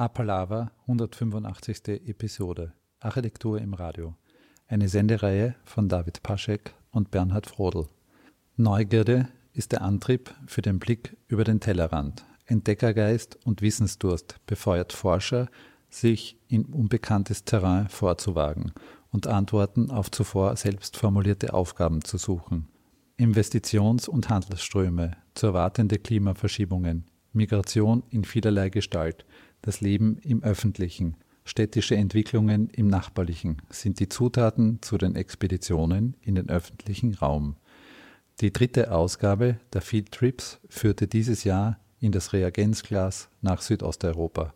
Apalava, 0.00 0.70
185. 0.86 2.08
Episode 2.08 2.72
Architektur 3.00 3.60
im 3.60 3.74
Radio. 3.74 4.14
Eine 4.66 4.88
Sendereihe 4.88 5.56
von 5.62 5.90
David 5.90 6.22
Paschek 6.22 6.72
und 6.90 7.10
Bernhard 7.10 7.46
Frodel. 7.46 7.86
Neugierde 8.56 9.28
ist 9.52 9.72
der 9.72 9.82
Antrieb 9.82 10.34
für 10.46 10.62
den 10.62 10.78
Blick 10.78 11.18
über 11.28 11.44
den 11.44 11.60
Tellerrand. 11.60 12.24
Entdeckergeist 12.46 13.38
und 13.44 13.60
Wissensdurst 13.60 14.36
befeuert 14.46 14.94
Forscher, 14.94 15.50
sich 15.90 16.38
in 16.48 16.64
unbekanntes 16.64 17.44
Terrain 17.44 17.90
vorzuwagen 17.90 18.72
und 19.12 19.26
Antworten 19.26 19.90
auf 19.90 20.10
zuvor 20.10 20.56
selbst 20.56 20.96
formulierte 20.96 21.52
Aufgaben 21.52 22.02
zu 22.02 22.16
suchen. 22.16 22.68
Investitions- 23.18 24.08
und 24.08 24.30
Handelsströme, 24.30 25.18
zu 25.34 25.48
erwartende 25.48 25.98
Klimaverschiebungen, 25.98 27.04
Migration 27.32 28.02
in 28.08 28.24
vielerlei 28.24 28.70
Gestalt, 28.70 29.24
das 29.62 29.80
Leben 29.80 30.18
im 30.18 30.42
Öffentlichen, 30.42 31.16
städtische 31.44 31.96
Entwicklungen 31.96 32.70
im 32.70 32.88
Nachbarlichen 32.88 33.62
sind 33.70 34.00
die 34.00 34.08
Zutaten 34.08 34.80
zu 34.82 34.98
den 34.98 35.16
Expeditionen 35.16 36.16
in 36.22 36.34
den 36.34 36.48
öffentlichen 36.48 37.14
Raum. 37.14 37.56
Die 38.40 38.52
dritte 38.52 38.92
Ausgabe 38.92 39.58
der 39.72 39.82
Field 39.82 40.12
Trips 40.12 40.60
führte 40.68 41.06
dieses 41.06 41.44
Jahr 41.44 41.78
in 42.00 42.12
das 42.12 42.32
Reagenzglas 42.32 43.28
nach 43.42 43.60
Südosteuropa. 43.60 44.54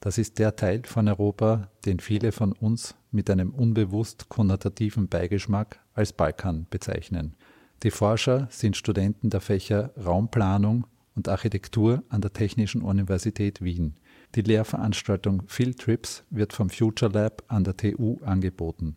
Das 0.00 0.18
ist 0.18 0.38
der 0.38 0.54
Teil 0.54 0.82
von 0.84 1.08
Europa, 1.08 1.68
den 1.84 1.98
viele 1.98 2.30
von 2.30 2.52
uns 2.52 2.94
mit 3.10 3.28
einem 3.30 3.50
unbewusst 3.50 4.28
konnotativen 4.28 5.08
Beigeschmack 5.08 5.80
als 5.94 6.12
Balkan 6.12 6.66
bezeichnen. 6.70 7.34
Die 7.82 7.90
Forscher 7.90 8.46
sind 8.50 8.76
Studenten 8.76 9.30
der 9.30 9.40
Fächer 9.40 9.90
Raumplanung 9.96 10.86
und 11.16 11.28
Architektur 11.28 12.04
an 12.08 12.20
der 12.20 12.32
Technischen 12.32 12.82
Universität 12.82 13.62
Wien. 13.62 13.96
Die 14.34 14.42
Lehrveranstaltung 14.42 15.44
Field 15.46 15.78
Trips 15.78 16.24
wird 16.30 16.52
vom 16.52 16.70
Future 16.70 17.10
Lab 17.12 17.42
an 17.48 17.64
der 17.64 17.76
TU 17.76 18.18
angeboten. 18.24 18.96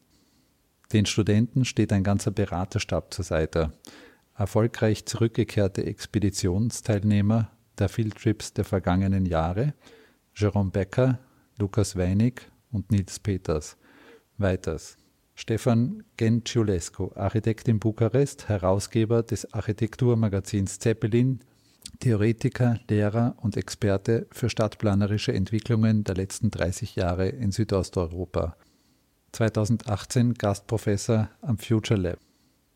Den 0.92 1.06
Studenten 1.06 1.64
steht 1.64 1.94
ein 1.94 2.04
ganzer 2.04 2.32
Beraterstab 2.32 3.14
zur 3.14 3.24
Seite. 3.24 3.72
Erfolgreich 4.36 5.06
zurückgekehrte 5.06 5.86
Expeditionsteilnehmer 5.86 7.50
der 7.78 7.88
Field 7.88 8.16
Trips 8.16 8.54
der 8.54 8.66
vergangenen 8.66 9.26
Jahre, 9.26 9.74
Jerome 10.36 10.72
Becker, 10.72 11.20
Lukas 11.58 11.96
Weinig 11.96 12.42
und 12.72 12.92
Nils 12.92 13.20
Peters. 13.20 13.78
Weiters. 14.38 14.98
Stefan 15.36 16.04
Genciulescu, 16.18 17.12
Architekt 17.16 17.68
in 17.68 17.80
Bukarest, 17.80 18.50
Herausgeber 18.50 19.24
des 19.24 19.54
Architekturmagazins 19.54 20.80
Zeppelin, 20.80 21.40
Theoretiker, 22.00 22.80
Lehrer 22.90 23.36
und 23.42 23.58
Experte 23.58 24.28
für 24.32 24.50
stadtplanerische 24.50 25.34
Entwicklungen 25.34 26.04
der 26.04 26.16
letzten 26.16 26.52
30 26.52 26.96
Jahre 26.96 27.30
in 27.30 27.52
Südosteuropa. 27.52 28.56
2018 29.34 30.34
Gastprofessor 30.34 31.30
am 31.42 31.58
Future 31.58 32.00
Lab. 32.00 32.20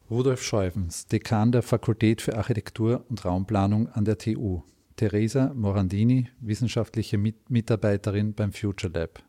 Rudolf 0.09 0.43
Scheufens, 0.43 1.07
Dekan 1.07 1.51
der 1.51 1.63
Fakultät 1.63 2.21
für 2.21 2.37
Architektur 2.37 3.03
und 3.09 3.25
Raumplanung 3.25 3.89
an 3.89 4.05
der 4.05 4.17
TU. 4.17 4.61
Teresa 4.95 5.51
Morandini, 5.53 6.29
wissenschaftliche 6.39 7.17
Mitarbeiterin 7.17 8.33
beim 8.33 8.53
Future 8.53 8.93
Lab. 8.93 9.23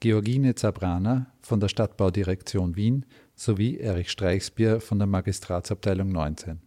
Georgine 0.00 0.54
Zabrana 0.54 1.32
von 1.40 1.60
der 1.60 1.68
Stadtbaudirektion 1.68 2.76
Wien 2.76 3.06
sowie 3.34 3.78
Erich 3.78 4.10
Streichsbier 4.10 4.80
von 4.80 4.98
der 4.98 5.06
Magistratsabteilung 5.06 6.10
19. 6.10 6.60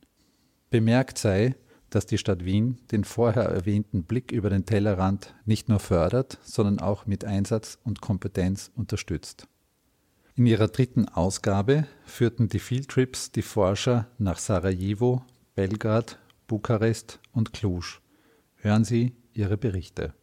Bemerkt 0.69 1.17
sei, 1.17 1.55
dass 1.91 2.07
die 2.07 2.17
Stadt 2.17 2.43
Wien 2.43 2.79
den 2.91 3.03
vorher 3.03 3.43
erwähnten 3.43 4.03
Blick 4.03 4.31
über 4.31 4.49
den 4.49 4.65
Tellerrand 4.65 5.35
nicht 5.45 5.69
nur 5.69 5.79
fördert, 5.79 6.39
sondern 6.41 6.79
auch 6.79 7.05
mit 7.05 7.23
Einsatz 7.25 7.77
und 7.83 8.01
Kompetenz 8.01 8.71
unterstützt. 8.75 9.47
In 10.35 10.45
ihrer 10.45 10.69
dritten 10.69 11.07
Ausgabe 11.09 11.85
führten 12.05 12.47
die 12.47 12.59
Fieldtrips 12.59 13.31
die 13.31 13.41
Forscher 13.41 14.07
nach 14.17 14.39
Sarajevo, 14.39 15.23
Belgrad, 15.53 16.17
Bukarest 16.47 17.19
und 17.33 17.53
Cluj. 17.53 17.99
Hören 18.55 18.85
Sie 18.85 19.13
ihre 19.33 19.57
Berichte. 19.57 20.13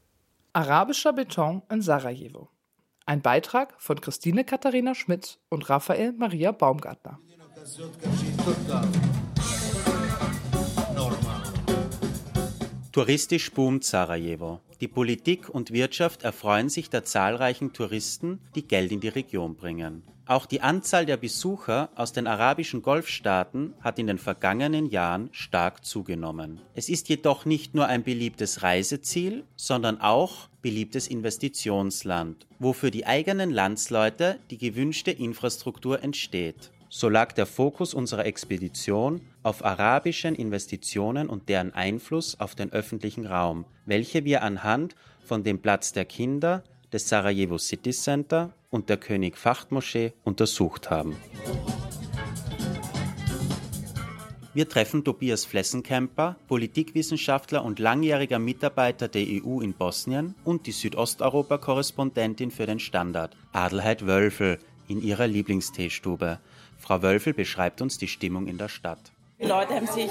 Arabischer 0.55 1.13
Beton 1.13 1.63
in 1.71 1.83
Sarajevo. 1.83 2.49
Ein 3.05 3.23
Beitrag 3.23 3.75
von 3.79 4.01
Christine 4.01 4.45
Katharina 4.45 4.95
Schmitz 4.95 5.39
und 5.51 5.69
Raphael 5.69 6.13
Maria 6.13 6.53
Baumgartner. 6.53 7.19
Touristisch 12.99 13.53
boomt 13.53 13.85
Sarajevo. 13.85 14.59
Die 14.81 14.89
Politik 14.89 15.49
und 15.49 15.71
Wirtschaft 15.71 16.25
erfreuen 16.25 16.69
sich 16.69 16.91
der 16.91 17.05
zahlreichen 17.05 17.73
Touristen, 17.73 18.41
die 18.57 18.67
Geld 18.67 18.91
in 18.91 18.99
die 18.99 19.07
Region 19.07 19.55
bringen. 19.55 20.03
Auch 20.27 20.47
die 20.47 20.63
Anzahl 20.63 21.07
der 21.07 21.17
Besucher 21.17 21.91
aus 21.95 22.13
den 22.13 22.27
arabischen 22.27 22.83
Golfstaaten 22.83 23.75
hat 23.83 24.01
in 24.01 24.09
den 24.09 24.19
vergangenen 24.19 24.87
Jahren 24.87 25.29
stark 25.31 25.85
zugenommen. 25.85 26.61
Es 26.75 26.89
ist 26.89 27.09
jedoch 27.09 27.45
nicht 27.45 27.73
nur 27.73 27.87
ein 27.87 28.03
beliebtes 28.03 28.65
Reiseziel, 28.65 29.45
sondern 29.55 30.01
auch 30.01 30.49
beliebtes 30.61 31.07
Investitionsland, 31.07 32.49
wo 32.59 32.73
für 32.73 32.91
die 32.91 33.07
eigenen 33.07 33.53
Landsleute 33.53 34.41
die 34.51 34.59
gewünschte 34.59 35.13
Infrastruktur 35.13 36.03
entsteht. 36.03 36.73
So 36.91 37.11
lag 37.11 37.33
der 37.33 37.45
Fokus 37.45 37.93
unserer 37.93 38.25
Expedition 38.25 39.21
auf 39.43 39.63
arabischen 39.63 40.35
Investitionen 40.35 41.29
und 41.29 41.51
deren 41.51 41.75
Einfluss 41.75 42.41
auf 42.41 42.55
den 42.55 42.73
öffentlichen 42.73 43.27
Raum, 43.27 43.67
welche 43.85 44.25
wir 44.25 44.43
anhand 44.43 44.95
von 45.23 45.45
dem 45.45 45.61
Platz 45.61 45.93
der 45.93 46.07
Kinder, 46.07 46.65
des 46.91 47.07
Sarajevo 47.07 47.59
City 47.59 47.91
Center 47.91 48.55
und 48.71 48.89
der 48.89 48.97
König 48.97 49.37
Fahd 49.37 49.71
Moschee 49.71 50.15
untersucht 50.25 50.89
haben. 50.89 51.17
Wir 54.55 54.67
treffen 54.67 55.05
Tobias 55.05 55.45
Flessenkemper, 55.45 56.37
Politikwissenschaftler 56.49 57.63
und 57.63 57.79
langjähriger 57.79 58.39
Mitarbeiter 58.39 59.07
der 59.07 59.27
EU 59.27 59.61
in 59.61 59.75
Bosnien 59.75 60.35
und 60.45 60.67
die 60.67 60.73
Südosteuropa-Korrespondentin 60.73 62.51
für 62.51 62.65
den 62.65 62.81
Standard, 62.81 63.37
Adelheid 63.53 64.07
Wölfel, 64.07 64.59
in 64.89 65.01
ihrer 65.01 65.27
Lieblingsteestube. 65.27 66.41
Frau 66.79 67.03
Wölfel 67.03 67.35
beschreibt 67.35 67.81
uns 67.83 67.99
die 67.99 68.09
Stimmung 68.09 68.47
in 68.47 68.59
der 68.59 68.69
Stadt. 68.69 69.13
Die 69.41 69.47
Leute 69.47 69.75
haben 69.75 69.87
sich 69.87 70.11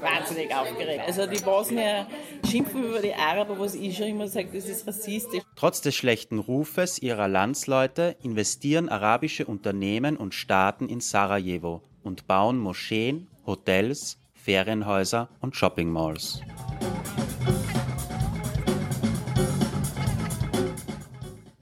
wahnsinnig 0.00 0.52
aufgeregt. 0.52 1.04
Also 1.06 1.26
die 1.26 1.40
Bosnier 1.40 2.08
schimpfen 2.44 2.82
über 2.82 3.00
die 3.00 3.14
Araber, 3.14 3.56
was 3.56 3.76
ich 3.76 3.96
schon 3.96 4.08
immer 4.08 4.26
sage, 4.26 4.48
das 4.52 4.68
ist 4.68 4.84
rassistisch. 4.84 5.44
Trotz 5.54 5.80
des 5.80 5.94
schlechten 5.94 6.40
Rufes 6.40 6.98
ihrer 6.98 7.28
Landsleute 7.28 8.16
investieren 8.24 8.88
arabische 8.88 9.46
Unternehmen 9.46 10.16
und 10.16 10.34
Staaten 10.34 10.88
in 10.88 10.98
Sarajevo 10.98 11.82
und 12.02 12.26
bauen 12.26 12.58
Moscheen, 12.58 13.28
Hotels, 13.46 14.18
Ferienhäuser 14.34 15.28
und 15.40 15.54
Shoppingmalls. 15.54 16.40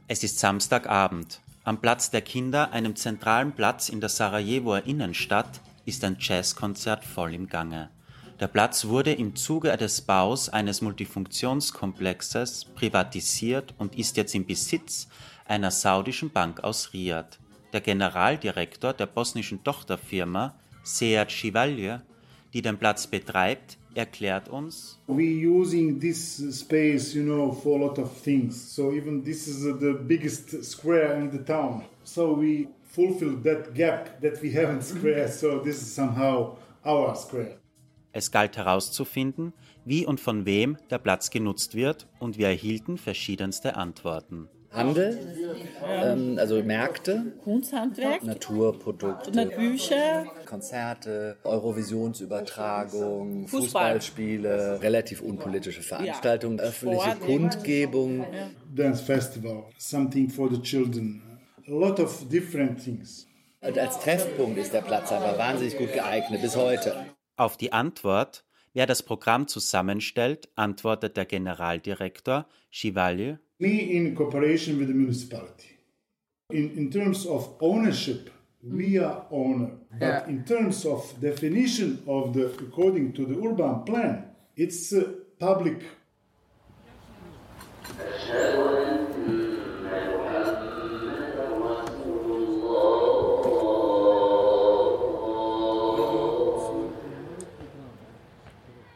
Es 0.08 0.24
ist 0.24 0.38
Samstagabend. 0.38 1.41
Am 1.64 1.80
Platz 1.80 2.10
der 2.10 2.22
Kinder, 2.22 2.72
einem 2.72 2.96
zentralen 2.96 3.52
Platz 3.52 3.88
in 3.88 4.00
der 4.00 4.08
Sarajevoer 4.08 4.84
Innenstadt, 4.84 5.60
ist 5.84 6.02
ein 6.02 6.16
Jazzkonzert 6.18 7.04
voll 7.04 7.34
im 7.34 7.48
Gange. 7.48 7.88
Der 8.40 8.48
Platz 8.48 8.86
wurde 8.86 9.12
im 9.12 9.36
Zuge 9.36 9.76
des 9.76 10.00
Baus 10.00 10.48
eines 10.48 10.80
Multifunktionskomplexes 10.82 12.64
privatisiert 12.64 13.74
und 13.78 13.96
ist 13.96 14.16
jetzt 14.16 14.34
im 14.34 14.44
Besitz 14.44 15.06
einer 15.46 15.70
saudischen 15.70 16.30
Bank 16.30 16.64
aus 16.64 16.92
Riyadh. 16.92 17.38
Der 17.72 17.80
Generaldirektor 17.80 18.92
der 18.92 19.06
bosnischen 19.06 19.62
Tochterfirma 19.62 20.56
Sead 20.82 21.30
Shivalje, 21.30 22.02
die 22.52 22.62
den 22.62 22.76
Platz 22.76 23.06
betreibt, 23.06 23.78
erklärt 23.94 24.48
uns. 24.48 24.98
We 25.06 25.46
using 25.46 26.00
this 26.00 26.38
space, 26.58 27.14
you 27.14 27.22
know, 27.22 27.52
for 27.52 27.80
a 27.80 27.86
lot 27.86 27.98
of 27.98 28.10
things. 28.22 28.74
So 28.74 28.92
even 28.92 29.24
this 29.24 29.46
is 29.46 29.62
the 29.62 29.94
biggest 29.94 30.64
square 30.64 31.14
in 31.14 31.30
the 31.30 31.44
town. 31.44 31.84
So 32.04 32.36
we 32.36 32.68
fulfill 32.90 33.36
that 33.42 33.74
gap 33.74 34.20
that 34.20 34.42
we 34.42 34.52
have 34.56 34.72
in 34.72 34.82
square. 34.82 35.28
So 35.28 35.58
this 35.58 35.82
is 35.82 35.94
somehow 35.94 36.56
our 36.84 37.14
square. 37.16 37.58
Es 38.12 38.30
galt 38.30 38.58
herauszufinden, 38.58 39.54
wie 39.86 40.04
und 40.04 40.20
von 40.20 40.44
wem 40.44 40.76
der 40.90 40.98
Platz 40.98 41.30
genutzt 41.30 41.74
wird, 41.74 42.06
und 42.20 42.36
wir 42.36 42.48
erhielten 42.48 42.98
verschiedenste 42.98 43.76
Antworten. 43.76 44.48
Handel, 44.72 45.18
ähm, 45.86 46.38
also 46.38 46.62
Märkte, 46.62 47.32
Kunsthandwerk, 47.44 48.24
Naturprodukte, 48.24 49.46
Bücher, 49.46 50.26
Konzerte, 50.46 51.36
Eurovisionsübertragung, 51.44 53.48
Fußball. 53.48 53.62
Fußballspiele, 53.62 54.82
relativ 54.82 55.20
unpolitische 55.20 55.82
Veranstaltungen, 55.82 56.60
öffentliche 56.60 57.10
Sport. 57.10 57.20
Kundgebungen. 57.20 58.26
Dance 58.74 59.02
festival, 59.02 59.64
something 59.78 60.28
for 60.28 60.50
the 60.50 60.60
children. 60.60 61.22
A 61.66 61.70
lot 61.70 62.00
of 62.00 62.28
different 62.28 62.82
things. 62.82 63.26
Und 63.60 63.78
als 63.78 64.00
Treffpunkt 64.00 64.58
ist 64.58 64.72
der 64.72 64.80
Platz 64.80 65.12
aber 65.12 65.38
wahnsinnig 65.38 65.76
gut 65.76 65.92
geeignet 65.92 66.42
bis 66.42 66.56
heute. 66.56 67.06
Auf 67.36 67.56
die 67.56 67.72
Antwort, 67.72 68.44
Wer 68.74 68.86
das 68.86 69.02
Programm 69.02 69.48
zusammenstellt, 69.48 70.48
antwortet 70.56 71.18
der 71.18 71.26
Generaldirektor 71.26 72.46
Chivalier. 72.70 73.38
Me 73.62 73.96
in 73.96 74.16
cooperation 74.16 74.76
with 74.76 74.88
the 74.88 74.94
municipality. 74.94 75.72
In, 76.50 76.66
in 76.80 76.90
terms 76.90 77.26
of 77.26 77.54
ownership, 77.60 78.28
we 78.60 78.98
are 78.98 79.24
owner. 79.30 79.70
But 80.00 80.26
in 80.26 80.44
terms 80.44 80.84
of 80.84 80.98
definition 81.20 82.02
of 82.08 82.34
the 82.34 82.46
according 82.46 83.12
to 83.12 83.24
the 83.24 83.36
urban 83.46 83.84
plan, 83.84 84.14
it's 84.56 84.92
uh, 84.92 85.12
public 85.38 85.78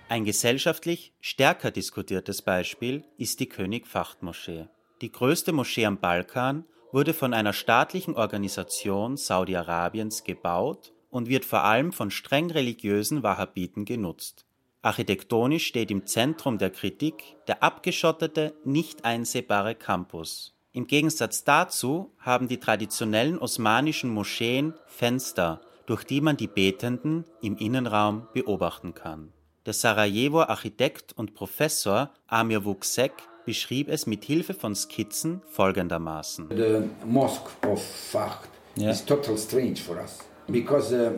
Ein 0.09 0.25
gesellschaftlich 0.25 1.13
stärker 1.21 1.73
diskutiertes 1.73 2.41
Beispiel 2.41 3.03
ist 3.19 3.41
die 3.41 3.49
König-Fahd-Moschee. 3.49 4.69
Die 5.01 5.11
größte 5.11 5.53
Moschee 5.53 5.85
am 5.85 5.99
Balkan 5.99 6.65
wurde 6.93 7.13
von 7.13 7.35
einer 7.35 7.53
staatlichen 7.53 8.15
Organisation 8.15 9.17
Saudi-Arabiens 9.17 10.23
gebaut 10.23 10.93
und 11.11 11.29
wird 11.29 11.45
vor 11.45 11.65
allem 11.65 11.93
von 11.93 12.13
streng 12.13 12.53
religiösen 12.53 13.25
Wahhabiten 13.25 13.85
genutzt. 13.85 14.47
Architektonisch 14.81 15.67
steht 15.67 15.91
im 15.91 16.07
Zentrum 16.07 16.59
der 16.59 16.71
Kritik 16.71 17.25
der 17.49 17.65
abgeschottete, 17.65 18.55
nicht 18.65 19.05
einsehbare 19.05 19.75
Campus. 19.75 20.55
Im 20.71 20.87
Gegensatz 20.87 21.43
dazu 21.43 22.13
haben 22.21 22.47
die 22.47 22.61
traditionellen 22.61 23.41
osmanischen 23.41 24.11
Moscheen 24.11 24.75
Fenster, 24.87 25.63
durch 25.87 26.05
die 26.05 26.21
man 26.21 26.37
die 26.37 26.47
Betenden 26.47 27.25
im 27.43 27.57
Innenraum 27.57 28.29
beobachten 28.33 28.95
kann. 28.95 29.33
Der 29.67 29.73
Sarajevoer 29.73 30.49
Architekt 30.49 31.13
und 31.19 31.35
Professor 31.35 32.11
Amir 32.29 32.65
Vuksek 32.65 33.11
beschrieb 33.45 33.89
es 33.89 34.07
mit 34.07 34.25
Hilfe 34.25 34.55
von 34.55 34.77
Skizzen 34.77 35.43
folgendermaßen. 35.49 36.51
The 36.51 36.89
mosque 37.05 37.51
of 37.67 37.83
Fahd 37.83 38.49
Yeah. 38.79 38.91
is 38.91 39.03
total 39.05 39.39
strange 39.39 39.81
for 39.81 39.97
us 39.97 40.19
because 40.49 40.93
uh, 40.93 41.13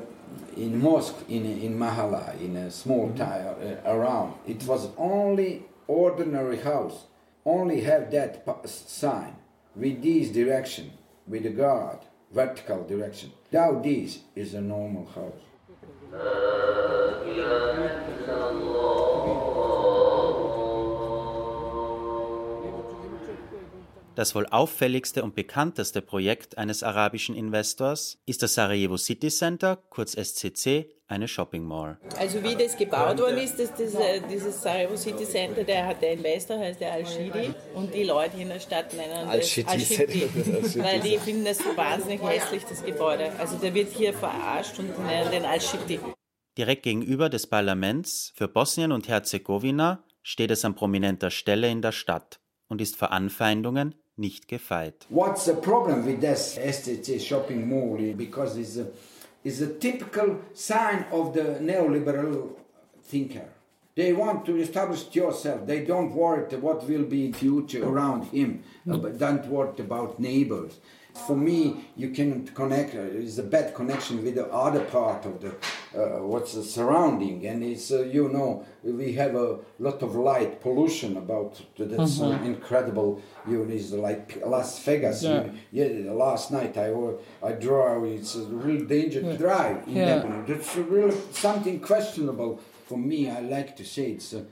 in 0.57 0.81
mosque 0.81 1.17
in 1.29 1.45
in 1.45 1.77
Mahala 1.77 2.33
in 2.41 2.57
a 2.57 2.71
small 2.71 3.11
town 3.17 3.57
uh, 3.61 3.91
around 3.91 4.35
it 4.47 4.65
was 4.67 4.89
only 4.97 5.65
ordinary 5.89 6.59
house 6.63 7.07
only 7.45 7.81
have 7.81 8.13
that 8.13 8.45
sign 8.65 9.35
with 9.75 10.01
this 10.03 10.31
direction 10.31 10.93
with 11.27 11.43
the 11.43 11.51
guard 11.51 11.99
vertical 12.33 12.85
direction 12.87 13.33
now 13.51 13.73
this 13.83 14.21
is 14.37 14.55
a 14.55 14.61
normal 14.61 15.07
house 15.07 15.48
La 16.13 17.21
ilahe 17.29 17.87
illallah. 18.13 19.08
Das 24.19 24.35
wohl 24.35 24.47
auffälligste 24.47 25.23
und 25.23 25.37
bekannteste 25.37 26.03
Projekt 26.03 26.59
eines 26.59 26.83
arabischen 26.83 27.37
Investors 27.37 28.19
ist 28.27 28.43
das 28.43 28.55
Sarajevo 28.55 28.97
City 28.97 29.29
Center, 29.29 29.79
kurz 29.91 30.15
SCC, 30.15 30.91
eine 31.07 31.29
Shopping 31.29 31.63
Mall. 31.63 32.01
Also 32.17 32.43
wie 32.43 32.57
das 32.57 32.77
gebaut 32.77 33.21
worden 33.21 33.39
ist, 33.39 33.61
das, 33.61 33.73
das, 33.77 33.95
äh, 33.95 34.21
dieses 34.29 34.61
Sarajevo 34.61 34.97
City 34.97 35.25
Center, 35.25 35.63
der 35.63 35.87
hat 35.87 36.03
der 36.03 36.15
Investor, 36.15 36.59
heißt 36.59 36.81
der 36.81 36.95
Al-Shidi 36.95 37.55
und 37.75 37.95
die 37.95 38.03
Leute 38.03 38.33
hier 38.35 38.43
in 38.43 38.49
der 38.49 38.59
Stadt 38.59 38.93
nennen 38.93 39.15
das 39.15 39.29
Al-Shidi 39.29 39.69
Al-Shidi 39.69 40.83
weil 40.83 40.99
die 40.99 41.17
finden 41.19 41.45
das 41.45 41.59
so 41.59 41.77
wahnsinnig 41.77 42.21
hässlich, 42.21 42.65
das 42.65 42.85
Gebäude. 42.85 43.31
Also 43.39 43.57
der 43.59 43.73
wird 43.73 43.93
hier 43.93 44.13
verarscht 44.13 44.81
und 44.81 44.99
nennen 45.07 45.31
den 45.31 45.45
Al-Shidi. 45.45 46.01
Direkt 46.57 46.83
gegenüber 46.83 47.29
des 47.29 47.47
Parlaments 47.47 48.33
für 48.35 48.49
Bosnien 48.49 48.91
und 48.91 49.07
Herzegowina 49.07 50.03
steht 50.25 50.51
es 50.51 50.65
an 50.65 50.75
prominenter 50.75 51.31
Stelle 51.31 51.71
in 51.71 51.83
der 51.83 51.93
Stadt 51.93 52.41
und 52.67 52.81
ist 52.81 52.97
vor 52.97 53.13
Anfeindungen 53.13 53.95
nicht 54.19 54.49
gefeit. 54.49 55.07
What's 55.09 55.45
the 55.45 55.55
problem 55.55 56.05
with 56.05 56.21
this 56.21 56.59
STC 56.59 57.21
shopping 57.21 57.69
mall? 57.69 57.99
Because 58.17 58.57
it's 58.57 58.77
a, 58.77 58.87
it's 59.45 59.61
a 59.61 59.73
typical 59.79 60.41
sign 60.55 61.07
of 61.13 61.33
the 61.35 61.59
neoliberal 61.61 62.57
thinker. 63.03 63.49
They 63.95 64.13
want 64.13 64.47
to 64.47 64.57
establish 64.57 65.13
yourself. 65.13 65.67
They 65.67 65.85
don't 65.85 66.15
worry 66.15 66.45
what 66.57 66.89
will 66.89 67.05
be 67.05 67.27
in 67.27 67.33
future 67.33 67.85
around 67.85 68.27
him, 68.27 68.63
uh, 68.89 68.97
but 68.97 69.19
don't 69.19 69.45
worry 69.47 69.73
about 69.79 70.21
neighbors. 70.21 70.79
For 71.27 71.37
me, 71.37 71.75
you 71.97 72.11
can 72.11 72.47
connect. 72.55 72.95
Uh, 72.95 73.01
it's 73.23 73.39
a 73.39 73.43
bad 73.43 73.75
connection 73.75 74.23
with 74.25 74.35
the 74.37 74.47
other 74.47 74.81
part 74.85 75.27
of 75.27 75.41
the 75.41 75.49
uh, 75.95 76.23
what's 76.23 76.53
the 76.55 76.63
surrounding, 76.63 77.47
and 77.47 77.63
it's 77.63 77.91
uh, 77.91 78.03
you 78.03 78.29
know 78.29 78.65
we 78.83 79.13
have 79.15 79.35
a 79.35 79.59
lot 79.79 80.03
of 80.03 80.15
light 80.15 80.61
pollution 80.61 81.17
about 81.17 81.61
that's 81.79 82.21
uh, 82.21 82.29
incredible. 82.45 83.21
You 83.47 83.65
know, 83.65 83.75
it's 83.75 83.93
like 83.93 84.41
Las 84.47 84.79
Vegas. 84.85 85.23
Yeah. 85.23 85.45
You- 85.73 86.05
yeah, 86.05 86.13
last 86.13 86.51
night 86.51 86.77
I 86.77 86.91
wa- 86.93 87.19
I 87.43 87.53
draw. 87.53 88.05
It's 88.05 88.37
a 88.37 88.45
real 88.67 88.85
danger 88.87 89.21
to 89.23 89.37
drive 89.37 89.77
in 89.87 89.97
Yeah. 89.97 90.07
Lebanon. 90.15 90.45
That's 90.47 90.77
a 90.77 90.83
real 90.83 91.11
something 91.33 91.81
questionable 91.81 92.59
for 92.87 92.99
me. 92.99 93.29
I 93.31 93.41
like 93.41 93.75
to 93.77 93.85
say 93.85 94.13
it's 94.13 94.33
uh, 94.35 94.45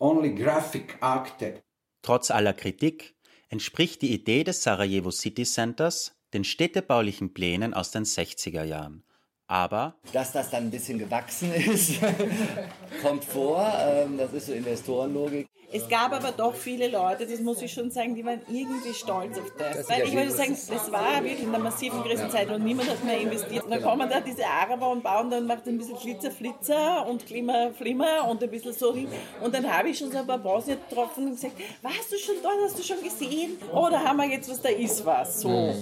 only 0.00 0.28
graphic 0.30 0.96
architect. 1.00 1.60
Trotz 2.02 2.30
aller 2.30 2.52
Kritik 2.54 3.14
entspricht 3.52 4.00
die 4.00 4.14
Idee 4.14 4.44
des 4.44 4.62
Sarajevo 4.62 5.10
City 5.10 5.44
Centers 5.44 6.14
den 6.32 6.42
städtebaulichen 6.42 7.34
Plänen 7.34 7.74
aus 7.74 7.90
den 7.90 8.04
60er 8.04 8.64
Jahren. 8.64 9.04
Aber 9.52 9.96
Dass 10.14 10.32
das 10.32 10.48
dann 10.48 10.64
ein 10.64 10.70
bisschen 10.70 10.98
gewachsen 10.98 11.52
ist, 11.52 12.00
kommt 13.02 13.22
vor. 13.22 13.70
Ähm, 13.80 14.16
das 14.16 14.32
ist 14.32 14.46
so 14.46 14.54
Investorenlogik. 14.54 15.46
Es 15.70 15.86
gab 15.90 16.12
aber 16.12 16.32
doch 16.32 16.54
viele 16.54 16.88
Leute, 16.88 17.26
das 17.26 17.38
muss 17.40 17.60
ich 17.60 17.70
schon 17.70 17.90
sagen, 17.90 18.14
die 18.14 18.24
waren 18.24 18.40
irgendwie 18.48 18.94
stolz 18.94 19.38
auf 19.38 19.52
das. 19.58 19.76
Das 19.76 19.90
Weil 19.90 20.04
ich 20.04 20.14
würde 20.14 20.30
sagen, 20.30 20.52
das 20.52 20.90
war 20.90 21.22
wirklich 21.22 21.42
in 21.42 21.48
einer 21.50 21.58
massiven 21.58 22.02
Krisenzeit 22.02 22.48
und 22.50 22.64
niemand 22.64 22.88
hat 22.88 23.04
mehr 23.04 23.20
investiert. 23.20 23.64
Und 23.64 23.72
dann 23.72 23.82
kommen 23.82 24.08
da 24.08 24.22
diese 24.22 24.46
Araber 24.46 24.88
und 24.90 25.02
bauen 25.02 25.28
dann 25.28 25.46
macht 25.46 25.68
ein 25.68 25.76
bisschen 25.76 25.98
Glitzer, 25.98 26.30
Flitzer 26.30 27.06
und 27.06 27.26
Glimmer, 27.26 27.74
Flimmer 27.74 28.26
und 28.30 28.42
ein 28.42 28.50
bisschen 28.50 28.72
so 28.72 28.94
hin. 28.94 29.08
Und 29.42 29.54
dann 29.54 29.70
habe 29.70 29.90
ich 29.90 29.98
schon 29.98 30.10
so 30.10 30.16
ein 30.16 30.26
paar 30.26 30.38
Bosnier 30.38 30.76
getroffen 30.76 31.26
und 31.26 31.32
gesagt, 31.32 31.56
warst 31.82 32.10
du 32.10 32.16
schon 32.16 32.36
dort, 32.42 32.56
hast 32.64 32.78
du 32.78 32.82
schon 32.82 33.02
gesehen? 33.02 33.58
Oh, 33.70 33.88
da 33.90 34.02
haben 34.02 34.16
wir 34.16 34.30
jetzt 34.30 34.48
was, 34.48 34.62
da 34.62 34.70
ist 34.70 35.04
was. 35.04 35.42
So. 35.42 35.74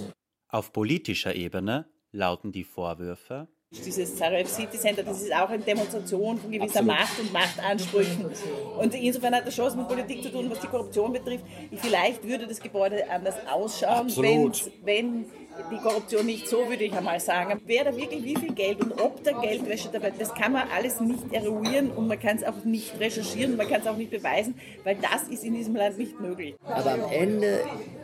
auf 0.49 0.73
politischer 0.73 1.33
Ebene 1.35 1.85
lauten 2.11 2.51
die 2.51 2.65
Vorwürfe, 2.65 3.47
Dieses 3.73 4.17
Sarajevo 4.17 4.49
City 4.49 4.77
Center, 4.77 5.01
das 5.01 5.21
ist 5.21 5.33
auch 5.33 5.47
eine 5.47 5.63
Demonstration 5.63 6.37
von 6.37 6.51
gewisser 6.51 6.81
Macht 6.81 7.17
und 7.21 7.31
Machtansprüchen. 7.31 8.29
Und 8.77 8.93
insofern 8.93 9.33
hat 9.33 9.47
das 9.47 9.55
schon 9.55 9.63
was 9.63 9.77
mit 9.77 9.87
Politik 9.87 10.23
zu 10.23 10.29
tun, 10.29 10.49
was 10.49 10.59
die 10.59 10.67
Korruption 10.67 11.13
betrifft. 11.13 11.45
Vielleicht 11.77 12.21
würde 12.27 12.47
das 12.47 12.59
Gebäude 12.59 13.09
anders 13.09 13.35
ausschauen, 13.49 14.11
wenn, 14.17 14.47
Absolut. 14.47 14.71
wenn 14.83 15.25
die 15.71 15.77
Korruption 15.77 16.25
nicht 16.25 16.47
so, 16.47 16.67
würde 16.67 16.83
ich 16.83 16.93
einmal 16.93 17.19
sagen. 17.19 17.61
Wer 17.65 17.85
da 17.85 17.95
wirklich 17.95 18.23
wie 18.23 18.35
viel 18.35 18.53
Geld 18.53 18.81
und 18.81 18.99
ob 18.99 19.23
da 19.23 19.31
Geldwäsche 19.31 19.89
dabei, 19.91 20.11
das 20.17 20.33
kann 20.33 20.53
man 20.53 20.67
alles 20.75 20.99
nicht 20.99 21.31
eruieren 21.31 21.91
und 21.91 22.07
man 22.07 22.19
kann 22.19 22.37
es 22.37 22.43
auch 22.43 22.63
nicht 22.63 22.99
recherchieren, 22.99 23.57
man 23.57 23.67
kann 23.67 23.81
es 23.81 23.87
auch 23.87 23.97
nicht 23.97 24.11
beweisen, 24.11 24.55
weil 24.83 24.97
das 24.97 25.23
ist 25.29 25.43
in 25.43 25.53
diesem 25.53 25.75
Land 25.75 25.97
nicht 25.97 26.19
möglich. 26.19 26.55
Aber 26.65 26.91
am 26.91 27.11
Ende 27.11 27.61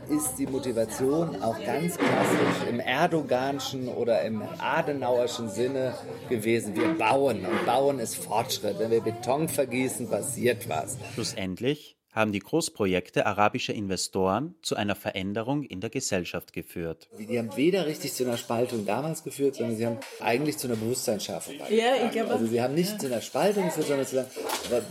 ist 0.10 0.36
die 0.38 0.48
Motivation 0.48 1.42
auch 1.42 1.62
ganz 1.66 1.98
klassisch 1.98 2.70
im 2.70 2.80
Erdoganschen 2.80 3.90
oder 3.90 4.22
im 4.22 4.42
Adenauerschen 4.60 5.50
Sinne 5.50 5.96
gewesen. 6.30 6.76
Wir 6.76 6.94
bauen 6.94 7.46
und 7.46 7.66
bauen 7.66 8.00
ist 8.00 8.16
Fortschritt. 8.16 8.80
Wenn 8.80 8.92
wir 8.92 9.02
Beton 9.02 9.50
vergießen, 9.50 10.10
passiert 10.10 10.70
was. 10.70 10.98
schlussendlich 11.14 11.97
haben 12.12 12.32
die 12.32 12.40
Großprojekte 12.40 13.26
arabischer 13.26 13.74
Investoren 13.74 14.56
zu 14.62 14.76
einer 14.76 14.96
Veränderung 14.96 15.64
in 15.64 15.82
der 15.82 15.90
Gesellschaft 15.90 16.54
geführt. 16.54 17.10
Die 17.18 17.38
haben 17.38 17.56
weder 17.56 17.86
richtig 17.86 18.14
zu 18.14 18.26
einer 18.26 18.38
Spaltung 18.38 18.86
damals 18.86 19.24
geführt, 19.24 19.56
sondern 19.56 19.76
sie 19.76 19.86
haben 19.86 20.00
eigentlich 20.20 20.58
zu 20.58 20.68
einer 20.68 20.78
Bewusstseinsschärfung 20.78 21.58
beigetragen. 21.58 21.80
Ja, 21.80 22.06
ich 22.06 22.12
glaube, 22.12 22.32
Also 22.32 22.48
sie 22.48 22.62
haben 22.62 22.74
nicht 22.74 23.00
zu 23.00 23.08
einer 23.08 23.22
Spaltung 23.22 23.66
geführt, 23.66 23.88
sondern 23.88 24.08
zu 24.08 24.16
sagen, 24.16 24.30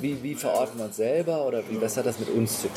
wie, 0.00 0.23
wie 0.23 0.35
verorten 0.35 0.78
wir 0.78 0.87
uns 0.87 0.96
selber 0.96 1.46
oder 1.46 1.68
wie, 1.68 1.80
was 1.80 1.96
hat 1.96 2.06
das 2.06 2.18
mit 2.18 2.28
uns 2.28 2.62
zu 2.62 2.68
tun? 2.68 2.76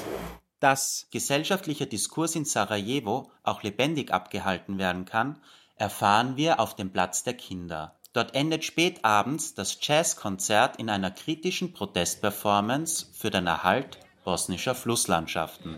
Dass 0.60 1.08
gesellschaftlicher 1.12 1.86
Diskurs 1.86 2.36
in 2.36 2.46
Sarajevo 2.46 3.31
auch 3.43 3.63
lebendig 3.63 4.12
abgehalten 4.12 4.77
werden 4.77 5.05
kann, 5.05 5.41
erfahren 5.75 6.36
wir 6.36 6.60
auf 6.60 6.75
dem 6.75 6.91
Platz 6.91 7.24
der 7.24 7.36
Kinder. 7.36 8.00
Dort 8.12 8.34
endet 8.34 8.65
spät 8.65 9.05
abends 9.05 9.53
das 9.53 9.77
Jazzkonzert 9.79 10.77
in 10.77 10.89
einer 10.89 11.12
kritischen 11.12 11.74
Protestperformance 11.74 13.08
für 13.13 13.29
den 13.29 13.46
Erhalt 13.48 14.00
bosnischer 14.23 14.75
Flusslandschaften. 14.75 15.77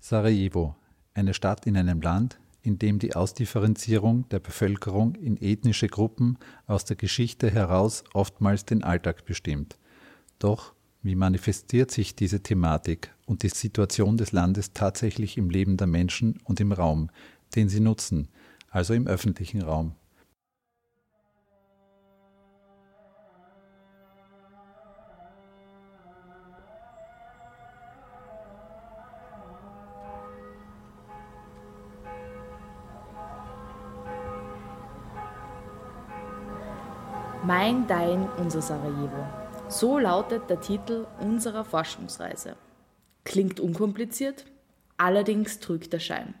Sarajevo, 0.00 0.76
eine 1.14 1.32
Stadt 1.32 1.66
in 1.66 1.76
einem 1.76 2.02
Land, 2.02 2.38
in 2.62 2.78
dem 2.78 2.98
die 2.98 3.16
Ausdifferenzierung 3.16 4.28
der 4.28 4.40
Bevölkerung 4.40 5.14
in 5.14 5.40
ethnische 5.40 5.88
Gruppen 5.88 6.38
aus 6.66 6.84
der 6.84 6.96
Geschichte 6.96 7.50
heraus 7.50 8.04
oftmals 8.12 8.64
den 8.64 8.84
Alltag 8.84 9.24
bestimmt. 9.24 9.78
Doch 10.38 10.74
Wie 11.04 11.16
manifestiert 11.16 11.90
sich 11.90 12.14
diese 12.14 12.44
Thematik 12.44 13.12
und 13.26 13.42
die 13.42 13.48
Situation 13.48 14.16
des 14.16 14.30
Landes 14.30 14.72
tatsächlich 14.72 15.36
im 15.36 15.50
Leben 15.50 15.76
der 15.76 15.88
Menschen 15.88 16.38
und 16.44 16.60
im 16.60 16.70
Raum, 16.70 17.10
den 17.56 17.68
sie 17.68 17.80
nutzen, 17.80 18.28
also 18.70 18.94
im 18.94 19.08
öffentlichen 19.08 19.62
Raum? 19.62 19.96
Mein, 37.44 37.88
dein, 37.88 38.28
unser 38.38 38.62
Sarajevo. 38.62 39.41
So 39.72 39.98
lautet 39.98 40.50
der 40.50 40.60
Titel 40.60 41.06
unserer 41.18 41.64
Forschungsreise. 41.64 42.56
Klingt 43.24 43.58
unkompliziert, 43.58 44.44
allerdings 44.98 45.60
trügt 45.60 45.94
der 45.94 45.98
Schein. 45.98 46.34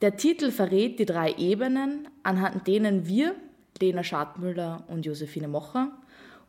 Der 0.00 0.16
Titel 0.16 0.50
verrät 0.50 0.98
die 0.98 1.06
drei 1.06 1.32
Ebenen, 1.34 2.08
anhand 2.24 2.66
denen 2.66 3.06
wir, 3.06 3.36
Lena 3.80 4.02
Schadmüller 4.02 4.82
und 4.88 5.06
Josephine 5.06 5.46
Mocher, 5.46 5.92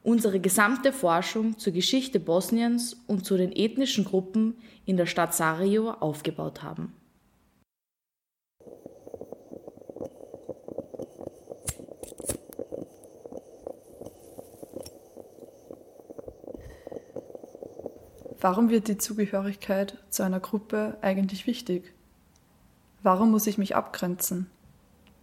unsere 0.02 0.40
gesamte 0.40 0.92
Forschung 0.92 1.60
zur 1.60 1.74
Geschichte 1.74 2.20
Bosniens 2.20 2.98
und 3.06 3.24
zu 3.24 3.38
den 3.38 3.52
ethnischen 3.52 4.06
Gruppen 4.06 4.56
in 4.86 4.98
der 4.98 5.06
Stadt 5.06 5.36
Sarajevo 5.36 5.92
aufgebaut 5.92 6.64
haben. 6.64 6.94
Warum 18.48 18.70
wird 18.70 18.88
die 18.88 19.00
Zugehörigkeit 19.00 19.98
zu 20.12 20.22
einer 20.22 20.40
Gruppe 20.40 21.00
eigentlich 21.02 21.48
wichtig? 21.48 21.96
Warum 23.02 23.32
muss 23.32 23.48
ich 23.48 23.58
mich 23.58 23.76
abgrenzen? 23.76 24.52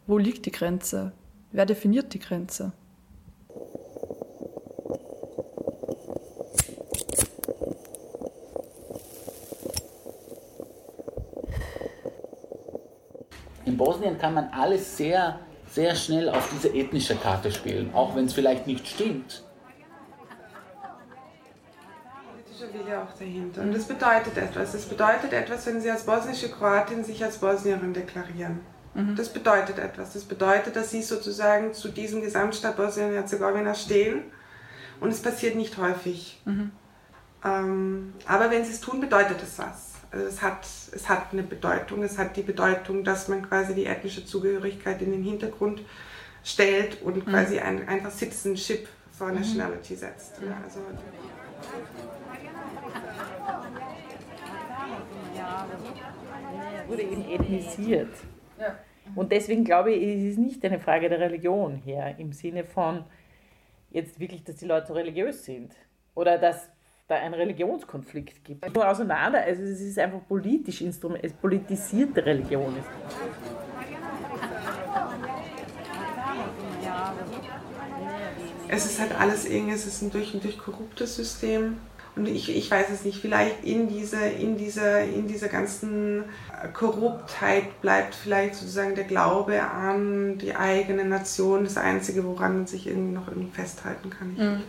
Wo 0.08 0.18
liegt 0.18 0.44
die 0.44 0.50
Grenze? 0.50 1.12
Wer 1.52 1.64
definiert 1.64 2.14
die 2.14 2.18
Grenze? 2.18 2.72
In 13.64 13.76
Bosnien 13.76 14.18
kann 14.18 14.34
man 14.34 14.48
alles 14.48 14.96
sehr, 14.96 15.38
sehr 15.68 15.94
schnell 15.94 16.28
auf 16.28 16.50
diese 16.52 16.74
ethnische 16.74 17.14
Karte 17.14 17.52
spielen, 17.52 17.94
auch 17.94 18.16
wenn 18.16 18.24
es 18.24 18.32
vielleicht 18.32 18.66
nicht 18.66 18.84
stimmt. 18.88 19.44
Wille 22.72 23.00
auch 23.00 23.12
dahinter. 23.18 23.62
Und 23.62 23.74
das 23.74 23.84
bedeutet 23.84 24.36
etwas. 24.36 24.72
Das 24.72 24.86
bedeutet 24.86 25.32
etwas, 25.32 25.66
wenn 25.66 25.80
Sie 25.80 25.90
als 25.90 26.04
bosnische 26.04 26.50
Kroatin 26.50 27.04
sich 27.04 27.22
als 27.24 27.38
Bosnierin 27.38 27.92
deklarieren. 27.92 28.60
Mhm. 28.94 29.16
Das 29.16 29.32
bedeutet 29.32 29.78
etwas. 29.78 30.12
Das 30.12 30.24
bedeutet, 30.24 30.76
dass 30.76 30.90
Sie 30.90 31.02
sozusagen 31.02 31.72
zu 31.72 31.88
diesem 31.88 32.22
Gesamtstaat 32.22 32.76
Bosnien-Herzegowina 32.76 33.74
stehen. 33.74 34.22
Und 35.00 35.10
es 35.10 35.20
passiert 35.20 35.56
nicht 35.56 35.76
häufig. 35.78 36.40
Mhm. 36.44 36.70
Ähm, 37.44 38.14
aber 38.26 38.50
wenn 38.50 38.64
Sie 38.64 38.72
es 38.72 38.80
tun, 38.80 39.00
bedeutet 39.00 39.42
es 39.42 39.58
was. 39.58 39.92
Also 40.10 40.26
es 40.26 40.42
hat, 40.42 40.66
es 40.92 41.08
hat 41.08 41.32
eine 41.32 41.42
Bedeutung. 41.42 42.02
Es 42.02 42.18
hat 42.18 42.36
die 42.36 42.42
Bedeutung, 42.42 43.02
dass 43.02 43.28
man 43.28 43.48
quasi 43.48 43.74
die 43.74 43.86
ethnische 43.86 44.24
Zugehörigkeit 44.24 45.00
in 45.00 45.12
den 45.12 45.22
Hintergrund 45.22 45.82
stellt 46.44 47.02
und 47.02 47.16
mhm. 47.16 47.30
quasi 47.30 47.58
ein, 47.58 47.88
einfach 47.88 48.10
Citizenship 48.10 48.88
for 49.10 49.28
mhm. 49.28 49.36
Nationality 49.36 49.96
setzt. 49.96 50.34
Ja, 50.44 50.56
also, 50.62 50.80
wurde 56.92 57.02
eben 57.02 57.30
ethnisiert. 57.30 58.12
Und 59.14 59.32
deswegen 59.32 59.64
glaube 59.64 59.92
ich, 59.92 60.02
es 60.02 60.32
ist 60.32 60.38
nicht 60.38 60.64
eine 60.64 60.78
Frage 60.78 61.08
der 61.08 61.18
Religion 61.18 61.74
hier, 61.76 62.14
im 62.18 62.32
Sinne 62.32 62.64
von 62.64 63.04
jetzt 63.90 64.20
wirklich, 64.20 64.44
dass 64.44 64.56
die 64.56 64.66
Leute 64.66 64.94
religiös 64.94 65.44
sind 65.44 65.72
oder 66.14 66.38
dass 66.38 66.70
da 67.08 67.16
ein 67.16 67.34
Religionskonflikt 67.34 68.44
gibt. 68.44 68.74
Nur 68.74 68.88
auseinander, 68.88 69.42
also 69.42 69.62
es 69.62 69.80
ist 69.80 69.98
einfach 69.98 70.20
politisch, 70.28 70.80
Instrument, 70.82 71.24
es 71.24 71.32
politisierte 71.32 72.24
Religion 72.24 72.76
ist. 72.76 72.88
Es 78.68 78.86
ist 78.86 79.00
halt 79.00 79.20
alles 79.20 79.44
irgendwie, 79.46 79.74
es 79.74 79.86
ist 79.86 80.00
ein 80.02 80.10
durch 80.10 80.32
und 80.32 80.44
durch 80.44 80.58
korruptes 80.58 81.16
System. 81.16 81.78
Und 82.14 82.26
ich, 82.26 82.54
ich 82.54 82.70
weiß 82.70 82.90
es 82.90 83.04
nicht, 83.06 83.18
vielleicht 83.18 83.64
in 83.64 83.88
dieser, 83.88 84.30
in, 84.30 84.58
dieser, 84.58 85.02
in 85.02 85.28
dieser 85.28 85.48
ganzen 85.48 86.24
Korruptheit 86.74 87.80
bleibt 87.80 88.14
vielleicht 88.14 88.56
sozusagen 88.56 88.94
der 88.94 89.04
Glaube 89.04 89.62
an 89.62 90.36
die 90.36 90.54
eigene 90.54 91.06
Nation 91.06 91.64
das 91.64 91.78
Einzige, 91.78 92.24
woran 92.24 92.58
man 92.58 92.66
sich 92.66 92.86
irgendwie 92.86 93.14
noch 93.14 93.28
irgendwie 93.28 93.50
festhalten 93.50 94.10
kann. 94.10 94.34
Mhm. 94.34 94.62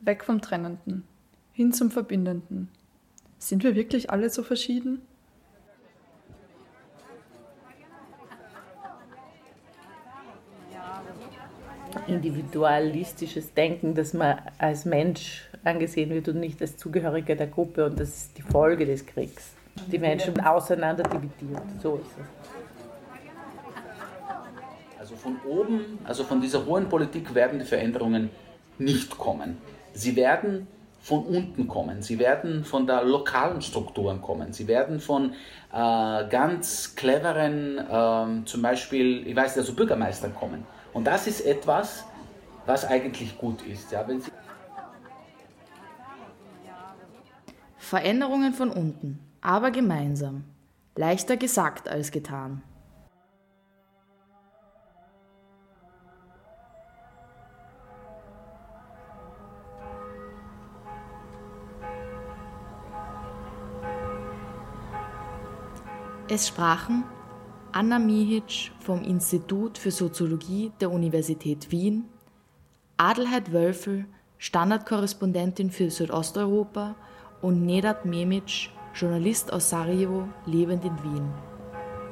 Weg 0.00 0.24
vom 0.24 0.42
Trennenden, 0.42 1.04
hin 1.52 1.72
zum 1.72 1.90
Verbindenden. 1.90 2.68
Sind 3.38 3.64
wir 3.64 3.74
wirklich 3.74 4.10
alle 4.10 4.28
so 4.28 4.42
verschieden? 4.42 5.00
Individualistisches 12.10 13.54
Denken, 13.54 13.94
dass 13.94 14.12
man 14.12 14.38
als 14.58 14.84
Mensch 14.84 15.48
angesehen 15.64 16.10
wird 16.10 16.28
und 16.28 16.40
nicht 16.40 16.60
als 16.60 16.76
Zugehöriger 16.76 17.34
der 17.36 17.46
Gruppe 17.46 17.86
und 17.86 17.98
das 17.98 18.08
ist 18.08 18.38
die 18.38 18.42
Folge 18.42 18.86
des 18.86 19.06
Kriegs. 19.06 19.52
Die 19.90 19.98
Menschen 19.98 20.38
auseinander 20.40 21.04
dividiert. 21.04 21.62
So 21.82 21.96
ist 21.96 22.10
es. 22.18 22.26
Also 24.98 25.16
von 25.16 25.36
oben, 25.48 25.98
also 26.04 26.24
von 26.24 26.40
dieser 26.40 26.66
hohen 26.66 26.88
Politik 26.88 27.34
werden 27.34 27.58
die 27.58 27.64
Veränderungen 27.64 28.30
nicht 28.78 29.16
kommen. 29.16 29.58
Sie 29.92 30.14
werden 30.16 30.66
von 31.00 31.24
unten 31.24 31.66
kommen, 31.66 32.02
sie 32.02 32.18
werden 32.18 32.64
von 32.64 32.86
der 32.86 33.02
lokalen 33.04 33.62
Strukturen 33.62 34.20
kommen, 34.20 34.52
sie 34.52 34.68
werden 34.68 35.00
von 35.00 35.32
äh, 35.72 36.28
ganz 36.28 36.94
cleveren, 36.94 37.78
äh, 37.78 38.44
zum 38.44 38.62
Beispiel, 38.62 39.26
ich 39.26 39.34
weiß 39.34 39.56
nicht, 39.56 39.62
also 39.64 39.74
Bürgermeistern 39.74 40.34
kommen. 40.34 40.66
Und 40.92 41.04
das 41.04 41.26
ist 41.26 41.40
etwas, 41.42 42.04
was 42.66 42.84
eigentlich 42.84 43.38
gut 43.38 43.62
ist. 43.62 43.90
Ja, 43.92 44.06
Veränderungen 47.78 48.52
von 48.52 48.70
unten, 48.70 49.18
aber 49.40 49.70
gemeinsam. 49.70 50.44
Leichter 50.96 51.36
gesagt 51.36 51.88
als 51.88 52.10
getan. 52.10 52.62
Es 66.28 66.46
sprachen 66.46 67.02
Anna 67.72 68.00
Mihic 68.00 68.72
vom 68.80 69.02
Institut 69.04 69.78
für 69.78 69.92
Soziologie 69.92 70.72
der 70.80 70.90
Universität 70.90 71.70
Wien, 71.70 72.04
Adelheid 72.96 73.52
Wölfel, 73.52 74.06
Standardkorrespondentin 74.38 75.70
für 75.70 75.88
Südosteuropa 75.88 76.96
und 77.42 77.64
Nedat 77.64 78.04
Memic, 78.04 78.70
Journalist 78.94 79.52
aus 79.52 79.70
Sarajevo, 79.70 80.28
lebend 80.46 80.84
in 80.84 81.02
Wien. 81.04 81.28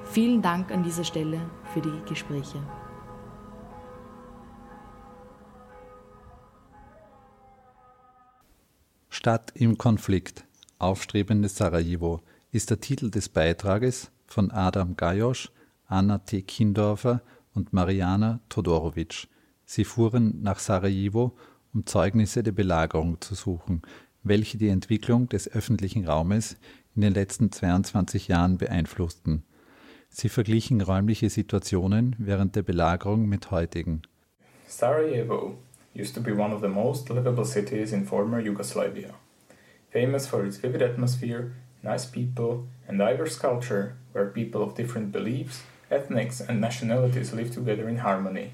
Vielen 0.05 0.43
Dank 0.43 0.71
an 0.71 0.85
dieser 0.85 1.03
Stelle 1.03 1.41
für 1.75 1.81
die 1.81 2.03
Gespräche. 2.09 2.63
Stadt 9.09 9.51
im 9.55 9.77
Konflikt, 9.77 10.45
aufstrebendes 10.79 11.57
Sarajevo 11.57 12.21
ist 12.53 12.71
der 12.71 12.81
Titel 12.81 13.11
des 13.11 13.29
Beitrages 13.29 14.13
von 14.29 14.51
Adam 14.51 14.97
Gajosch, 14.97 15.51
Anna 15.87 16.19
T. 16.19 16.43
Kindorfer 16.43 17.23
und 17.55 17.73
Mariana 17.73 18.41
Todorovic. 18.49 19.27
Sie 19.65 19.85
fuhren 19.85 20.43
nach 20.43 20.59
Sarajevo, 20.59 21.37
um 21.75 21.87
Zeugnisse 21.87 22.43
der 22.43 22.53
Belagerung 22.53 23.21
zu 23.21 23.35
suchen, 23.35 23.83
welche 24.23 24.59
die 24.59 24.69
Entwicklung 24.69 25.29
des 25.29 25.51
öffentlichen 25.51 26.07
Raumes 26.07 26.57
in 26.95 27.03
den 27.03 27.15
letzten 27.15 27.51
22 27.51 28.29
Jahren 28.29 28.59
beeinflussten. 28.59 29.43
Sie 30.09 30.29
verglichen 30.29 30.81
räumliche 30.81 31.31
Situationen 31.31 32.17
während 32.19 32.57
der 32.57 32.63
Belagerung 32.63 33.27
mit 33.27 33.51
heutigen. 33.51 34.03
Sarajevo 34.67 35.59
used 35.95 36.15
to 36.15 36.21
be 36.21 36.33
one 36.33 36.55
of 36.55 36.61
the 36.61 36.69
most 36.69 37.09
livable 37.09 37.45
cities 37.45 37.93
in 37.93 38.05
former 38.05 38.41
Yugoslavia, 38.41 39.11
famous 39.91 40.27
for 40.27 40.45
its 40.45 40.63
vivid 40.63 40.83
atmosphere 40.83 41.53
nice 41.83 42.07
people, 42.07 42.67
and 42.87 42.99
diverse 42.99 43.39
culture 43.39 43.97
where 44.13 44.27
people 44.27 44.63
of 44.63 44.75
different 44.75 45.13
beliefs, 45.13 45.63
ethnics, 45.91 46.41
and 46.41 46.61
nationalities 46.61 47.33
live 47.33 47.51
together 47.53 47.89
in 47.89 47.99
harmony. 47.99 48.53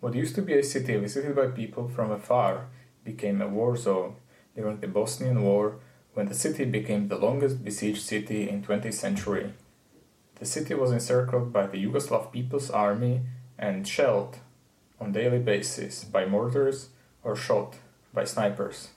What 0.00 0.14
used 0.14 0.34
to 0.36 0.42
be 0.42 0.54
a 0.54 0.62
city 0.62 0.96
visited 0.96 1.36
by 1.36 1.48
people 1.48 1.88
from 1.88 2.10
afar 2.10 2.66
became 3.04 3.42
a 3.42 3.48
war 3.48 3.76
zone 3.76 4.16
during 4.56 4.80
the 4.80 4.88
Bosnian 4.88 5.42
War 5.42 5.76
when 6.14 6.26
the 6.26 6.34
city 6.34 6.64
became 6.64 7.08
the 7.08 7.18
longest 7.18 7.64
besieged 7.64 8.02
city 8.02 8.48
in 8.48 8.62
20th 8.62 8.94
century. 8.94 9.52
The 10.36 10.46
city 10.46 10.74
was 10.74 10.90
encircled 10.90 11.52
by 11.52 11.66
the 11.66 11.84
Yugoslav 11.84 12.32
People's 12.32 12.70
Army 12.70 13.20
and 13.58 13.86
shelled 13.86 14.38
on 14.98 15.12
daily 15.12 15.38
basis 15.38 16.04
by 16.04 16.24
mortars 16.24 16.88
or 17.22 17.36
shot 17.36 17.76
by 18.12 18.24
snipers. 18.24 18.88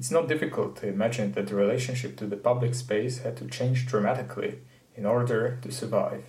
It's 0.00 0.10
not 0.10 0.28
difficult 0.28 0.76
to 0.76 0.88
imagine 0.88 1.32
that 1.32 1.48
the 1.48 1.54
relationship 1.54 2.16
to 2.16 2.26
the 2.26 2.38
public 2.38 2.74
space 2.74 3.18
had 3.18 3.36
to 3.36 3.46
change 3.46 3.84
dramatically 3.84 4.60
in 4.96 5.04
order 5.04 5.58
to 5.60 5.70
survive. 5.70 6.24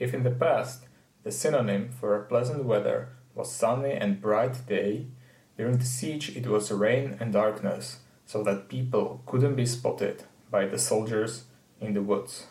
If 0.00 0.12
in 0.12 0.24
the 0.24 0.32
past 0.32 0.86
the 1.22 1.30
synonym 1.30 1.90
for 1.92 2.16
a 2.16 2.24
pleasant 2.24 2.64
weather 2.64 3.10
was 3.32 3.52
sunny 3.52 3.92
and 3.92 4.20
bright 4.20 4.66
day, 4.66 5.06
during 5.56 5.78
the 5.78 5.84
siege 5.84 6.36
it 6.36 6.48
was 6.48 6.72
rain 6.72 7.16
and 7.20 7.32
darkness, 7.32 8.00
so 8.26 8.42
that 8.42 8.68
people 8.68 9.22
couldn't 9.24 9.54
be 9.54 9.66
spotted 9.66 10.24
by 10.50 10.66
the 10.66 10.80
soldiers 10.80 11.44
in 11.80 11.94
the 11.94 12.02
woods. 12.02 12.48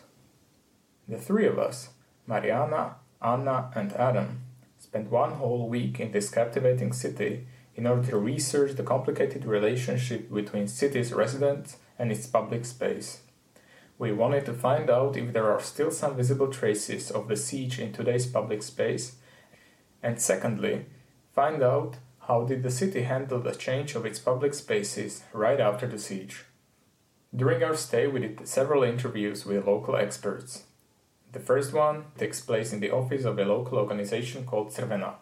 The 1.06 1.18
three 1.18 1.46
of 1.46 1.58
us, 1.58 1.90
Mariana, 2.26 2.94
Anna, 3.20 3.70
and 3.74 3.92
Adam, 3.92 4.40
spent 4.78 5.10
one 5.10 5.32
whole 5.32 5.68
week 5.68 6.00
in 6.00 6.12
this 6.12 6.30
captivating 6.30 6.94
city 6.94 7.46
in 7.76 7.86
order 7.86 8.08
to 8.10 8.16
research 8.16 8.72
the 8.76 8.82
complicated 8.82 9.44
relationship 9.44 10.32
between 10.32 10.68
city's 10.68 11.12
residents 11.12 11.76
and 11.98 12.12
its 12.12 12.26
public 12.26 12.64
space. 12.64 13.20
We 13.98 14.12
wanted 14.12 14.44
to 14.46 14.54
find 14.54 14.90
out 14.90 15.16
if 15.16 15.32
there 15.32 15.50
are 15.50 15.60
still 15.60 15.90
some 15.90 16.16
visible 16.16 16.48
traces 16.48 17.10
of 17.10 17.28
the 17.28 17.36
siege 17.36 17.78
in 17.78 17.92
today's 17.92 18.26
public 18.26 18.62
space, 18.62 19.16
and 20.02 20.20
secondly, 20.20 20.86
find 21.32 21.62
out 21.62 21.96
how 22.26 22.44
did 22.44 22.62
the 22.62 22.70
city 22.70 23.02
handle 23.02 23.40
the 23.40 23.54
change 23.54 23.94
of 23.94 24.06
its 24.06 24.18
public 24.18 24.54
spaces 24.54 25.22
right 25.32 25.60
after 25.60 25.86
the 25.86 25.98
siege. 25.98 26.44
During 27.34 27.62
our 27.62 27.76
stay, 27.76 28.06
we 28.06 28.20
did 28.20 28.46
several 28.46 28.82
interviews 28.82 29.44
with 29.44 29.66
local 29.66 29.96
experts. 29.96 30.64
The 31.32 31.40
first 31.40 31.72
one 31.72 32.04
takes 32.16 32.40
place 32.40 32.72
in 32.72 32.80
the 32.80 32.92
office 32.92 33.24
of 33.24 33.38
a 33.38 33.44
local 33.44 33.78
organization 33.78 34.46
called 34.46 34.70
Crvena. 34.70 35.14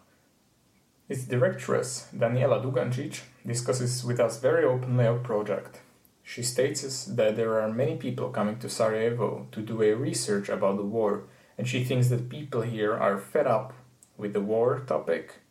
Its 1.09 1.25
directress, 1.25 2.07
Daniela 2.15 2.63
Dugancic, 2.63 3.23
discusses 3.45 4.05
with 4.05 4.21
us 4.21 4.39
very 4.39 4.63
openly 4.63 5.05
our 5.05 5.19
project. 5.19 5.81
She 6.23 6.41
states 6.41 7.03
that 7.03 7.35
there 7.35 7.59
are 7.59 7.69
many 7.69 7.97
people 7.97 8.29
coming 8.29 8.57
to 8.59 8.69
Sarajevo 8.69 9.47
to 9.51 9.61
do 9.61 9.81
a 9.81 9.93
research 9.93 10.47
about 10.47 10.77
the 10.77 10.83
war, 10.83 11.25
and 11.57 11.67
she 11.67 11.83
thinks 11.83 12.07
that 12.07 12.29
people 12.29 12.61
here 12.61 12.95
are 12.95 13.19
fed 13.19 13.47
up 13.47 13.73
with 14.17 14.31
the 14.31 14.39
war 14.39 14.79
topic, 14.87 15.41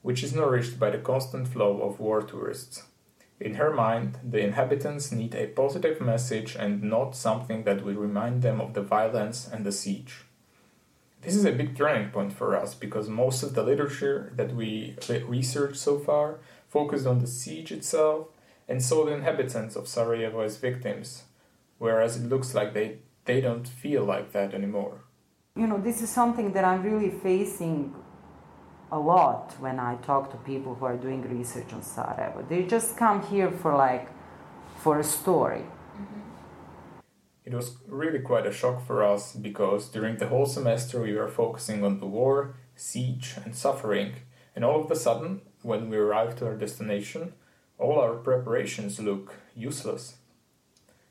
which 0.00 0.22
is 0.22 0.34
nourished 0.34 0.78
by 0.78 0.88
the 0.88 0.98
constant 0.98 1.46
flow 1.48 1.82
of 1.82 2.00
war 2.00 2.22
tourists. 2.22 2.84
In 3.38 3.54
her 3.54 3.72
mind, 3.72 4.18
the 4.22 4.40
inhabitants 4.40 5.12
need 5.12 5.34
a 5.34 5.48
positive 5.48 6.00
message 6.00 6.56
and 6.56 6.82
not 6.82 7.14
something 7.14 7.64
that 7.64 7.84
will 7.84 7.94
remind 7.94 8.40
them 8.40 8.60
of 8.60 8.72
the 8.72 8.82
violence 8.82 9.46
and 9.46 9.66
the 9.66 9.72
siege. 9.72 10.24
This 11.22 11.36
is 11.36 11.44
a 11.44 11.52
big 11.52 11.76
turning 11.76 12.10
point 12.10 12.32
for 12.32 12.56
us 12.56 12.74
because 12.74 13.08
most 13.08 13.42
of 13.42 13.54
the 13.54 13.62
literature 13.62 14.32
that 14.36 14.54
we 14.54 14.96
researched 15.26 15.76
so 15.76 15.98
far 15.98 16.38
focused 16.68 17.06
on 17.06 17.18
the 17.18 17.26
siege 17.26 17.70
itself 17.70 18.28
and 18.66 18.82
saw 18.82 19.04
the 19.04 19.12
inhabitants 19.12 19.76
of 19.76 19.86
Sarajevo 19.86 20.40
as 20.40 20.56
victims, 20.56 21.24
whereas 21.78 22.16
it 22.16 22.28
looks 22.28 22.54
like 22.54 22.72
they, 22.72 22.98
they 23.26 23.40
don't 23.42 23.68
feel 23.68 24.04
like 24.04 24.32
that 24.32 24.54
anymore. 24.54 25.02
You 25.56 25.66
know, 25.66 25.78
this 25.78 26.00
is 26.00 26.08
something 26.08 26.52
that 26.52 26.64
I'm 26.64 26.82
really 26.82 27.10
facing 27.10 27.94
a 28.90 28.98
lot 28.98 29.54
when 29.60 29.78
I 29.78 29.96
talk 29.96 30.30
to 30.30 30.36
people 30.38 30.74
who 30.74 30.86
are 30.86 30.96
doing 30.96 31.22
research 31.22 31.72
on 31.74 31.82
Sarajevo. 31.82 32.46
They 32.48 32.62
just 32.62 32.96
come 32.96 33.22
here 33.26 33.50
for 33.50 33.76
like 33.76 34.08
for 34.78 35.00
a 35.00 35.04
story. 35.04 35.64
It 37.50 37.56
was 37.56 37.78
really 37.88 38.20
quite 38.20 38.46
a 38.46 38.52
shock 38.52 38.86
for 38.86 39.02
us 39.02 39.34
because 39.34 39.88
during 39.88 40.18
the 40.18 40.28
whole 40.28 40.46
semester 40.46 41.02
we 41.02 41.14
were 41.14 41.26
focusing 41.26 41.82
on 41.82 41.98
the 41.98 42.06
war, 42.06 42.54
siege, 42.76 43.34
and 43.44 43.56
suffering, 43.56 44.12
and 44.54 44.64
all 44.64 44.84
of 44.84 44.88
a 44.88 44.94
sudden, 44.94 45.40
when 45.62 45.90
we 45.90 45.96
arrived 45.96 46.38
to 46.38 46.46
our 46.46 46.54
destination, 46.54 47.32
all 47.76 47.98
our 47.98 48.14
preparations 48.14 49.00
look 49.00 49.34
useless. 49.56 50.14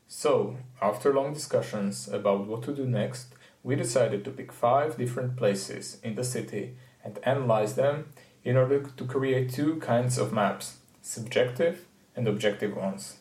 So, 0.08 0.56
after 0.80 1.12
long 1.12 1.34
discussions 1.34 2.08
about 2.08 2.46
what 2.46 2.62
to 2.62 2.74
do 2.74 2.86
next, 2.86 3.34
we 3.62 3.76
decided 3.76 4.24
to 4.24 4.30
pick 4.30 4.50
five 4.50 4.96
different 4.96 5.36
places 5.36 5.98
in 6.02 6.14
the 6.14 6.24
city 6.24 6.74
and 7.04 7.18
analyze 7.22 7.74
them 7.74 8.14
in 8.44 8.56
order 8.56 8.80
to 8.80 9.04
create 9.04 9.52
two 9.52 9.76
kinds 9.76 10.16
of 10.16 10.32
maps 10.32 10.78
subjective 11.02 11.86
and 12.16 12.26
objective 12.26 12.74
ones. 12.74 13.18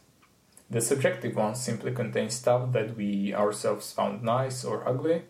The 0.70 0.82
subjective 0.82 1.36
ones 1.36 1.60
simply 1.60 1.92
contain 1.94 2.30
stuff 2.30 2.72
that 2.74 2.96
we 2.96 3.34
ourselves 3.34 3.92
found 3.92 4.22
nice 4.22 4.64
or 4.64 4.88
ugly, 4.88 5.24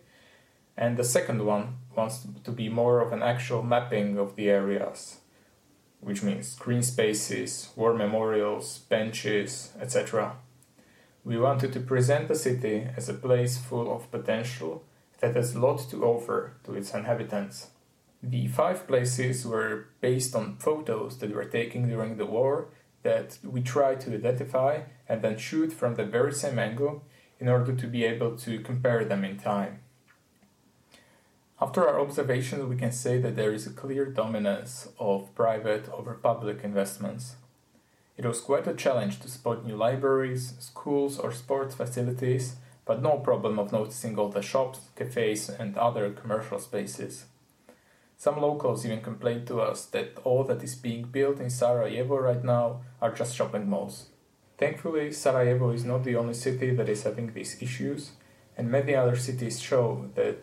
and 0.76 0.96
the 0.96 1.04
second 1.04 1.46
one 1.46 1.78
wants 1.96 2.26
to 2.44 2.50
be 2.50 2.68
more 2.68 3.00
of 3.00 3.12
an 3.12 3.22
actual 3.22 3.62
mapping 3.62 4.18
of 4.18 4.36
the 4.36 4.50
areas, 4.50 5.20
which 6.00 6.22
means 6.22 6.56
green 6.56 6.82
spaces, 6.82 7.70
war 7.74 7.94
memorials, 7.94 8.80
benches, 8.90 9.72
etc. 9.80 10.36
We 11.24 11.38
wanted 11.38 11.72
to 11.72 11.80
present 11.80 12.28
the 12.28 12.34
city 12.34 12.88
as 12.96 13.08
a 13.08 13.14
place 13.14 13.56
full 13.56 13.94
of 13.94 14.10
potential 14.10 14.84
that 15.20 15.36
has 15.36 15.54
a 15.54 15.60
lot 15.60 15.88
to 15.90 16.04
offer 16.04 16.54
to 16.64 16.74
its 16.74 16.94
inhabitants. 16.94 17.68
The 18.22 18.48
five 18.48 18.86
places 18.86 19.46
were 19.46 19.88
based 20.00 20.34
on 20.34 20.56
photos 20.58 21.18
that 21.18 21.34
were 21.34 21.44
taken 21.46 21.88
during 21.88 22.16
the 22.16 22.26
war 22.26 22.68
that 23.02 23.38
we 23.42 23.62
try 23.62 23.94
to 23.94 24.14
identify 24.14 24.82
and 25.08 25.22
then 25.22 25.38
shoot 25.38 25.72
from 25.72 25.94
the 25.94 26.04
very 26.04 26.32
same 26.32 26.58
angle 26.58 27.02
in 27.38 27.48
order 27.48 27.72
to 27.74 27.86
be 27.86 28.04
able 28.04 28.36
to 28.36 28.60
compare 28.60 29.04
them 29.04 29.24
in 29.24 29.38
time. 29.38 29.80
After 31.62 31.86
our 31.86 32.00
observations, 32.00 32.64
we 32.64 32.76
can 32.76 32.92
say 32.92 33.18
that 33.18 33.36
there 33.36 33.52
is 33.52 33.66
a 33.66 33.70
clear 33.70 34.06
dominance 34.06 34.88
of 34.98 35.34
private 35.34 35.88
over 35.90 36.14
public 36.14 36.64
investments. 36.64 37.36
It 38.16 38.26
was 38.26 38.40
quite 38.40 38.66
a 38.66 38.74
challenge 38.74 39.20
to 39.20 39.30
spot 39.30 39.66
new 39.66 39.76
libraries, 39.76 40.54
schools, 40.58 41.18
or 41.18 41.32
sports 41.32 41.74
facilities, 41.74 42.56
but 42.84 43.02
no 43.02 43.18
problem 43.18 43.58
of 43.58 43.72
noticing 43.72 44.18
all 44.18 44.28
the 44.28 44.42
shops, 44.42 44.80
cafes, 44.96 45.48
and 45.48 45.76
other 45.76 46.10
commercial 46.10 46.58
spaces. 46.58 47.26
Some 48.20 48.38
locals 48.38 48.84
even 48.84 49.00
complained 49.00 49.46
to 49.46 49.62
us 49.62 49.86
that 49.86 50.18
all 50.24 50.44
that 50.44 50.62
is 50.62 50.74
being 50.74 51.04
built 51.04 51.40
in 51.40 51.48
Sarajevo 51.48 52.18
right 52.18 52.44
now 52.44 52.82
are 53.00 53.14
just 53.14 53.34
shopping 53.34 53.66
malls. 53.66 54.10
Thankfully, 54.58 55.10
Sarajevo 55.10 55.70
is 55.70 55.86
not 55.86 56.04
the 56.04 56.16
only 56.16 56.34
city 56.34 56.74
that 56.74 56.90
is 56.90 57.04
having 57.04 57.32
these 57.32 57.62
issues, 57.62 58.10
and 58.58 58.70
many 58.70 58.94
other 58.94 59.16
cities 59.16 59.58
show 59.58 60.10
that 60.16 60.36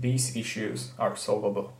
these 0.00 0.36
issues 0.36 0.92
are 1.00 1.16
solvable. 1.16 1.72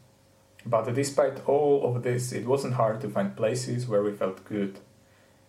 But 0.67 0.93
despite 0.93 1.47
all 1.49 1.95
of 1.95 2.03
this, 2.03 2.33
it 2.33 2.45
wasn't 2.45 2.75
hard 2.75 3.01
to 3.03 3.09
find 3.09 3.37
places 3.37 3.87
where 3.87 4.03
we 4.03 4.15
felt 4.15 4.45
good. 4.45 4.81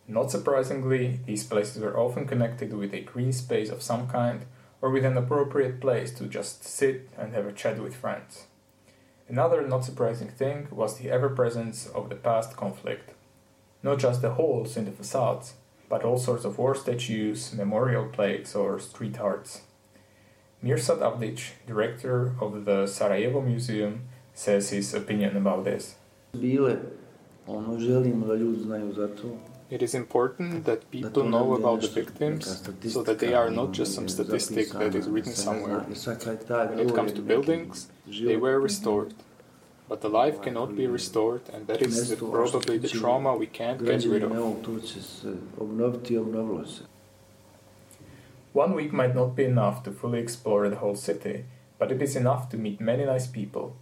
Not 0.08 0.30
surprisingly, 0.30 1.22
these 1.26 1.44
places 1.44 1.82
were 1.82 1.98
often 1.98 2.28
connected 2.28 2.72
with 2.72 2.94
a 2.94 3.02
green 3.02 3.34
space 3.34 3.72
of 3.72 3.82
some 3.82 4.08
kind 4.08 4.46
or 4.80 4.92
with 4.92 5.06
an 5.06 5.18
appropriate 5.18 5.82
place 5.82 6.12
to 6.20 6.28
just 6.28 6.64
sit 6.64 7.10
and 7.18 7.34
have 7.34 7.48
a 7.48 7.52
chat 7.52 7.80
with 7.82 7.96
friends. 7.96 8.47
Another 9.30 9.68
not 9.68 9.84
surprising 9.84 10.30
thing 10.30 10.68
was 10.72 10.98
the 10.98 11.10
ever 11.12 11.30
presence 11.30 11.88
of 11.88 12.10
the 12.10 12.16
past 12.16 12.56
conflict. 12.56 13.13
Not 13.84 14.00
just 14.00 14.22
the 14.22 14.32
holes 14.32 14.78
in 14.78 14.86
the 14.86 14.92
facades, 14.92 15.54
but 15.90 16.04
all 16.04 16.18
sorts 16.18 16.46
of 16.46 16.58
war 16.58 16.76
statues, 16.76 17.54
memorial 17.54 18.06
plaques, 18.06 18.56
or 18.56 18.80
street 18.80 19.20
arts. 19.20 19.62
Mirsad 20.63 21.00
Avdic, 21.00 21.52
director 21.68 22.34
of 22.42 22.66
the 22.66 22.88
Sarajevo 22.88 23.42
Museum, 23.42 24.04
says 24.34 24.70
his 24.70 24.94
opinion 24.94 25.36
about 25.36 25.66
this. 25.66 25.96
It 29.69 29.82
is 29.84 29.93
important 29.93 30.63
that 30.63 30.89
people 30.91 31.25
know 31.25 31.53
about 31.53 31.82
the 31.82 31.89
victims 31.89 32.63
so 32.88 33.03
that 33.03 33.19
they 33.19 33.34
are 33.34 33.49
not 33.49 33.73
just 33.73 33.93
some 33.93 34.08
statistic 34.08 34.69
that 34.69 34.95
is 34.95 35.10
written 35.10 35.34
somewhere. 35.34 35.80
When 35.80 36.80
it 36.80 36.95
comes 36.95 37.12
to 37.13 37.21
buildings, 37.21 37.89
they 38.08 38.38
were 38.38 38.62
restored. 38.62 39.13
But 39.89 40.01
the 40.01 40.10
life 40.10 40.41
cannot 40.41 40.75
be 40.75 40.88
restored, 40.88 41.41
and 41.53 41.67
that 41.67 41.82
is 41.82 42.15
probably 42.15 42.77
the 42.77 42.88
trauma 42.88 43.36
we 43.36 43.47
can't 43.47 43.84
get 43.84 44.06
rid 44.06 44.23
of. 44.23 44.32
One 48.53 48.73
week 48.73 48.93
might 48.93 49.15
not 49.15 49.36
be 49.36 49.43
enough 49.43 49.84
to 49.84 49.91
fully 49.91 50.19
explore 50.19 50.69
the 50.69 50.77
whole 50.77 50.95
city, 50.95 51.45
but 51.77 51.91
it 51.91 52.01
is 52.01 52.15
enough 52.15 52.49
to 52.49 52.58
meet 52.58 52.80
many 52.80 53.06
nice 53.06 53.27
people. 53.27 53.75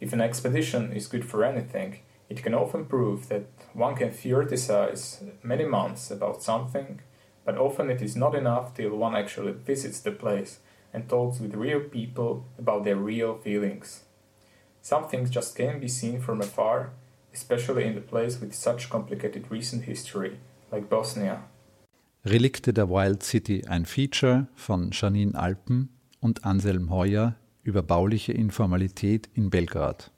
If 0.00 0.12
an 0.12 0.20
expedition 0.20 0.92
is 0.92 1.06
good 1.06 1.24
for 1.24 1.44
anything, 1.44 2.00
it 2.30 2.42
can 2.44 2.54
often 2.54 2.86
prove 2.86 3.28
that 3.28 3.46
one 3.74 3.96
can 3.96 4.12
theorize 4.12 5.22
many 5.42 5.64
months 5.64 6.10
about 6.10 6.42
something, 6.42 7.00
but 7.44 7.58
often 7.58 7.90
it 7.90 8.00
is 8.00 8.16
not 8.16 8.34
enough 8.36 8.72
till 8.72 8.96
one 8.96 9.16
actually 9.16 9.52
visits 9.52 10.00
the 10.00 10.12
place 10.12 10.60
and 10.92 11.08
talks 11.08 11.40
with 11.40 11.54
real 11.54 11.80
people 11.80 12.44
about 12.56 12.84
their 12.84 12.96
real 12.96 13.36
feelings. 13.36 14.04
Some 14.80 15.08
things 15.08 15.28
just 15.28 15.56
can't 15.56 15.80
be 15.80 15.88
seen 15.88 16.20
from 16.20 16.40
afar, 16.40 16.92
especially 17.34 17.84
in 17.84 17.98
a 17.98 18.00
place 18.00 18.40
with 18.40 18.54
such 18.54 18.88
complicated 18.88 19.50
recent 19.50 19.84
history, 19.84 20.38
like 20.70 20.88
Bosnia. 20.88 21.42
Relikte 22.24 22.72
der 22.72 22.88
Wild 22.88 23.22
City, 23.22 23.64
ein 23.66 23.86
Feature 23.86 24.46
von 24.54 24.90
Janine 24.92 25.34
Alpen 25.34 25.88
und 26.20 26.44
Anselm 26.44 26.90
Heuer 26.90 27.34
über 27.62 27.82
bauliche 27.82 28.32
Informalität 28.32 29.28
in 29.34 29.50
Belgrad. 29.50 30.10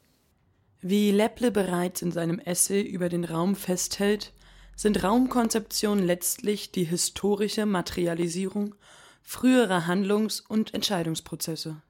Wie 0.85 1.13
Lepple 1.13 1.53
bereits 1.53 2.03
in 2.03 2.11
seinem 2.11 2.41
Essay 2.41 2.83
über 2.83 3.09
den 3.09 3.25
Raum 3.25 3.55
festhält, 3.55 4.33
sind 4.75 5.05
Raumkonzeptionen 5.05 6.05
letztlich 6.05 6.73
die 6.73 6.83
historische 6.83 7.67
Materialisierung 7.67 8.75
früherer 9.23 9.87
Handlungs- 9.87 10.41
und 10.41 10.75
Entscheidungsprozesse. 10.75 11.81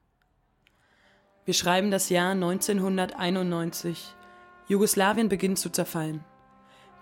Wir 1.43 1.55
schreiben 1.55 1.89
das 1.89 2.09
Jahr 2.09 2.33
1991. 2.33 4.13
Jugoslawien 4.67 5.27
beginnt 5.27 5.57
zu 5.57 5.71
zerfallen. 5.71 6.23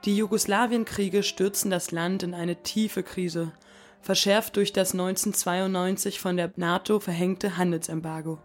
Die 0.06 0.16
Jugoslawienkriege 0.16 1.24
stürzen 1.24 1.70
das 1.70 1.92
Land 1.92 2.24
in 2.24 2.34
eine 2.34 2.64
tiefe 2.64 3.04
Krise, 3.04 3.52
verschärft 4.00 4.56
durch 4.56 4.72
das 4.72 4.94
1992 4.94 6.22
von 6.22 6.38
der 6.38 6.54
NATO 6.56 7.02
verhängte 7.02 7.58
Handelsembargo. 7.58 8.40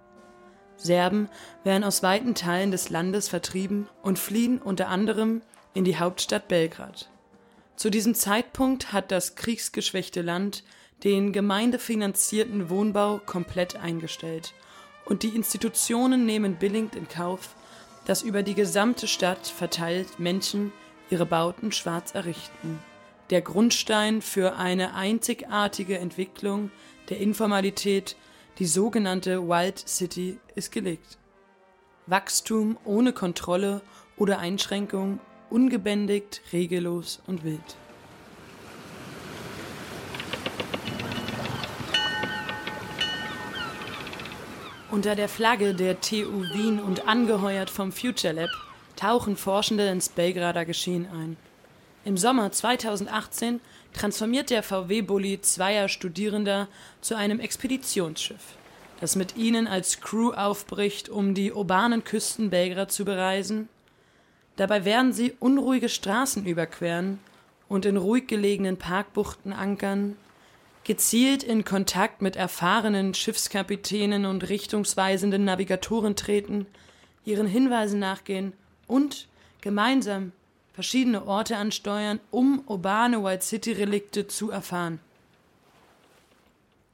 Serben 0.76 1.28
werden 1.64 1.84
aus 1.84 2.02
weiten 2.02 2.34
Teilen 2.34 2.70
des 2.70 2.90
Landes 2.90 3.28
vertrieben 3.28 3.88
und 4.02 4.18
fliehen 4.18 4.60
unter 4.60 4.88
anderem 4.88 5.42
in 5.74 5.84
die 5.84 5.98
Hauptstadt 5.98 6.48
Belgrad. 6.48 7.10
Zu 7.76 7.90
diesem 7.90 8.14
Zeitpunkt 8.14 8.92
hat 8.92 9.10
das 9.10 9.34
kriegsgeschwächte 9.34 10.22
Land 10.22 10.64
den 11.04 11.32
gemeindefinanzierten 11.32 12.70
Wohnbau 12.70 13.20
komplett 13.24 13.76
eingestellt 13.76 14.54
und 15.04 15.22
die 15.22 15.36
Institutionen 15.36 16.26
nehmen 16.26 16.56
billigend 16.56 16.96
in 16.96 17.08
Kauf, 17.08 17.54
dass 18.06 18.22
über 18.22 18.42
die 18.42 18.54
gesamte 18.54 19.06
Stadt 19.06 19.46
verteilt 19.46 20.18
Menschen 20.18 20.72
ihre 21.10 21.26
Bauten 21.26 21.72
schwarz 21.72 22.14
errichten. 22.14 22.78
Der 23.30 23.42
Grundstein 23.42 24.22
für 24.22 24.56
eine 24.56 24.94
einzigartige 24.94 25.98
Entwicklung 25.98 26.70
der 27.08 27.18
Informalität, 27.18 28.16
die 28.58 28.66
sogenannte 28.66 29.46
Wild 29.48 29.78
City, 29.86 30.38
ist 30.54 30.72
gelegt. 30.72 31.18
Wachstum 32.06 32.78
ohne 32.84 33.12
Kontrolle 33.12 33.82
oder 34.16 34.38
Einschränkung 34.38 35.20
ungebändigt, 35.50 36.40
regellos 36.52 37.20
und 37.26 37.44
wild. 37.44 37.76
Unter 44.90 45.14
der 45.14 45.28
Flagge 45.28 45.74
der 45.74 46.00
TU 46.00 46.42
Wien 46.54 46.80
und 46.80 47.06
angeheuert 47.06 47.68
vom 47.68 47.92
Future 47.92 48.32
Lab 48.32 48.50
tauchen 48.94 49.36
Forschende 49.36 49.86
ins 49.88 50.08
Belgrader 50.08 50.64
Geschehen 50.64 51.06
ein. 51.12 51.36
Im 52.06 52.16
Sommer 52.16 52.52
2018 52.52 53.60
transformiert 53.92 54.50
der 54.50 54.62
VW-Bulli 54.62 55.40
zweier 55.40 55.88
Studierender 55.88 56.68
zu 57.00 57.16
einem 57.16 57.40
Expeditionsschiff, 57.40 58.56
das 59.00 59.16
mit 59.16 59.36
ihnen 59.36 59.66
als 59.66 60.00
Crew 60.00 60.30
aufbricht, 60.30 61.08
um 61.08 61.34
die 61.34 61.52
urbanen 61.52 62.04
Küsten 62.04 62.48
Belgrad 62.48 62.92
zu 62.92 63.04
bereisen. 63.04 63.68
Dabei 64.54 64.84
werden 64.84 65.12
sie 65.12 65.34
unruhige 65.40 65.88
Straßen 65.88 66.46
überqueren 66.46 67.18
und 67.68 67.84
in 67.84 67.96
ruhig 67.96 68.28
gelegenen 68.28 68.76
Parkbuchten 68.76 69.52
ankern, 69.52 70.16
gezielt 70.84 71.42
in 71.42 71.64
Kontakt 71.64 72.22
mit 72.22 72.36
erfahrenen 72.36 73.14
Schiffskapitänen 73.14 74.26
und 74.26 74.48
richtungsweisenden 74.48 75.44
Navigatoren 75.44 76.14
treten, 76.14 76.66
ihren 77.24 77.48
Hinweisen 77.48 77.98
nachgehen 77.98 78.52
und 78.86 79.26
gemeinsam 79.60 80.30
verschiedene 80.76 81.26
Orte 81.26 81.56
ansteuern, 81.56 82.20
um 82.30 82.62
urbane 82.66 83.24
White 83.24 83.42
City 83.42 83.72
Relikte 83.72 84.28
zu 84.28 84.50
erfahren. 84.50 85.00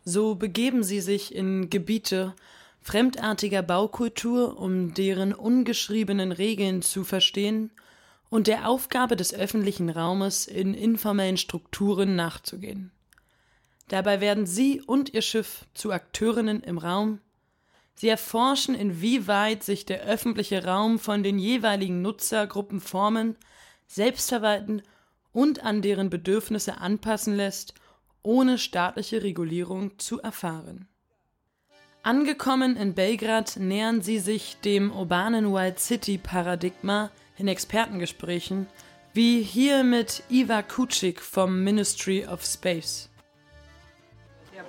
So 0.05 0.37
begeben 0.37 0.85
sie 0.85 1.01
sich 1.01 1.35
in 1.35 1.69
Gebiete, 1.69 2.33
fremdartiger 2.81 3.61
Baukultur, 3.61 4.57
um 4.61 4.95
deren 4.95 5.35
ungeschriebenen 5.35 6.31
Regeln 6.31 6.83
zu 6.83 7.03
verstehen 7.03 7.73
und 8.31 8.47
der 8.47 8.69
Aufgabe 8.69 9.17
des 9.17 9.35
öffentlichen 9.35 9.91
Raumes 9.91 10.47
in 10.47 10.75
informellen 10.75 11.37
Strukturen 11.37 12.15
nachzugehen. 12.15 12.93
Dabei 13.89 14.21
werden 14.21 14.47
Sie 14.47 14.81
und 14.81 15.13
Ihr 15.13 15.23
Schiff 15.23 15.67
zu 15.75 15.91
Akteurinnen 15.91 16.63
im 16.63 16.79
Raum. 16.79 17.19
Sie 17.97 18.09
erforschen, 18.09 18.77
inwieweit 18.77 19.65
sich 19.65 19.87
der 19.87 20.03
öffentliche 20.03 20.65
Raum 20.65 21.01
von 21.01 21.25
den 21.25 21.41
jeweiligen 21.41 22.01
Nutzergruppen 22.01 22.81
formen, 22.81 23.35
selbst 23.93 24.31
verwalten 24.31 24.83
und 25.33 25.65
an 25.65 25.83
deren 25.83 26.09
Bedürfnisse 26.09 26.79
anpassen 26.79 27.37
lässt, 27.37 27.75
ohne 28.23 28.57
staatliche 28.57 29.23
Regulierung 29.23 29.99
zu 29.99 30.21
erfahren. 30.21 30.89
Angekommen 32.03 32.77
in 32.77 32.95
Belgrad 32.95 33.57
nähern 33.59 34.01
sie 34.01 34.19
sich 34.19 34.57
dem 34.65 34.91
urbanen 34.91 35.53
Wild 35.53 35.79
City 35.79 36.19
Paradigma 36.19 37.11
in 37.37 37.49
Expertengesprächen, 37.49 38.67
wie 39.13 39.43
hier 39.43 39.85
mit 39.85 40.23
Iva 40.31 40.63
Kucik 40.63 41.21
vom 41.21 41.63
Ministry 41.63 42.27
of 42.27 42.45
Space. 42.45 43.12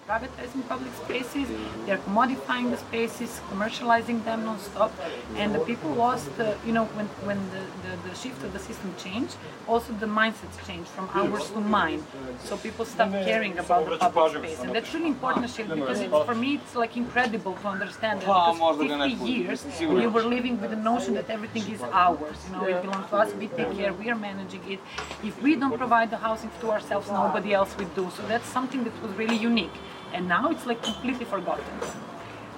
Privatizing 0.08 0.68
public 0.68 0.94
spaces, 1.06 1.48
they're 1.86 1.98
commodifying 2.00 2.70
the 2.72 2.78
spaces, 2.78 3.40
commercializing 3.50 4.24
them 4.26 4.44
non-stop, 4.44 4.92
and 5.36 5.56
the 5.56 5.60
people 5.60 5.90
lost, 5.92 6.30
uh, 6.40 6.56
you 6.66 6.74
know, 6.74 6.86
when, 6.98 7.06
when 7.28 7.40
the, 7.52 7.64
the, 7.84 8.10
the, 8.10 8.16
shift 8.16 8.44
of 8.44 8.52
the 8.54 8.60
system 8.60 8.94
changed, 8.98 9.36
also 9.68 9.94
the 9.94 10.06
mindsets 10.06 10.58
changed 10.68 10.90
from 10.90 11.10
ours 11.14 11.50
to 11.52 11.60
mine. 11.62 12.04
So 12.44 12.58
people 12.58 12.86
stopped 12.86 13.14
caring 13.14 13.58
about 13.58 13.90
the 13.90 13.98
public 13.98 14.44
space, 14.44 14.60
and 14.60 14.76
that's 14.76 14.94
really 14.94 15.08
important 15.08 15.50
shift 15.50 15.74
because 15.74 16.00
it's, 16.02 16.26
for 16.26 16.36
me 16.36 16.56
it's 16.56 16.76
like 16.76 16.98
incredible 16.98 17.54
to 17.54 17.68
understand 17.68 18.22
that 18.22 18.28
because 18.28 18.78
50 18.78 19.32
years 19.32 19.66
we 19.80 20.08
were 20.08 20.24
living 20.24 20.60
with 20.60 20.72
the 20.72 20.82
notion 20.92 21.14
that 21.14 21.30
everything 21.30 21.64
is 21.74 21.82
ours, 21.82 22.38
you 22.48 22.56
know, 22.56 22.66
it 22.66 22.82
belongs 22.82 23.10
to 23.10 23.16
us, 23.16 23.34
we 23.36 23.48
take 23.48 23.72
care, 23.78 23.94
we 23.94 24.10
are 24.10 24.16
managing 24.16 24.64
it. 24.70 24.80
If 25.24 25.42
we 25.42 25.56
don't 25.56 25.78
provide 25.78 26.10
the 26.12 26.18
housing 26.18 26.52
to 26.60 26.72
ourselves, 26.72 27.10
nobody 27.10 27.54
else 27.54 27.76
will 27.78 27.92
do. 27.96 28.12
So 28.18 28.24
that's 28.28 28.48
something 28.48 28.84
that 28.84 29.02
was 29.02 29.12
really 29.14 29.38
unique 29.38 29.72
and 30.14 30.28
now 30.28 30.50
it's 30.50 30.66
like 30.66 30.82
completely 30.82 31.26
forgotten. 31.26 31.80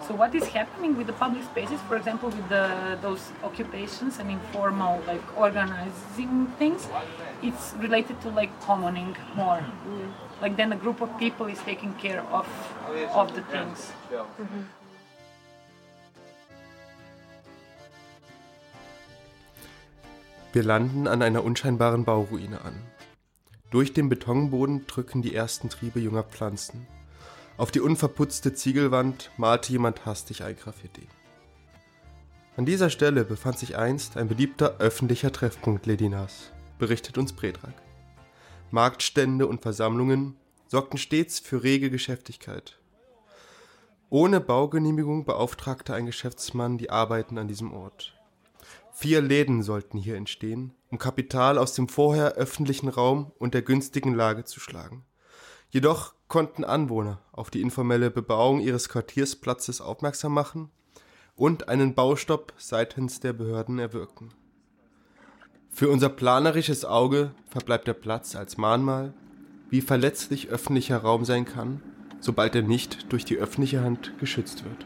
So 0.08 0.14
what 0.14 0.36
is 0.36 0.46
happening 0.50 0.96
with 0.96 1.08
the 1.08 1.14
public 1.14 1.44
spaces, 1.44 1.80
for 1.88 1.96
example, 1.98 2.30
with 2.30 2.48
the, 2.48 2.98
those 3.02 3.32
occupations 3.44 4.20
and 4.20 4.30
informal 4.30 5.02
like 5.08 5.24
organizing 5.36 6.46
things, 6.60 6.88
it's 7.42 7.74
related 7.80 8.22
to 8.22 8.30
like 8.30 8.52
commoning 8.62 9.16
more. 9.36 9.66
Mm. 9.88 10.12
Like 10.42 10.58
then 10.58 10.74
a 10.74 10.76
group 10.76 11.02
of 11.02 11.10
people 11.18 11.48
is 11.48 11.60
taking 11.60 11.96
care 11.96 12.22
of 12.32 12.46
of 13.16 13.34
the 13.34 13.42
things. 13.44 13.92
Mm-hmm. 14.12 14.66
Wir 20.54 20.64
landen 20.64 21.08
an 21.08 21.22
einer 21.22 21.44
unscheinbaren 21.44 22.06
Bauruine 22.06 22.62
an. 22.64 22.80
Durch 23.72 23.92
den 23.92 24.08
Betonboden 24.08 24.86
drücken 24.88 25.22
die 25.22 25.36
ersten 25.36 25.70
Triebe 25.70 26.00
junger 26.00 26.24
Pflanzen. 26.24 26.88
Auf 27.58 27.72
die 27.72 27.80
unverputzte 27.80 28.54
Ziegelwand 28.54 29.32
malte 29.38 29.72
jemand 29.72 30.06
hastig 30.06 30.44
ein 30.44 30.58
Graffiti. 30.58 31.08
An 32.58 32.66
dieser 32.66 32.90
Stelle 32.90 33.24
befand 33.24 33.58
sich 33.58 33.78
einst 33.78 34.18
ein 34.18 34.28
beliebter 34.28 34.78
öffentlicher 34.80 35.32
Treffpunkt 35.32 35.86
Ledinas, 35.86 36.52
berichtet 36.80 37.18
uns 37.18 37.32
Predrag. 37.32 37.74
Marktstände 38.72 39.48
und 39.48 39.62
Versammlungen 39.62 40.36
sorgten 40.68 40.98
stets 40.98 41.40
für 41.40 41.64
rege 41.64 41.90
Geschäftigkeit. 41.90 42.78
Ohne 44.10 44.42
Baugenehmigung 44.42 45.24
beauftragte 45.24 45.94
ein 45.94 46.06
Geschäftsmann 46.06 46.78
die 46.78 46.90
Arbeiten 46.90 47.38
an 47.38 47.48
diesem 47.48 47.74
Ort. 47.74 48.20
Vier 48.92 49.22
Läden 49.22 49.64
sollten 49.64 49.98
hier 49.98 50.18
entstehen, 50.18 50.74
um 50.90 50.98
Kapital 50.98 51.58
aus 51.58 51.74
dem 51.74 51.88
vorher 51.88 52.34
öffentlichen 52.34 52.90
Raum 52.90 53.32
und 53.40 53.54
der 53.54 53.62
günstigen 53.62 54.14
Lage 54.14 54.44
zu 54.44 54.60
schlagen. 54.60 55.06
Jedoch 55.70 56.14
konnten 56.28 56.64
Anwohner 56.64 57.22
auf 57.32 57.50
die 57.50 57.62
informelle 57.62 58.10
Bebauung 58.12 58.60
ihres 58.60 58.90
Quartiersplatzes 58.90 59.82
aufmerksam 59.82 60.34
machen 60.34 60.70
und 61.36 61.70
einen 61.70 61.94
Baustopp 61.94 62.54
seitens 62.58 63.20
der 63.20 63.34
Behörden 63.34 63.80
erwirken. 63.80 64.34
Für 65.70 65.90
unser 65.90 66.10
planerisches 66.10 66.86
Auge 66.86 67.32
verbleibt 67.50 67.88
der 67.88 67.94
Platz 67.94 68.36
als 68.36 68.58
Mahnmal, 68.58 69.14
wie 69.70 69.82
verletzlich 69.82 70.48
öffentlicher 70.48 71.00
Raum 71.00 71.26
sein 71.26 71.44
kann, 71.44 71.82
sobald 72.22 72.56
er 72.56 72.62
nicht 72.62 73.12
durch 73.12 73.26
die 73.26 73.38
öffentliche 73.38 73.82
Hand 73.82 74.14
geschützt 74.20 74.64
wird. 74.64 74.86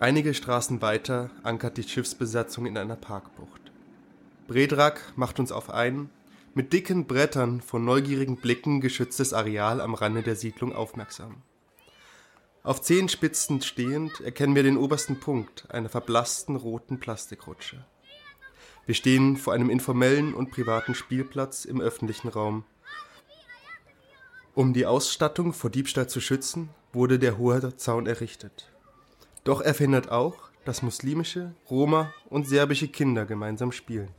Einige 0.00 0.34
Straßen 0.34 0.82
weiter 0.82 1.30
ankert 1.44 1.76
die 1.76 1.84
Schiffsbesatzung 1.84 2.66
in 2.66 2.76
einer 2.76 2.96
Parkbucht. 2.96 3.41
Bredrak 4.52 5.14
macht 5.16 5.40
uns 5.40 5.50
auf 5.50 5.70
ein, 5.70 6.10
mit 6.52 6.74
dicken 6.74 7.06
Brettern 7.06 7.62
von 7.62 7.86
neugierigen 7.86 8.36
Blicken 8.36 8.82
geschütztes 8.82 9.32
Areal 9.32 9.80
am 9.80 9.94
Rande 9.94 10.22
der 10.22 10.36
Siedlung 10.36 10.74
aufmerksam. 10.74 11.40
Auf 12.62 12.82
Zehenspitzen 12.82 13.62
stehend 13.62 14.20
erkennen 14.20 14.54
wir 14.54 14.62
den 14.62 14.76
obersten 14.76 15.18
Punkt 15.18 15.70
einer 15.70 15.88
verblassten 15.88 16.56
roten 16.56 17.00
Plastikrutsche. 17.00 17.86
Wir 18.84 18.94
stehen 18.94 19.38
vor 19.38 19.54
einem 19.54 19.70
informellen 19.70 20.34
und 20.34 20.50
privaten 20.50 20.94
Spielplatz 20.94 21.64
im 21.64 21.80
öffentlichen 21.80 22.28
Raum. 22.28 22.64
Um 24.54 24.74
die 24.74 24.84
Ausstattung 24.84 25.54
vor 25.54 25.70
Diebstahl 25.70 26.10
zu 26.10 26.20
schützen, 26.20 26.68
wurde 26.92 27.18
der 27.18 27.38
hohe 27.38 27.74
Zaun 27.78 28.06
errichtet. 28.06 28.70
Doch 29.44 29.62
er 29.62 29.72
verhindert 29.72 30.10
auch, 30.10 30.50
dass 30.66 30.82
muslimische, 30.82 31.54
Roma 31.70 32.12
und 32.28 32.46
serbische 32.46 32.88
Kinder 32.88 33.24
gemeinsam 33.24 33.72
spielen. 33.72 34.10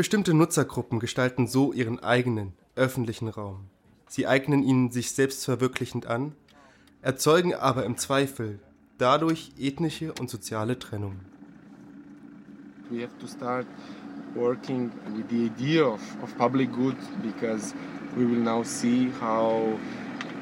Bestimmte 0.00 0.32
Nutzergruppen 0.32 0.98
gestalten 0.98 1.46
so 1.46 1.74
ihren 1.74 2.02
eigenen 2.02 2.54
öffentlichen 2.74 3.28
Raum. 3.28 3.66
Sie 4.08 4.26
eignen 4.26 4.62
ihn 4.62 4.90
sich 4.90 5.12
selbstverwirklichend 5.12 6.06
an, 6.06 6.32
erzeugen 7.02 7.52
aber 7.52 7.84
im 7.84 7.98
Zweifel 7.98 8.60
dadurch 8.96 9.52
ethnische 9.58 10.14
und 10.18 10.30
soziale 10.30 10.78
Trennung. 10.78 11.16
we 12.90 13.02
have 13.02 13.12
to 13.18 13.26
start 13.26 13.66
working 14.34 14.90
with 15.14 15.28
the 15.28 15.44
idea 15.44 15.84
of, 15.84 16.00
of 16.22 16.34
public 16.38 16.72
good 16.72 16.96
because 17.22 17.74
we 18.16 18.24
will 18.24 18.42
now 18.42 18.62
see 18.62 19.10
how 19.20 19.78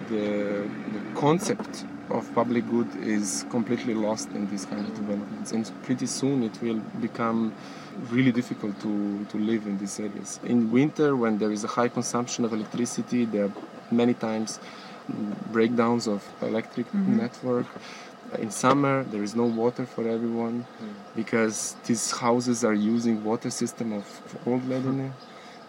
the, 0.08 0.68
the 0.92 1.20
concept 1.20 1.84
of 2.10 2.32
public 2.32 2.64
good 2.70 2.86
is 3.04 3.44
completely 3.50 3.92
lost 3.92 4.30
in 4.36 4.48
these 4.50 4.66
kind 4.66 4.86
of 4.86 4.94
developments 4.94 5.50
and 5.50 5.68
pretty 5.82 6.06
soon 6.06 6.44
it 6.44 6.62
will 6.62 6.80
become 7.00 7.52
really 8.10 8.32
difficult 8.32 8.80
to, 8.80 9.24
to 9.26 9.38
live 9.38 9.66
in 9.66 9.78
these 9.78 9.98
areas. 10.00 10.40
In 10.44 10.70
winter 10.70 11.16
when 11.16 11.38
there 11.38 11.52
is 11.52 11.64
a 11.64 11.68
high 11.68 11.88
consumption 11.88 12.44
of 12.44 12.52
electricity 12.52 13.24
there 13.24 13.46
are 13.46 13.52
many 13.90 14.14
times 14.14 14.60
breakdowns 15.50 16.06
of 16.06 16.22
electric 16.42 16.86
mm-hmm. 16.88 17.16
network 17.16 17.66
in 18.36 18.50
summer 18.50 19.04
there 19.04 19.22
is 19.22 19.34
no 19.34 19.44
water 19.44 19.86
for 19.86 20.06
everyone 20.06 20.66
mm. 20.82 20.92
because 21.16 21.76
these 21.86 22.10
houses 22.10 22.64
are 22.64 22.74
using 22.74 23.24
water 23.24 23.50
system 23.50 23.92
of 23.92 24.04
old 24.46 24.62
Ledene. 24.62 25.10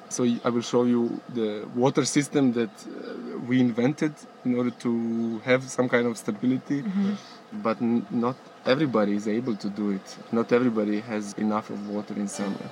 So 0.10 0.26
I 0.44 0.50
will 0.50 0.62
show 0.62 0.86
you 0.86 1.22
the 1.30 1.68
water 1.76 2.04
system 2.04 2.52
that 2.54 2.70
uh, 2.70 3.38
we 3.48 3.60
invented 3.60 4.14
in 4.44 4.56
order 4.56 4.72
to 4.72 5.40
have 5.46 5.64
some 5.70 5.88
kind 5.88 6.08
of 6.08 6.18
stability. 6.18 6.82
Mm-hmm. 6.82 7.14
But 7.62 7.82
n- 7.82 8.06
not 8.10 8.36
everybody 8.66 9.16
is 9.16 9.28
able 9.28 9.56
to 9.56 9.70
do 9.70 9.92
it. 9.92 10.18
Not 10.32 10.52
everybody 10.52 11.02
has 11.02 11.34
enough 11.38 11.70
of 11.70 11.78
water 11.90 12.16
in 12.16 12.28
summer. 12.28 12.70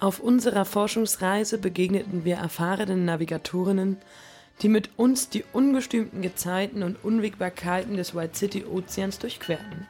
Auf 0.00 0.20
unserer 0.20 0.64
Forschungsreise 0.64 1.58
begegneten 1.58 2.24
wir 2.24 2.36
erfahrenen 2.36 3.04
Navigatorinnen, 3.04 3.96
die 4.60 4.68
mit 4.68 4.90
uns 4.96 5.28
die 5.28 5.44
ungestümten 5.52 6.20
Gezeiten 6.22 6.82
und 6.82 7.02
Unwägbarkeiten 7.02 7.96
des 7.96 8.14
White 8.14 8.36
City 8.36 8.64
Ozeans 8.64 9.18
durchquerten. 9.18 9.86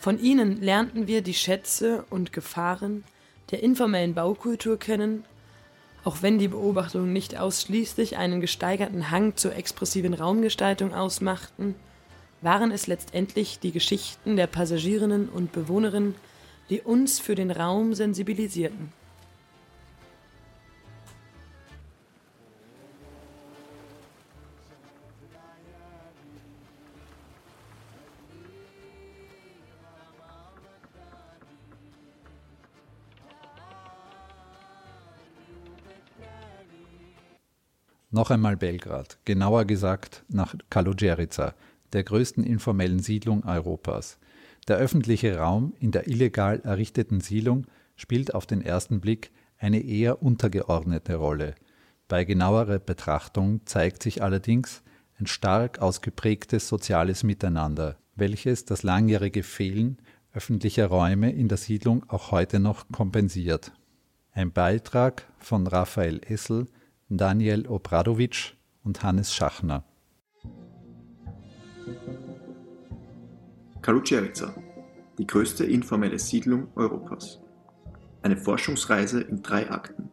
Von 0.00 0.20
ihnen 0.20 0.60
lernten 0.60 1.06
wir 1.06 1.22
die 1.22 1.34
Schätze 1.34 2.04
und 2.10 2.32
Gefahren 2.32 3.04
der 3.50 3.62
informellen 3.62 4.14
Baukultur 4.14 4.78
kennen, 4.78 5.24
auch 6.04 6.18
wenn 6.22 6.38
die 6.38 6.48
Beobachtungen 6.48 7.12
nicht 7.12 7.38
ausschließlich 7.38 8.16
einen 8.16 8.40
gesteigerten 8.40 9.10
Hang 9.10 9.36
zur 9.36 9.54
expressiven 9.54 10.14
Raumgestaltung 10.14 10.94
ausmachten, 10.94 11.74
waren 12.40 12.70
es 12.70 12.86
letztendlich 12.86 13.58
die 13.58 13.72
Geschichten 13.72 14.36
der 14.36 14.46
Passagierinnen 14.46 15.28
und 15.28 15.52
Bewohnerinnen, 15.52 16.14
die 16.70 16.80
uns 16.80 17.18
für 17.18 17.34
den 17.34 17.50
Raum 17.50 17.94
sensibilisierten. 17.94 18.92
Noch 38.10 38.30
einmal 38.30 38.56
Belgrad, 38.56 39.18
genauer 39.24 39.64
gesagt 39.64 40.24
nach 40.28 40.54
Kalujerica, 40.70 41.54
der 41.92 42.04
größten 42.04 42.44
informellen 42.44 43.00
Siedlung 43.00 43.44
Europas. 43.44 44.18
Der 44.68 44.76
öffentliche 44.76 45.38
Raum 45.38 45.74
in 45.80 45.90
der 45.90 46.08
illegal 46.08 46.60
errichteten 46.60 47.20
Siedlung 47.20 47.66
spielt 47.96 48.34
auf 48.34 48.46
den 48.46 48.62
ersten 48.62 49.00
Blick 49.00 49.30
eine 49.58 49.80
eher 49.80 50.22
untergeordnete 50.22 51.16
Rolle. 51.16 51.54
Bei 52.06 52.24
genauerer 52.24 52.78
Betrachtung 52.78 53.60
zeigt 53.66 54.02
sich 54.02 54.22
allerdings 54.22 54.82
ein 55.18 55.26
stark 55.26 55.80
ausgeprägtes 55.80 56.68
soziales 56.68 57.22
Miteinander, 57.22 57.96
welches 58.14 58.64
das 58.64 58.82
langjährige 58.82 59.42
Fehlen 59.42 59.98
öffentlicher 60.32 60.86
Räume 60.86 61.32
in 61.32 61.48
der 61.48 61.58
Siedlung 61.58 62.04
auch 62.08 62.30
heute 62.30 62.60
noch 62.60 62.86
kompensiert. 62.92 63.72
Ein 64.32 64.52
Beitrag 64.52 65.26
von 65.38 65.66
Raphael 65.66 66.20
Essel 66.26 66.66
Daniel 67.08 67.66
Obradovic 67.66 68.54
und 68.84 69.02
Hannes 69.02 69.34
Schachner. 69.34 69.84
Kalučerica, 73.82 74.54
die 75.16 75.26
größte 75.26 75.64
informelle 75.64 76.18
Siedlung 76.18 76.68
Europas. 76.74 77.40
Eine 78.22 78.36
Forschungsreise 78.36 79.20
in 79.20 79.42
drei 79.42 79.70
Akten. 79.70 80.10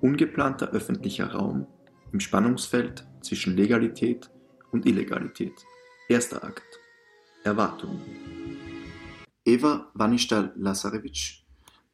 Ungeplanter 0.00 0.70
öffentlicher 0.70 1.32
Raum 1.32 1.66
im 2.12 2.20
Spannungsfeld 2.20 3.06
zwischen 3.20 3.56
Legalität 3.56 4.30
und 4.70 4.86
Illegalität. 4.86 5.54
Erster 6.08 6.44
Akt. 6.44 6.78
Erwartungen. 7.44 8.00
Eva 9.44 9.90
Vanista-Lazarevic, 9.94 11.42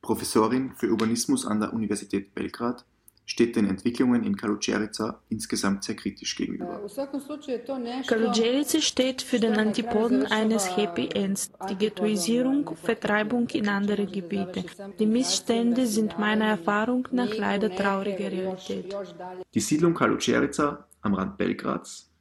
Professorin 0.03 0.75
für 0.75 0.91
Urbanismus 0.91 1.47
an 1.47 1.61
der 1.61 1.73
Universität 1.73 2.35
Belgrad, 2.35 2.85
steht 3.27 3.57
den 3.57 3.67
Entwicklungen 3.67 4.23
in 4.23 4.37
Kalučerica 4.37 5.21
insgesamt 5.29 5.85
sehr 5.85 5.97
kritisch 5.97 6.37
gegenüber. 6.37 6.81
Kalučerica 8.07 8.81
steht 8.81 9.21
für 9.21 9.41
den 9.41 9.55
Antipoden 9.55 10.27
eines 10.27 10.77
Happy 10.77 11.09
Ends, 11.13 11.51
die 11.69 11.75
Ghettoisierung, 11.75 12.77
Vertreibung 12.77 13.49
in 13.49 13.69
andere 13.69 14.07
Gebiete. 14.07 14.65
Die 14.99 15.07
Missstände 15.07 15.87
sind 15.87 16.19
meiner 16.19 16.47
Erfahrung 16.47 17.09
nach 17.11 17.35
leider 17.37 17.75
traurige 17.75 18.31
Realität. 18.31 18.97
Die 19.53 19.61
Siedlung 19.61 19.93
Kalučerica 19.95 20.87
am 21.01 21.15
Rand 21.15 21.37
Belgrads 21.37 22.13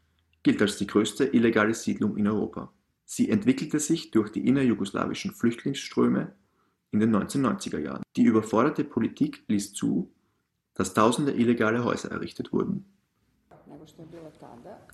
gilt 0.41 0.61
als 0.61 0.77
die 0.77 0.87
größte 0.87 1.25
illegale 1.25 1.73
Siedlung 1.73 2.17
in 2.17 2.27
Europa. 2.27 2.71
Sie 3.05 3.29
entwickelte 3.29 3.79
sich 3.79 4.09
durch 4.09 4.31
die 4.31 4.47
innerjugoslawischen 4.47 5.31
Flüchtlingsströme 5.31 6.33
in 6.91 6.99
den 6.99 7.15
1990er 7.15 7.79
Jahren. 7.79 8.03
Die 8.15 8.23
überforderte 8.23 8.83
Politik 8.83 9.43
ließ 9.47 9.73
zu, 9.73 10.14
dass 10.75 10.93
tausende 10.93 11.31
illegale 11.31 11.83
Häuser 11.83 12.11
errichtet 12.11 12.53
wurden. 12.53 12.85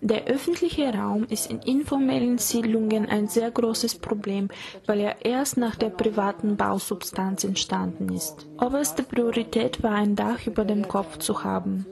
Der 0.01 0.25
öffentliche 0.25 0.93
Raum 0.93 1.25
ist 1.29 1.49
in 1.49 1.59
informellen 1.59 2.37
Siedlungen 2.37 3.07
ein 3.07 3.27
sehr 3.27 3.51
großes 3.51 3.99
Problem, 3.99 4.49
weil 4.85 4.99
er 4.99 5.25
erst 5.25 5.57
nach 5.57 5.75
der 5.75 5.89
privaten 5.89 6.57
Bausubstanz 6.57 7.43
entstanden 7.43 8.09
ist. 8.09 8.47
Oberste 8.59 9.03
Priorität 9.03 9.83
war 9.83 9.93
ein 9.93 10.15
Dach 10.15 10.45
über 10.47 10.65
dem 10.65 10.87
Kopf 10.87 11.19
zu 11.19 11.43
haben. 11.43 11.85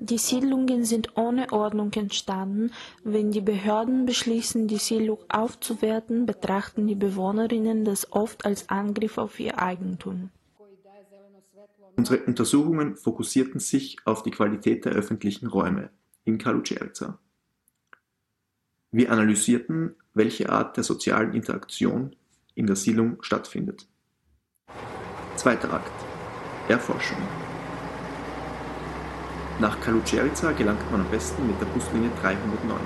Die 0.00 0.18
Siedlungen 0.18 0.84
sind 0.84 1.16
ohne 1.16 1.52
Ordnung 1.52 1.92
entstanden. 1.92 2.72
Wenn 3.04 3.30
die 3.30 3.40
Behörden 3.40 4.06
beschließen, 4.06 4.66
die 4.66 4.78
Siedlung 4.78 5.18
aufzuwerten, 5.28 6.26
betrachten 6.26 6.86
die 6.86 6.94
Bewohnerinnen 6.94 7.84
das 7.84 8.10
oft 8.12 8.44
als 8.46 8.68
Angriff 8.68 9.18
auf 9.18 9.38
ihr 9.38 9.60
Eigentum. 9.60 10.30
Unsere 11.96 12.24
Untersuchungen 12.24 12.96
fokussierten 12.96 13.60
sich 13.60 13.98
auf 14.04 14.22
die 14.22 14.30
Qualität 14.30 14.84
der 14.84 14.92
öffentlichen 14.92 15.46
Räume 15.46 15.90
in 16.24 16.38
Kalučerica. 16.38 17.18
Wir 18.90 19.12
analysierten, 19.12 19.96
welche 20.14 20.50
Art 20.50 20.76
der 20.76 20.84
sozialen 20.84 21.34
Interaktion 21.34 22.16
in 22.54 22.66
der 22.66 22.76
Siedlung 22.76 23.22
stattfindet. 23.22 23.88
Zweiter 25.36 25.72
Akt. 25.72 25.92
Erforschung. 26.68 27.18
Nach 29.60 29.78
Kalučerica 29.80 30.52
gelangt 30.52 30.90
man 30.90 31.02
am 31.02 31.10
besten 31.10 31.46
mit 31.46 31.60
der 31.60 31.66
Buslinie 31.66 32.10
309. 32.20 32.80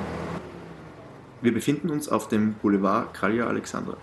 Wir 1.42 1.52
befinden 1.52 1.90
uns 1.90 2.08
auf 2.08 2.28
dem 2.28 2.54
Boulevard 2.54 3.14
Kralja 3.14 3.46
Alexandra. 3.46 3.96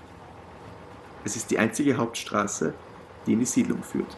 Es 1.25 1.35
ist 1.35 1.51
die 1.51 1.59
einzige 1.59 1.97
Hauptstraße, 1.97 2.73
die 3.25 3.33
in 3.33 3.39
die 3.39 3.45
Siedlung 3.45 3.83
führt. 3.83 4.17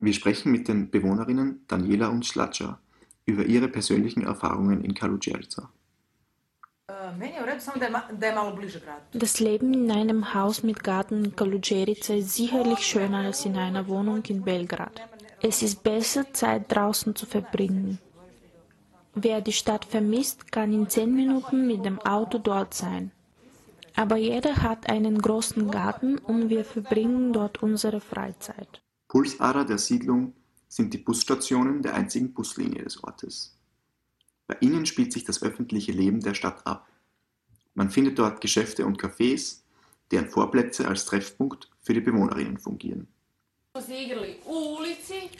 Wir 0.00 0.12
sprechen 0.12 0.52
mit 0.52 0.68
den 0.68 0.90
Bewohnerinnen 0.90 1.64
Daniela 1.66 2.08
und 2.08 2.24
Slatscha 2.24 2.78
über 3.26 3.44
ihre 3.44 3.68
persönlichen 3.68 4.22
Erfahrungen 4.24 4.84
in 4.84 4.94
Kalučerica. 4.94 5.70
Das 9.12 9.40
Leben 9.40 9.74
in 9.74 9.90
einem 9.90 10.34
Haus 10.34 10.62
mit 10.62 10.84
Garten 10.84 11.24
in 11.24 11.36
Kalujerica 11.36 12.14
ist 12.14 12.34
sicherlich 12.34 12.78
schöner 12.78 13.18
als 13.18 13.44
in 13.44 13.56
einer 13.56 13.88
Wohnung 13.88 14.22
in 14.26 14.42
Belgrad. 14.42 15.02
Es 15.42 15.62
ist 15.62 15.82
besser, 15.82 16.32
Zeit 16.32 16.64
draußen 16.68 17.14
zu 17.14 17.26
verbringen. 17.26 17.98
Wer 19.14 19.40
die 19.40 19.52
Stadt 19.52 19.84
vermisst, 19.84 20.52
kann 20.52 20.72
in 20.72 20.88
zehn 20.88 21.14
Minuten 21.14 21.66
mit 21.66 21.84
dem 21.84 21.98
Auto 22.00 22.38
dort 22.38 22.72
sein. 22.72 23.10
Aber 23.96 24.16
jeder 24.16 24.62
hat 24.62 24.88
einen 24.88 25.20
großen 25.20 25.70
Garten 25.70 26.18
und 26.18 26.50
wir 26.50 26.64
verbringen 26.64 27.32
dort 27.32 27.62
unsere 27.62 28.00
Freizeit. 28.00 28.80
Pulsader 29.08 29.64
der 29.64 29.78
Siedlung 29.78 30.34
sind 30.68 30.92
die 30.92 30.98
Busstationen 30.98 31.82
der 31.82 31.94
einzigen 31.94 32.34
Buslinie 32.34 32.84
des 32.84 33.02
Ortes. 33.02 33.56
Bei 34.46 34.56
ihnen 34.60 34.84
spielt 34.84 35.12
sich 35.12 35.24
das 35.24 35.42
öffentliche 35.42 35.92
Leben 35.92 36.20
der 36.20 36.34
Stadt 36.34 36.66
ab. 36.66 36.86
Man 37.74 37.90
findet 37.90 38.18
dort 38.18 38.40
Geschäfte 38.40 38.84
und 38.84 39.00
Cafés, 39.00 39.60
deren 40.10 40.28
Vorplätze 40.28 40.86
als 40.86 41.06
Treffpunkt 41.06 41.70
für 41.80 41.94
die 41.94 42.00
Bewohnerinnen 42.00 42.58
fungieren. 42.58 43.08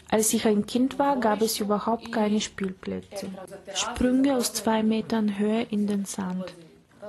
Als 0.08 0.32
ich 0.32 0.46
ein 0.46 0.64
Kind 0.66 0.98
war, 0.98 1.18
gab 1.18 1.42
es 1.42 1.60
überhaupt 1.60 2.12
keine 2.12 2.40
Spielplätze. 2.40 3.30
Sprünge 3.74 4.36
aus 4.36 4.54
zwei 4.54 4.82
Metern 4.82 5.38
Höhe 5.38 5.62
in 5.62 5.86
den 5.86 6.04
Sand. 6.04 6.54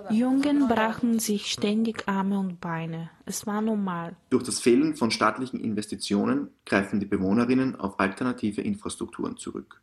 Jungen 0.10 0.68
brachen 0.68 1.20
sich 1.20 1.52
ständig 1.52 2.08
Arme 2.08 2.40
und 2.40 2.60
Beine. 2.62 3.10
Es 3.26 3.46
war 3.46 3.62
normal. 3.62 4.16
Durch 4.30 4.44
das 4.44 4.60
Fehlen 4.60 4.96
von 4.96 5.12
staatlichen 5.12 5.60
Investitionen 5.60 6.50
greifen 6.66 7.00
die 7.00 7.06
Bewohnerinnen 7.06 7.76
auf 7.76 8.00
alternative 8.00 8.62
Infrastrukturen 8.62 9.38
zurück. 9.38 9.82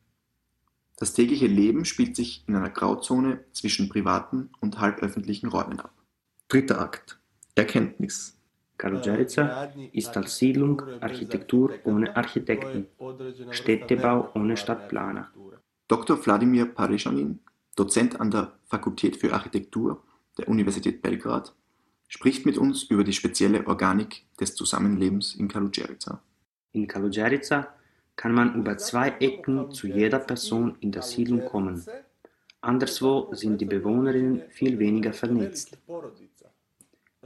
Das 0.98 1.12
tägliche 1.12 1.46
Leben 1.46 1.84
spielt 1.84 2.16
sich 2.16 2.44
in 2.46 2.56
einer 2.56 2.70
Grauzone 2.70 3.44
zwischen 3.52 3.88
privaten 3.88 4.50
und 4.60 4.80
halböffentlichen 4.80 5.48
Räumen 5.48 5.80
ab. 5.80 5.92
Dritter 6.48 6.80
Akt. 6.80 7.18
Erkenntnis. 7.54 8.36
Kalujarica 8.78 9.72
ist 9.92 10.16
als 10.16 10.36
Siedlung 10.36 10.82
Architektur 11.00 11.72
ohne 11.84 12.14
Architekten, 12.16 12.86
Städtebau 13.50 14.30
ohne 14.34 14.56
Stadtplaner. 14.56 15.30
Dr. 15.88 16.24
Wladimir 16.24 16.66
Parischanin, 16.66 17.40
Dozent 17.76 18.20
an 18.20 18.30
der 18.30 18.52
Fakultät 18.64 19.16
für 19.16 19.32
Architektur 19.32 20.02
der 20.38 20.48
Universität 20.48 21.02
Belgrad, 21.02 21.54
spricht 22.08 22.46
mit 22.46 22.58
uns 22.58 22.84
über 22.84 23.04
die 23.04 23.12
spezielle 23.12 23.66
Organik 23.66 24.24
des 24.40 24.54
Zusammenlebens 24.54 25.34
in 25.34 25.48
Kalujarica. 25.48 26.22
In 26.72 26.86
Kalujarica 26.86 27.68
kann 28.16 28.32
man 28.32 28.54
über 28.54 28.78
zwei 28.78 29.08
Ecken 29.20 29.70
zu 29.72 29.86
jeder 29.86 30.18
Person 30.18 30.76
in 30.80 30.92
der 30.92 31.02
Siedlung 31.02 31.44
kommen. 31.44 31.84
Anderswo 32.60 33.28
sind 33.32 33.60
die 33.60 33.66
Bewohnerinnen 33.66 34.42
viel 34.50 34.78
weniger 34.78 35.12
vernetzt. 35.12 35.78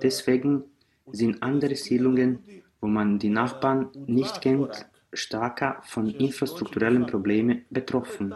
Deswegen 0.03 0.65
sind 1.13 1.43
andere 1.43 1.77
Siedlungen, 1.77 2.41
wo 2.81 2.87
man 2.89 3.19
die 3.19 3.29
Nachbarn 3.29 3.91
nicht 4.07 4.41
kennt, 4.41 4.87
stärker 5.13 5.81
von 5.83 6.09
infrastrukturellen 6.09 7.07
Problemen 7.07 7.65
betroffen. 7.71 8.35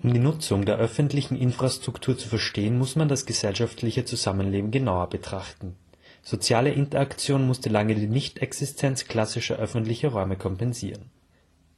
Um 0.00 0.12
die 0.12 0.20
Nutzung 0.20 0.64
der 0.64 0.76
öffentlichen 0.76 1.36
Infrastruktur 1.36 2.16
zu 2.16 2.28
verstehen, 2.28 2.78
muss 2.78 2.94
man 2.94 3.08
das 3.08 3.26
gesellschaftliche 3.26 4.04
Zusammenleben 4.04 4.70
genauer 4.70 5.08
betrachten. 5.08 5.74
Soziale 6.22 6.70
Interaktion 6.70 7.46
musste 7.46 7.68
lange 7.68 7.94
die 7.94 8.06
Nichtexistenz 8.06 9.06
klassischer 9.06 9.56
öffentlicher 9.56 10.10
Räume 10.10 10.36
kompensieren. 10.36 11.10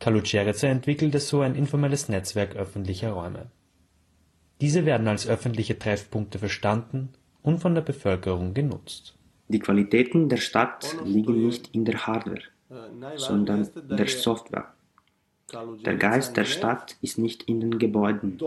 Kalucereca 0.01 0.67
entwickelte 0.67 1.21
so 1.21 1.41
ein 1.41 1.55
informelles 1.55 2.09
Netzwerk 2.09 2.57
öffentlicher 2.57 3.13
Räume. 3.13 3.47
Diese 4.61 4.85
werden 4.85 5.09
als 5.09 5.27
öffentliche 5.27 5.79
Treffpunkte 5.79 6.39
verstanden 6.39 7.11
und 7.43 7.61
von 7.61 7.75
der 7.75 7.83
Bevölkerung 7.83 8.53
genutzt. 8.53 9.15
Die 9.49 9.59
Qualitäten 9.59 10.29
der 10.29 10.37
Stadt 10.37 10.97
liegen 11.05 11.47
nicht 11.47 11.75
in 11.75 11.85
der 11.85 12.07
Hardware, 12.07 12.43
sondern 13.17 13.69
der 13.89 14.09
Software. 14.09 14.75
Der 15.85 15.97
Geist 15.97 16.37
der 16.37 16.45
Stadt 16.45 16.97
ist 17.01 17.19
nicht 17.19 17.45
in 17.45 17.61
den 17.61 17.79
Gebäuden, 17.79 18.39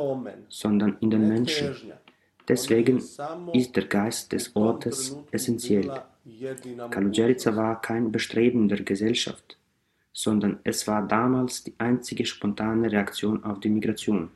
sondern 0.50 0.98
in 1.00 1.10
den 1.10 1.28
Menschen. 1.28 1.76
Deswegen 2.48 2.98
ist 3.54 3.76
der 3.76 3.86
Geist 3.86 4.32
des 4.34 4.56
Ortes 4.56 5.18
essentiell. 5.32 5.92
Kalujerica 6.90 7.56
war 7.56 7.82
kein 7.82 8.12
Bestreben 8.12 8.68
der 8.68 8.82
Gesellschaft, 8.84 9.58
sondern 10.12 10.60
es 10.64 10.88
war 10.88 11.08
damals 11.08 11.64
die 11.64 11.74
einzige 11.78 12.26
spontane 12.26 12.92
Reaktion 12.92 13.44
auf 13.44 13.60
die 13.60 13.70
Migration. 13.70 14.30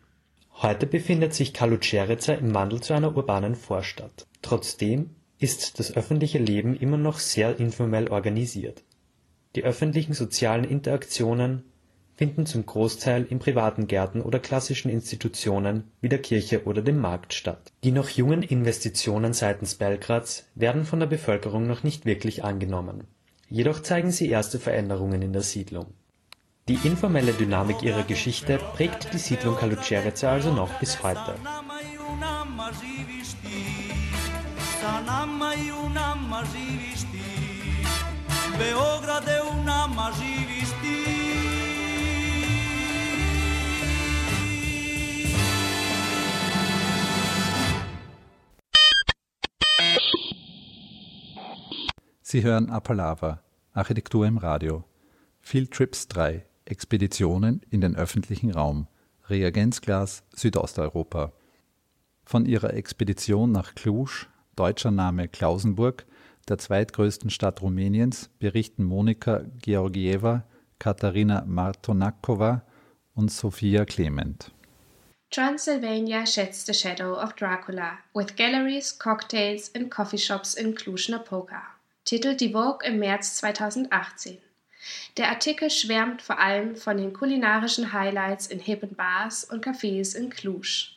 Heute 0.62 0.88
befindet 0.88 1.34
sich 1.34 1.53
Kalujerica 1.53 2.34
im 2.34 2.53
Wandel 2.53 2.82
zu 2.82 2.93
einer 2.93 3.15
urbanen 3.15 3.56
Vorstadt. 3.56 4.25
Trotzdem 4.41 5.12
ist 5.38 5.80
das 5.80 5.95
öffentliche 5.95 6.39
Leben 6.39 6.75
immer 6.75 6.97
noch 6.97 7.19
sehr 7.19 7.60
informell 7.60 8.08
organisiert. 8.08 8.84
Die 9.56 9.63
öffentlichen 9.63 10.13
sozialen 10.13 10.63
Interaktionen 10.63 11.63
finden 12.17 12.47
zum 12.47 12.65
Großteil 12.65 13.25
in 13.30 13.38
privaten 13.38 13.86
Gärten 13.86 14.21
oder 14.21 14.39
klassischen 14.39 14.89
Institutionen 14.89 15.84
wie 16.01 16.10
der 16.10 16.21
Kirche 16.21 16.65
oder 16.65 16.82
dem 16.82 16.97
Markt 16.97 17.34
statt. 17.34 17.71
Die 17.84 17.91
noch 17.91 18.10
jungen 18.10 18.41
Investitionen 18.41 19.34
seitens 19.34 19.75
Belgrads 19.75 20.47
werden 20.56 20.84
von 20.86 20.99
der 20.99 21.08
Bevölkerung 21.08 21.67
noch 21.67 21.84
nicht 21.84 22.06
wirklich 22.06 22.43
angenommen. 22.43 23.03
Jedoch 23.49 23.82
zeigen 23.82 24.12
sie 24.12 24.30
erste 24.30 24.60
Veränderungen 24.60 25.21
in 25.21 25.32
der 25.32 25.43
Siedlung. 25.43 25.86
Die 26.67 26.80
informelle 26.84 27.32
Dynamik 27.32 27.84
ihrer 27.84 28.03
Geschichte 28.03 28.60
prägt 28.75 29.13
die 29.13 29.19
Siedlung 29.19 29.56
Kalucereca 29.56 30.32
also 30.32 30.51
noch 30.51 30.80
bis 30.80 31.01
heute. 31.03 31.36
Beograd 38.58 39.30
unama 39.51 40.12
živiš 40.17 40.69
ti 40.82 41.27
Sie 52.30 52.44
hören 52.44 52.70
Apalava, 52.70 53.42
Architektur 53.72 54.28
im 54.28 54.38
Radio. 54.38 54.84
Field 55.40 55.72
Trips 55.72 56.10
3, 56.10 56.46
Expeditionen 56.66 57.62
in 57.70 57.80
den 57.80 57.96
öffentlichen 57.96 58.52
Raum, 58.52 58.88
Reagenzglas 59.30 60.24
Südosteuropa. 60.36 61.32
Von 62.26 62.46
ihrer 62.46 62.74
Expedition 62.74 63.54
nach 63.54 63.76
Cluj, 63.76 64.26
deutscher 64.58 64.92
Name 64.92 65.30
Klausenburg, 65.30 66.06
der 66.50 66.58
zweitgrößten 66.58 67.30
Stadt 67.30 67.62
Rumäniens, 67.62 68.30
berichten 68.40 68.84
Monika 68.84 69.46
Georgieva, 69.62 70.44
Katharina 70.80 71.46
Martonakova 71.46 72.63
und 73.16 73.32
Sophia 73.32 73.86
Clement. 73.86 74.52
Transylvania 75.32 76.26
sheds 76.26 76.66
the 76.66 76.74
shadow 76.74 77.13
of 77.13 77.36
Dracula, 77.36 78.00
with 78.13 78.36
galleries, 78.36 79.00
cocktails 79.00 79.74
and 79.74 79.90
coffee 79.90 80.18
shops 80.18 80.56
in 80.56 80.76
Cluj-Napoca 80.76 81.77
titelt 82.08 82.39
die 82.39 82.54
Vogue 82.54 82.88
im 82.88 83.00
März 83.00 83.36
2018. 83.36 84.38
Der 85.17 85.28
Artikel 85.28 85.70
schwärmt 85.70 86.22
vor 86.22 86.39
allem 86.39 86.78
von 86.78 86.96
den 86.96 87.12
kulinarischen 87.12 87.91
Highlights 87.91 88.48
in 88.48 88.60
hippen 88.60 88.96
Bars 88.96 89.43
und 89.43 89.65
Cafés 89.65 90.15
in 90.15 90.30
Cluj. 90.30 90.93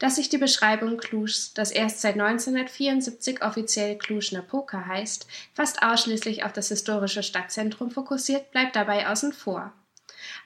Dass 0.00 0.16
sich 0.16 0.28
die 0.28 0.36
Beschreibung 0.36 0.98
Clujs, 0.98 1.54
das 1.54 1.70
erst 1.70 2.02
seit 2.02 2.14
1974 2.14 3.42
offiziell 3.42 3.96
Cluj-Napoca 3.96 4.84
heißt, 4.84 5.26
fast 5.54 5.82
ausschließlich 5.82 6.44
auf 6.44 6.52
das 6.52 6.68
historische 6.68 7.22
Stadtzentrum 7.22 7.90
fokussiert, 7.90 8.50
bleibt 8.50 8.76
dabei 8.76 9.08
außen 9.08 9.32
vor. 9.32 9.72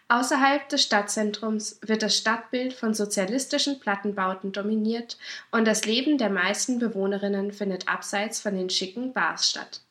Außerhalb 0.07 0.69
des 0.69 0.83
Stadtzentrums 0.83 1.81
wird 1.81 2.03
das 2.03 2.17
Stadtbild 2.17 2.75
von 2.75 2.95
sozialistischen 2.95 3.81
Plattenbauten 3.81 4.53
dominiert 4.53 5.19
und 5.51 5.67
das 5.67 5.87
Leben 5.87 6.19
der 6.19 6.31
meisten 6.31 6.79
Bewohnerinnen 6.79 7.53
findet 7.53 7.89
abseits 7.89 8.41
von 8.41 8.55
den 8.55 8.71
schicken 8.71 9.13
Bars 9.13 9.51
statt. 9.51 9.84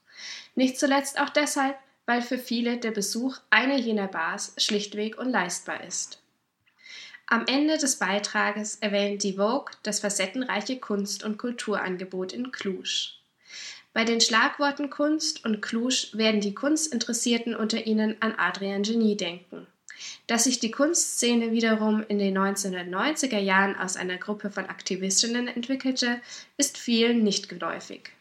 Nicht 0.56 0.80
zuletzt 0.80 1.20
auch 1.20 1.30
deshalb, 1.30 1.78
weil 2.06 2.22
für 2.22 2.38
viele 2.38 2.78
der 2.78 2.92
Besuch 2.92 3.38
einer 3.50 3.78
jener 3.78 4.08
Bars 4.08 4.54
schlichtweg 4.58 5.18
unleistbar 5.18 5.84
ist. 5.84 6.22
Am 7.28 7.46
Ende 7.48 7.78
des 7.78 7.96
Beitrages 7.96 8.76
erwähnt 8.76 9.24
die 9.24 9.34
Vogue 9.38 9.72
das 9.84 10.02
facettenreiche 10.02 10.80
Kunst- 10.80 11.24
und 11.24 11.38
Kulturangebot 11.38 12.34
in 12.34 12.52
Cluj. 12.52 13.14
Bei 13.94 14.04
den 14.04 14.22
Schlagworten 14.22 14.90
Kunst 14.90 15.46
und 15.46 15.62
Cluj 15.62 16.10
werden 16.14 16.42
die 16.42 16.54
Kunstinteressierten 16.54 17.56
unter 17.56 17.86
ihnen 17.86 18.18
an 18.22 18.34
Adrian 18.38 18.84
Genie 18.84 19.16
denken. 19.16 19.68
Dass 20.28 20.44
sich 20.44 20.60
die 20.60 20.72
Kunstszene 20.72 21.52
wiederum 21.52 22.04
in 22.08 22.20
den 22.20 22.38
1990er 22.38 23.40
Jahren 23.40 23.76
aus 23.78 23.96
einer 23.96 24.18
Gruppe 24.18 24.50
von 24.50 24.66
Aktivistinnen 24.66 25.48
entwickelte, 25.48 26.20
ist 26.58 26.78
vielen 26.78 27.24
nicht 27.24 27.50
geläufig. 27.50 28.12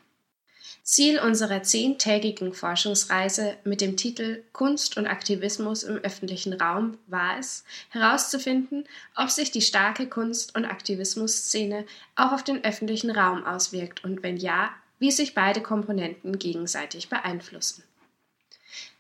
Ziel 0.85 1.20
unserer 1.20 1.62
zehntägigen 1.62 2.53
Forschungsreise 2.53 3.57
mit 3.62 3.80
dem 3.80 3.97
Titel 3.97 4.43
Kunst 4.53 4.97
und 4.97 5.07
Aktivismus 5.07 5.85
im 5.85 5.99
öffentlichen 5.99 6.55
Raum 6.55 6.99
war 7.07 7.39
es, 7.39 7.64
herauszufinden, 7.91 8.85
ob 9.14 9.30
sich 9.30 9.53
die 9.53 9.62
starke 9.62 10.09
Kunst- 10.09 10.57
und 10.57 10.64
Aktivismusszene 10.64 11.87
auch 12.16 12.33
auf 12.33 12.43
den 12.43 12.64
öffentlichen 12.64 13.12
Raum 13.12 13.45
auswirkt 13.47 14.03
und 14.03 14.24
wenn 14.24 14.37
ja, 14.37 14.70
wie 14.99 15.12
sich 15.12 15.35
beide 15.35 15.62
Komponenten 15.62 16.39
gegenseitig 16.41 17.09
beeinflussen. 17.09 17.85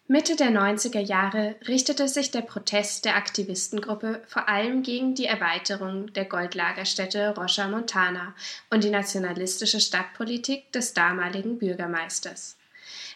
Mitte 0.08 0.34
der 0.34 0.50
90er 0.50 0.98
Jahre 0.98 1.54
richtete 1.68 2.08
sich 2.08 2.32
der 2.32 2.42
Protest 2.42 3.04
der 3.04 3.16
Aktivistengruppe 3.16 4.20
vor 4.26 4.48
allem 4.48 4.82
gegen 4.82 5.14
die 5.14 5.26
Erweiterung 5.26 6.12
der 6.12 6.24
Goldlagerstätte 6.24 7.34
Rocha 7.36 7.68
Montana 7.68 8.34
und 8.68 8.82
die 8.82 8.90
nationalistische 8.90 9.80
Stadtpolitik 9.80 10.72
des 10.72 10.92
damaligen 10.92 11.58
Bürgermeisters. 11.58 12.56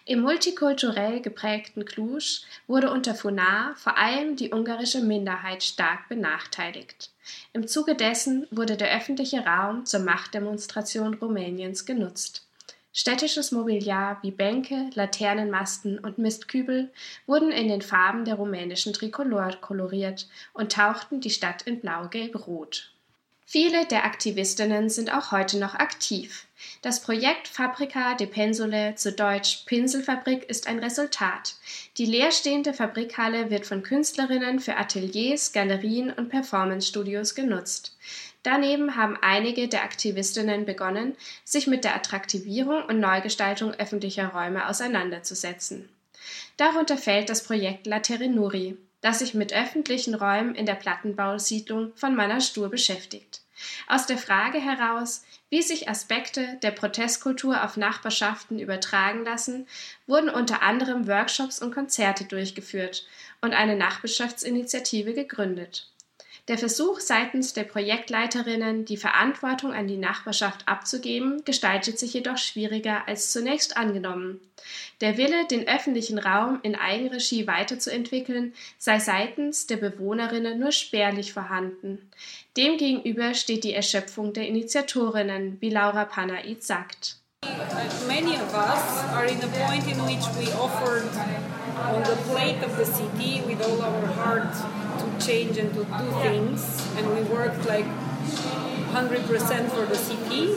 Im 0.05 0.21
multikulturell 0.21 1.21
geprägten 1.21 1.85
Cluj 1.85 2.43
wurde 2.69 2.93
unter 2.93 3.17
Funar 3.17 3.75
vor 3.75 3.99
allem 3.99 4.37
die 4.37 4.53
ungarische 4.53 5.01
Minderheit 5.01 5.65
stark 5.65 6.09
benachteiligt. 6.09 7.11
Im 7.53 7.67
Zuge 7.67 7.97
dessen 7.97 8.47
wurde 8.53 8.77
der 8.77 8.97
öffentliche 8.97 9.45
Raum 9.45 9.85
zur 9.85 10.01
Machtdemonstration 10.01 11.15
Rumäniens 11.15 11.85
genutzt. 11.85 12.46
Städtisches 12.99 13.53
Mobiliar 13.53 14.17
wie 14.23 14.31
Bänke, 14.31 14.89
Laternenmasten 14.95 15.99
und 15.99 16.17
Mistkübel 16.17 16.91
wurden 17.27 17.53
in 17.53 17.69
den 17.69 17.83
Farben 17.83 18.25
der 18.25 18.37
rumänischen 18.37 18.95
Trikolor 18.95 19.51
koloriert 19.61 20.27
und 20.55 20.73
tauchten 20.73 21.21
die 21.21 21.29
Stadt 21.29 21.61
in 21.61 21.81
blau-gelb-rot. 21.81 22.91
Viele 23.45 23.85
der 23.85 24.07
Aktivistinnen 24.07 24.89
sind 24.89 25.15
auch 25.15 25.31
heute 25.31 25.59
noch 25.59 25.75
aktiv. 25.75 26.47
Das 26.81 27.03
Projekt 27.03 27.49
Fabrica 27.49 28.15
de 28.15 28.27
Pensole, 28.27 28.95
zu 28.95 29.13
Deutsch 29.13 29.67
Pinselfabrik, 29.67 30.45
ist 30.49 30.67
ein 30.67 30.79
Resultat. 30.79 31.55
Die 31.99 32.07
leerstehende 32.07 32.73
Fabrikhalle 32.73 33.51
wird 33.51 33.67
von 33.67 33.83
Künstlerinnen 33.83 34.59
für 34.59 34.79
Ateliers, 34.79 35.53
Galerien 35.53 36.11
und 36.11 36.31
Performancestudios 36.31 37.35
genutzt. 37.35 37.95
Daneben 38.47 38.95
haben 38.95 39.19
einige 39.23 39.67
der 39.67 39.83
Aktivistinnen 39.83 40.67
begonnen, 40.67 41.17
sich 41.43 41.67
mit 41.67 41.83
der 41.83 41.97
Attraktivierung 41.97 42.85
und 42.85 43.01
Neugestaltung 43.01 43.73
öffentlicher 43.73 44.29
Räume 44.29 44.69
auseinanderzusetzen. 44.69 45.89
Darunter 46.57 46.97
fällt 46.97 47.29
das 47.29 47.43
Projekt 47.43 47.89
La 47.89 47.99
Terrenuri, 47.99 48.77
das 49.01 49.19
sich 49.19 49.35
mit 49.35 49.53
öffentlichen 49.53 50.15
Räumen 50.15 50.55
in 50.55 50.65
der 50.65 50.77
Plattenbausiedlung 50.77 51.91
von 51.97 52.15
Manastur 52.15 52.69
beschäftigt. 52.69 53.41
Aus 53.89 54.07
der 54.07 54.17
Frage 54.17 54.59
heraus, 54.59 55.25
wie 55.51 55.63
sich 55.63 55.89
Aspekte 55.89 56.47
der 56.63 56.71
Protestkultur 56.71 57.65
auf 57.65 57.77
Nachbarschaften 57.77 58.61
übertragen 58.61 59.25
lassen, 59.25 59.67
wurden 60.07 60.29
unter 60.31 60.63
anderem 60.63 61.09
Workshops 61.09 61.61
und 61.61 61.75
Konzerte 61.75 62.27
durchgeführt 62.27 63.09
und 63.41 63.55
eine 63.55 63.75
Nachbarschaftsinitiative 63.75 65.15
gegründet. 65.15 65.89
Der 66.49 66.59
Versuch 66.59 67.01
seitens 67.01 67.55
der 67.55 67.65
Projektleiterinnen, 67.65 68.85
die 68.85 68.97
Verantwortung 68.97 69.73
an 69.73 69.89
die 69.89 69.97
Nachbarschaft 69.97 70.69
abzugeben, 70.69 71.45
gestaltet 71.45 71.99
sich 71.99 72.15
jedoch 72.15 72.39
schwieriger 72.39 73.09
als 73.09 73.33
zunächst 73.33 73.77
angenommen. 73.77 74.41
Der 75.01 75.17
Wille, 75.17 75.47
den 75.47 75.67
öffentlichen 75.67 76.19
Raum 76.19 76.61
in 76.63 76.77
Eigenregie 76.77 77.49
weiterzuentwickeln, 77.49 78.55
sei 78.79 79.01
seitens 79.01 79.67
der 79.67 79.79
Bewohnerinnen 79.79 80.61
nur 80.61 80.71
spärlich 80.71 81.33
vorhanden. 81.33 81.99
Demgegenüber 82.57 83.35
steht 83.35 83.65
die 83.65 83.75
Erschöpfung 83.75 84.33
der 84.33 84.47
Initiatorinnen, 84.47 85.57
wie 85.61 85.71
Laura 85.71 86.05
Panaid 86.05 86.63
sagt. 86.63 87.17
Many 88.07 88.37
of 88.37 88.55
us 88.55 89.05
are 89.13 89.27
in 89.27 89.39
a 89.43 89.67
point 89.67 89.87
in 89.89 89.99
which 90.07 90.25
we 90.39 90.53
offered 90.55 91.05
on 91.77 92.05
the 92.05 92.17
plate 92.31 92.65
of 92.65 92.77
the 92.79 92.85
city 92.85 93.43
with 93.47 93.61
all 93.63 93.81
our 93.81 94.07
heart 94.15 94.86
change 95.21 95.59
and 95.59 95.73
to 95.75 95.85
do 95.85 96.21
things, 96.23 96.63
and 96.97 97.07
we 97.15 97.23
worked 97.35 97.65
like 97.67 97.87
100% 98.93 99.69
for 99.71 99.87
the 99.87 99.97
city. 99.97 100.55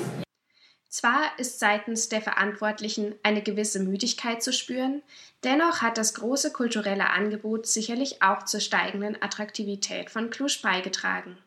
Zwar 0.90 1.38
ist 1.38 1.60
seitens 1.60 2.10
der 2.10 2.22
Verantwortlichen 2.22 3.14
eine 3.22 3.44
gewisse 3.44 3.80
Müdigkeit 3.80 4.42
zu 4.42 4.52
spüren, 4.52 5.04
dennoch 5.44 5.82
hat 5.82 5.98
das 5.98 6.16
große 6.16 6.52
kulturelle 6.52 7.12
Angebot 7.12 7.68
sicherlich 7.68 8.24
auch 8.24 8.44
zur 8.46 8.60
steigenden 8.60 9.22
Attraktivität 9.22 10.10
von 10.10 10.32
Cluj 10.32 10.60
beigetragen. 10.64 11.38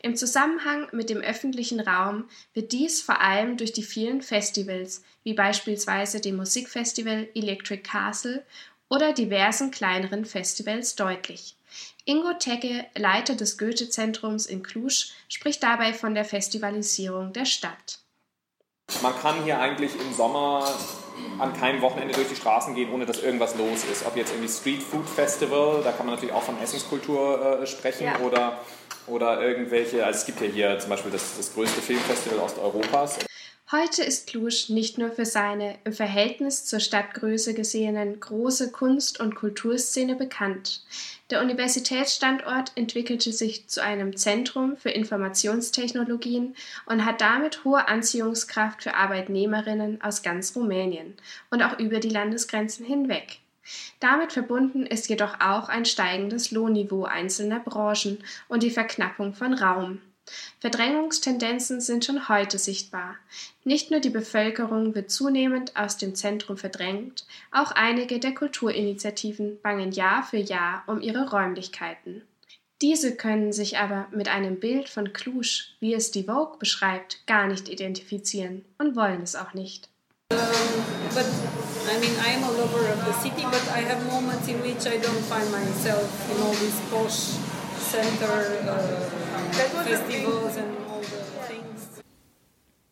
Im 0.00 0.14
Zusammenhang 0.14 0.86
mit 0.92 1.10
dem 1.10 1.20
öffentlichen 1.20 1.80
Raum 1.80 2.28
wird 2.52 2.70
dies 2.70 3.02
vor 3.02 3.20
allem 3.20 3.56
durch 3.56 3.72
die 3.72 3.82
vielen 3.82 4.22
Festivals, 4.22 5.02
wie 5.24 5.34
beispielsweise 5.34 6.20
dem 6.20 6.36
Musikfestival 6.36 7.28
Electric 7.34 7.82
Castle 7.82 8.44
oder 8.88 9.12
diversen 9.12 9.72
kleineren 9.72 10.24
Festivals 10.24 10.94
deutlich. 10.94 11.56
Ingo 12.06 12.34
Tecke, 12.34 12.84
Leiter 12.94 13.34
des 13.34 13.56
Goethe-Zentrums 13.56 14.44
in 14.44 14.62
Cluj, 14.62 15.12
spricht 15.28 15.62
dabei 15.62 15.94
von 15.94 16.14
der 16.14 16.26
Festivalisierung 16.26 17.32
der 17.32 17.46
Stadt. 17.46 18.00
Man 19.02 19.18
kann 19.18 19.42
hier 19.44 19.58
eigentlich 19.58 19.92
im 19.98 20.12
Sommer 20.12 20.70
an 21.38 21.54
keinem 21.54 21.80
Wochenende 21.80 22.12
durch 22.12 22.28
die 22.28 22.36
Straßen 22.36 22.74
gehen, 22.74 22.92
ohne 22.92 23.06
dass 23.06 23.22
irgendwas 23.22 23.56
los 23.56 23.84
ist. 23.90 24.04
Ob 24.04 24.16
jetzt 24.16 24.32
irgendwie 24.32 24.52
Street 24.52 24.82
Food 24.82 25.08
Festival, 25.08 25.80
da 25.82 25.92
kann 25.92 26.04
man 26.04 26.16
natürlich 26.16 26.34
auch 26.34 26.42
von 26.42 26.60
Essenskultur 26.60 27.62
äh, 27.62 27.66
sprechen, 27.66 28.04
ja. 28.04 28.18
oder, 28.18 28.60
oder 29.06 29.40
irgendwelche, 29.40 30.04
also 30.04 30.18
es 30.18 30.26
gibt 30.26 30.42
ja 30.42 30.46
hier 30.46 30.78
zum 30.78 30.90
Beispiel 30.90 31.10
das, 31.10 31.38
das 31.38 31.54
größte 31.54 31.80
Filmfestival 31.80 32.40
Osteuropas. 32.40 33.20
Heute 33.72 34.04
ist 34.04 34.26
Cluj 34.26 34.66
nicht 34.68 34.98
nur 34.98 35.10
für 35.10 35.24
seine 35.24 35.78
im 35.84 35.94
Verhältnis 35.94 36.66
zur 36.66 36.80
Stadtgröße 36.80 37.54
gesehenen 37.54 38.20
große 38.20 38.70
Kunst- 38.72 39.20
und 39.20 39.36
Kulturszene 39.36 40.16
bekannt. 40.16 40.84
Der 41.30 41.40
Universitätsstandort 41.40 42.72
entwickelte 42.74 43.32
sich 43.32 43.66
zu 43.66 43.82
einem 43.82 44.18
Zentrum 44.18 44.76
für 44.76 44.90
Informationstechnologien 44.90 46.54
und 46.84 47.06
hat 47.06 47.22
damit 47.22 47.64
hohe 47.64 47.88
Anziehungskraft 47.88 48.82
für 48.82 48.96
Arbeitnehmerinnen 48.96 50.02
aus 50.02 50.22
ganz 50.22 50.54
Rumänien 50.54 51.16
und 51.50 51.62
auch 51.62 51.78
über 51.78 52.00
die 52.00 52.10
Landesgrenzen 52.10 52.84
hinweg. 52.84 53.38
Damit 53.98 54.34
verbunden 54.34 54.84
ist 54.84 55.08
jedoch 55.08 55.40
auch 55.40 55.70
ein 55.70 55.86
steigendes 55.86 56.50
Lohnniveau 56.50 57.04
einzelner 57.04 57.60
Branchen 57.60 58.22
und 58.46 58.62
die 58.62 58.70
Verknappung 58.70 59.32
von 59.32 59.54
Raum. 59.54 60.02
Verdrängungstendenzen 60.60 61.80
sind 61.80 62.04
schon 62.04 62.28
heute 62.28 62.58
sichtbar. 62.58 63.16
Nicht 63.64 63.90
nur 63.90 64.00
die 64.00 64.10
Bevölkerung 64.10 64.94
wird 64.94 65.10
zunehmend 65.10 65.76
aus 65.76 65.98
dem 65.98 66.14
Zentrum 66.14 66.56
verdrängt, 66.56 67.26
auch 67.52 67.72
einige 67.72 68.18
der 68.18 68.34
Kulturinitiativen 68.34 69.60
bangen 69.60 69.92
Jahr 69.92 70.22
für 70.22 70.38
Jahr 70.38 70.82
um 70.86 71.00
ihre 71.00 71.28
Räumlichkeiten. 71.30 72.22
Diese 72.82 73.16
können 73.16 73.52
sich 73.52 73.78
aber 73.78 74.08
mit 74.10 74.28
einem 74.28 74.58
Bild 74.58 74.88
von 74.88 75.12
Cluj, 75.12 75.64
wie 75.80 75.94
es 75.94 76.10
die 76.10 76.24
Vogue 76.24 76.58
beschreibt, 76.58 77.26
gar 77.26 77.46
nicht 77.46 77.68
identifizieren 77.68 78.64
und 78.78 78.96
wollen 78.96 79.22
es 79.22 79.36
auch 79.36 79.54
nicht. 79.54 79.88
Um, 80.32 80.38
but 81.14 81.26
I 81.86 81.98
mean, 82.00 82.16
I'm 82.18 82.42
a 82.42 82.50
lover 82.50 82.92
of 82.92 83.04
the 83.06 83.12
city, 83.22 83.44
but 83.44 83.62
I 83.74 83.82
have 83.82 84.04
moments 84.10 84.48
in 84.48 84.60
which 84.62 84.86
I 84.86 84.98
don't 84.98 85.24
find 85.28 85.50
myself 85.52 86.08
in 86.30 86.42
all 86.42 86.54
these 86.54 86.80
posh 86.90 87.38
center 87.78 88.58
uh, 88.66 89.23
festivals 89.54 90.56
and 90.56 90.76
all 90.88 91.02
the 91.02 91.22
things. 91.48 92.02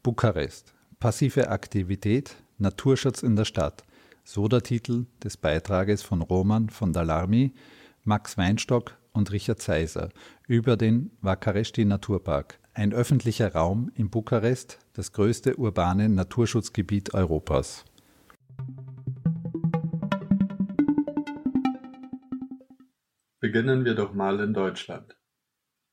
Bukarest. 0.03 0.73
Passive 1.01 1.49
Aktivität, 1.49 2.37
Naturschutz 2.59 3.23
in 3.23 3.35
der 3.35 3.45
Stadt. 3.45 3.83
So 4.25 4.47
der 4.47 4.63
Titel 4.63 5.07
des 5.23 5.37
Beitrages 5.37 6.03
von 6.03 6.23
Roman 6.23 6.69
von 6.69 6.93
Dalarmi, 6.93 7.53
Max 8.05 8.39
Weinstock 8.39 8.97
und 9.13 9.33
Richard 9.33 9.61
Seiser 9.61 10.11
über 10.47 10.77
den 10.77 11.11
Vakaresti 11.21 11.85
Naturpark, 11.85 12.61
ein 12.75 12.93
öffentlicher 12.93 13.53
Raum 13.53 13.91
in 13.97 14.11
Bukarest, 14.11 14.79
das 14.93 15.13
größte 15.13 15.57
urbane 15.57 16.09
Naturschutzgebiet 16.09 17.15
Europas. 17.15 17.85
Beginnen 23.41 23.85
wir 23.85 23.97
doch 23.97 24.15
mal 24.15 24.39
in 24.39 24.55
Deutschland. 24.55 25.17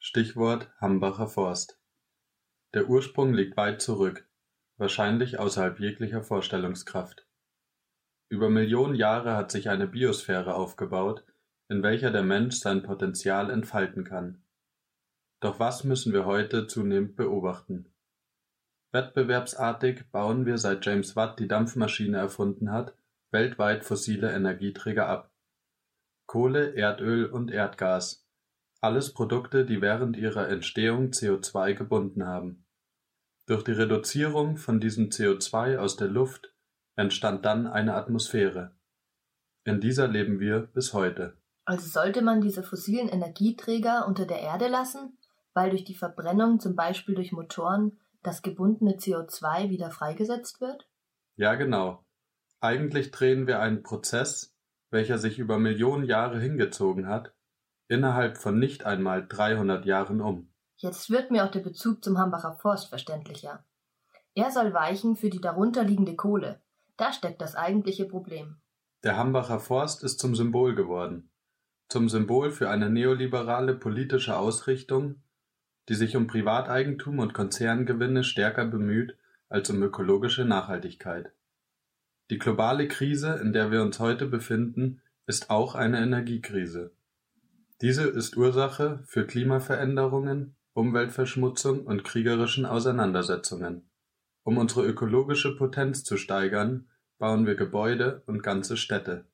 Stichwort 0.02 0.72
Hambacher 0.80 1.28
Forst. 1.28 1.78
Der 2.74 2.90
Ursprung 2.90 3.34
liegt 3.34 3.58
weit 3.58 3.82
zurück, 3.82 4.30
wahrscheinlich 4.78 5.40
außerhalb 5.40 5.78
jeglicher 5.78 6.24
Vorstellungskraft. 6.24 7.28
Über 8.30 8.50
Millionen 8.50 8.96
Jahre 8.96 9.36
hat 9.36 9.52
sich 9.52 9.70
eine 9.70 9.88
Biosphäre 9.88 10.56
aufgebaut, 10.56 11.26
in 11.68 11.84
welcher 11.84 12.12
der 12.12 12.24
Mensch 12.24 12.60
sein 12.60 12.82
Potenzial 12.82 13.50
entfalten 13.50 14.06
kann. 14.06 14.42
Doch 15.42 15.60
was 15.60 15.84
müssen 15.84 16.14
wir 16.14 16.26
heute 16.26 16.66
zunehmend 16.66 17.18
beobachten? 17.18 17.94
Wettbewerbsartig 18.94 20.10
bauen 20.12 20.46
wir 20.46 20.58
seit 20.58 20.86
James 20.86 21.18
Watt 21.18 21.40
die 21.40 21.50
Dampfmaschine 21.50 22.18
erfunden 22.18 22.72
hat, 22.72 22.96
weltweit 23.32 23.84
fossile 23.84 24.32
Energieträger 24.32 25.08
ab. 25.08 25.34
Kohle, 26.26 26.74
Erdöl 26.74 27.26
und 27.26 27.52
Erdgas. 27.52 28.29
Alles 28.82 29.14
Produkte, 29.14 29.66
die 29.66 29.82
während 29.82 30.16
ihrer 30.16 30.48
Entstehung 30.48 31.10
CO2 31.10 31.74
gebunden 31.74 32.26
haben. 32.26 32.66
Durch 33.46 33.64
die 33.64 33.72
Reduzierung 33.72 34.58
von 34.58 34.80
diesem 34.80 35.10
CO2 35.10 35.78
aus 35.78 35.98
der 35.98 36.08
Luft 36.08 36.54
entstand 36.96 37.46
dann 37.46 37.68
eine 37.68 37.96
Atmosphäre. 37.96 38.72
In 39.66 39.82
dieser 39.82 40.08
leben 40.08 40.40
wir 40.40 40.62
bis 40.62 40.94
heute. 40.94 41.38
Also 41.66 41.88
sollte 41.88 42.22
man 42.22 42.42
diese 42.42 42.64
fossilen 42.64 43.10
Energieträger 43.10 44.08
unter 44.08 44.26
der 44.26 44.40
Erde 44.40 44.68
lassen, 44.68 45.18
weil 45.54 45.72
durch 45.72 45.84
die 45.84 45.96
Verbrennung, 45.96 46.60
zum 46.60 46.76
Beispiel 46.76 47.16
durch 47.16 47.32
Motoren, 47.32 48.00
das 48.24 48.42
gebundene 48.42 48.98
CO2 48.98 49.70
wieder 49.70 49.92
freigesetzt 49.92 50.62
wird? 50.62 50.88
Ja, 51.36 51.56
genau. 51.56 52.06
Eigentlich 52.62 53.12
drehen 53.12 53.48
wir 53.48 53.60
einen 53.60 53.84
Prozess, 53.84 54.56
welcher 54.90 55.18
sich 55.18 55.38
über 55.38 55.58
Millionen 55.60 56.06
Jahre 56.06 56.40
hingezogen 56.40 57.08
hat, 57.08 57.34
innerhalb 57.90 58.38
von 58.38 58.58
nicht 58.58 58.86
einmal 58.86 59.28
300 59.28 59.86
Jahren 59.86 60.22
um. 60.22 60.48
Jetzt 60.78 61.10
wird 61.10 61.32
mir 61.32 61.44
auch 61.44 61.52
der 61.52 61.60
Bezug 61.60 62.04
zum 62.04 62.18
Hambacher 62.18 62.54
Forst 62.54 62.88
verständlicher. 62.88 63.66
Er 64.36 64.52
soll 64.52 64.74
weichen 64.74 65.18
für 65.18 65.30
die 65.30 65.42
darunterliegende 65.42 66.16
Kohle. 66.16 66.62
Da 66.96 67.12
steckt 67.12 67.42
das 67.42 67.56
eigentliche 67.56 68.06
Problem. 68.06 68.62
Der 69.04 69.18
Hambacher 69.18 69.60
Forst 69.60 70.04
ist 70.04 70.20
zum 70.20 70.36
Symbol 70.36 70.76
geworden. 70.76 71.30
Zum 71.90 72.08
Symbol 72.08 72.52
für 72.52 72.70
eine 72.70 72.90
neoliberale 72.90 73.74
politische 73.74 74.38
Ausrichtung, 74.38 75.22
die 75.90 75.96
sich 75.96 76.16
um 76.16 76.28
Privateigentum 76.28 77.20
und 77.20 77.34
Konzerngewinne 77.34 78.24
stärker 78.24 78.66
bemüht 78.66 79.18
als 79.50 79.70
um 79.72 79.82
ökologische 79.82 80.46
Nachhaltigkeit. 80.46 81.32
Die 82.30 82.38
globale 82.38 82.88
Krise, 82.88 83.40
in 83.42 83.54
der 83.54 83.72
wir 83.72 83.82
uns 83.82 84.00
heute 84.00 84.28
befinden, 84.28 85.02
ist 85.26 85.50
auch 85.50 85.74
eine 85.74 86.00
Energiekrise. 86.00 86.92
Diese 87.82 88.04
ist 88.04 88.36
Ursache 88.36 89.02
für 89.06 89.26
Klimaveränderungen, 89.26 90.58
Umweltverschmutzung 90.74 91.86
und 91.86 92.04
kriegerischen 92.04 92.66
Auseinandersetzungen. 92.66 93.90
Um 94.44 94.58
unsere 94.58 94.86
ökologische 94.86 95.56
Potenz 95.56 96.04
zu 96.04 96.18
steigern, 96.18 96.90
bauen 97.20 97.46
wir 97.46 97.56
Gebäude 97.56 98.24
und 98.26 98.44
ganze 98.44 98.76
Städte. 98.76 99.26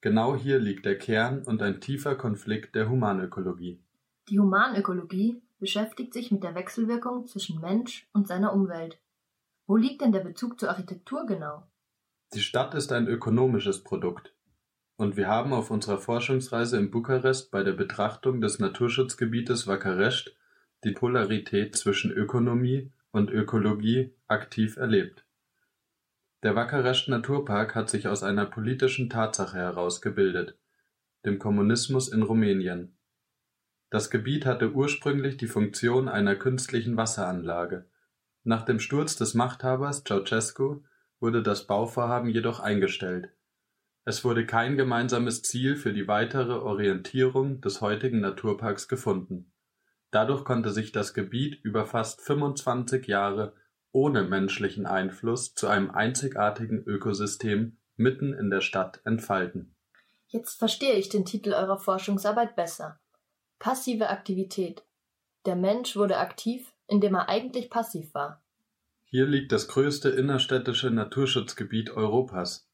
Genau 0.00 0.36
hier 0.36 0.58
liegt 0.58 0.86
der 0.86 0.98
Kern 0.98 1.42
und 1.44 1.62
ein 1.62 1.80
tiefer 1.80 2.16
Konflikt 2.16 2.74
der 2.74 2.88
Humanökologie. 2.88 3.80
Die 4.28 4.38
Humanökologie 4.40 5.40
beschäftigt 5.58 6.14
sich 6.14 6.30
mit 6.30 6.42
der 6.42 6.54
Wechselwirkung 6.54 7.26
zwischen 7.26 7.60
Mensch 7.60 8.08
und 8.12 8.28
seiner 8.28 8.52
Umwelt. 8.52 9.00
Wo 9.66 9.76
liegt 9.76 10.02
denn 10.02 10.12
der 10.12 10.20
Bezug 10.20 10.60
zur 10.60 10.68
Architektur 10.68 11.26
genau? 11.26 11.66
Die 12.34 12.40
Stadt 12.40 12.74
ist 12.74 12.92
ein 12.92 13.06
ökonomisches 13.06 13.82
Produkt. 13.82 14.35
Und 14.96 15.16
wir 15.16 15.28
haben 15.28 15.52
auf 15.52 15.70
unserer 15.70 15.98
Forschungsreise 15.98 16.78
in 16.78 16.90
Bukarest 16.90 17.50
bei 17.50 17.62
der 17.62 17.72
Betrachtung 17.72 18.40
des 18.40 18.58
Naturschutzgebietes 18.58 19.66
Vakarest 19.66 20.34
die 20.84 20.92
Polarität 20.92 21.76
zwischen 21.76 22.10
Ökonomie 22.10 22.90
und 23.10 23.30
Ökologie 23.30 24.14
aktiv 24.26 24.76
erlebt. 24.76 25.26
Der 26.42 26.54
Vakarest 26.54 27.08
Naturpark 27.08 27.74
hat 27.74 27.90
sich 27.90 28.08
aus 28.08 28.22
einer 28.22 28.46
politischen 28.46 29.10
Tatsache 29.10 29.56
heraus 29.58 30.00
gebildet, 30.00 30.56
dem 31.24 31.38
Kommunismus 31.38 32.08
in 32.08 32.22
Rumänien. 32.22 32.96
Das 33.90 34.10
Gebiet 34.10 34.46
hatte 34.46 34.72
ursprünglich 34.72 35.36
die 35.36 35.46
Funktion 35.46 36.08
einer 36.08 36.36
künstlichen 36.36 36.96
Wasseranlage. 36.96 37.86
Nach 38.44 38.64
dem 38.64 38.78
Sturz 38.78 39.16
des 39.16 39.34
Machthabers 39.34 40.04
Ceausescu 40.04 40.82
wurde 41.20 41.42
das 41.42 41.66
Bauvorhaben 41.66 42.28
jedoch 42.28 42.60
eingestellt. 42.60 43.30
Es 44.08 44.24
wurde 44.24 44.46
kein 44.46 44.76
gemeinsames 44.76 45.42
Ziel 45.42 45.74
für 45.74 45.92
die 45.92 46.06
weitere 46.06 46.52
Orientierung 46.52 47.60
des 47.60 47.80
heutigen 47.80 48.20
Naturparks 48.20 48.86
gefunden. 48.86 49.52
Dadurch 50.12 50.44
konnte 50.44 50.70
sich 50.70 50.92
das 50.92 51.12
Gebiet 51.12 51.58
über 51.64 51.86
fast 51.86 52.20
25 52.20 53.08
Jahre 53.08 53.54
ohne 53.90 54.22
menschlichen 54.22 54.86
Einfluss 54.86 55.54
zu 55.54 55.66
einem 55.66 55.90
einzigartigen 55.90 56.84
Ökosystem 56.84 57.78
mitten 57.96 58.32
in 58.32 58.48
der 58.48 58.60
Stadt 58.60 59.00
entfalten. 59.04 59.74
Jetzt 60.28 60.56
verstehe 60.60 60.94
ich 60.94 61.08
den 61.08 61.24
Titel 61.24 61.52
eurer 61.52 61.78
Forschungsarbeit 61.78 62.54
besser. 62.54 63.00
Passive 63.58 64.08
Aktivität. 64.08 64.84
Der 65.46 65.56
Mensch 65.56 65.96
wurde 65.96 66.18
aktiv, 66.18 66.72
indem 66.86 67.16
er 67.16 67.28
eigentlich 67.28 67.70
passiv 67.70 68.14
war. 68.14 68.40
Hier 69.02 69.26
liegt 69.26 69.50
das 69.50 69.66
größte 69.66 70.10
innerstädtische 70.10 70.92
Naturschutzgebiet 70.92 71.90
Europas 71.90 72.65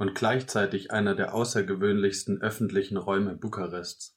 und 0.00 0.14
gleichzeitig 0.14 0.92
einer 0.92 1.14
der 1.14 1.34
außergewöhnlichsten 1.34 2.40
öffentlichen 2.40 2.96
Räume 2.96 3.34
Bukarests. 3.34 4.16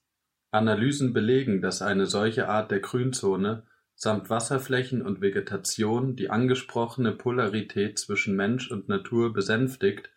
Analysen 0.49 1.11
belegen, 1.11 1.61
dass 1.61 1.81
eine 1.81 2.05
solche 2.05 2.47
Art 2.47 2.71
der 2.71 2.79
Grünzone 2.79 3.63
samt 3.93 4.29
Wasserflächen 4.29 5.01
und 5.01 5.19
Vegetation 5.19 6.15
die 6.15 6.29
angesprochene 6.29 7.11
Polarität 7.11 7.99
zwischen 7.99 8.37
Mensch 8.37 8.71
und 8.71 8.87
Natur 8.87 9.33
besänftigt 9.33 10.09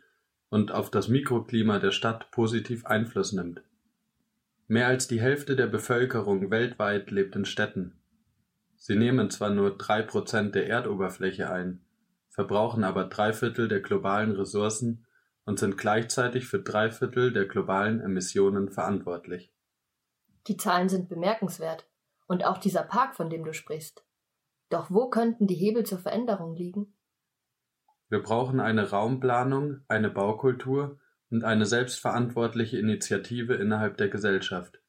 und 0.50 0.70
auf 0.70 0.88
das 0.88 1.08
Mikroklima 1.08 1.80
der 1.80 1.90
Stadt 1.90 2.30
positiv 2.30 2.86
Einfluss 2.86 3.32
nimmt. 3.32 3.60
Mehr 4.68 4.86
als 4.86 5.08
die 5.08 5.20
Hälfte 5.20 5.56
der 5.56 5.66
Bevölkerung 5.66 6.48
weltweit 6.52 7.10
lebt 7.10 7.34
in 7.34 7.44
Städten. 7.44 7.98
Sie 8.76 8.94
nehmen 8.94 9.30
zwar 9.30 9.50
nur 9.50 9.76
drei 9.76 10.02
Prozent 10.02 10.54
der 10.54 10.68
Erdoberfläche 10.68 11.50
ein, 11.50 11.80
verbrauchen 12.28 12.84
aber 12.84 13.06
drei 13.06 13.32
Viertel 13.32 13.66
der 13.66 13.80
globalen 13.80 14.30
Ressourcen 14.30 15.05
und 15.46 15.58
sind 15.58 15.78
gleichzeitig 15.78 16.46
für 16.46 16.60
drei 16.60 16.90
Viertel 16.90 17.32
der 17.32 17.46
globalen 17.46 18.00
Emissionen 18.00 18.68
verantwortlich. 18.68 19.52
Die 20.48 20.56
Zahlen 20.56 20.88
sind 20.88 21.08
bemerkenswert. 21.08 21.88
Und 22.26 22.44
auch 22.44 22.58
dieser 22.58 22.82
Park, 22.82 23.14
von 23.14 23.30
dem 23.30 23.44
du 23.44 23.54
sprichst. 23.54 24.04
Doch 24.68 24.90
wo 24.90 25.08
könnten 25.08 25.46
die 25.46 25.54
Hebel 25.54 25.84
zur 25.84 25.98
Veränderung 25.98 26.56
liegen? 26.56 26.92
Wir 28.08 28.20
brauchen 28.20 28.60
eine 28.60 28.90
Raumplanung, 28.90 29.80
eine 29.88 30.10
Baukultur 30.10 30.98
und 31.30 31.44
eine 31.44 31.66
selbstverantwortliche 31.66 32.78
Initiative 32.78 33.54
innerhalb 33.54 33.96
der 33.96 34.08
Gesellschaft, 34.08 34.80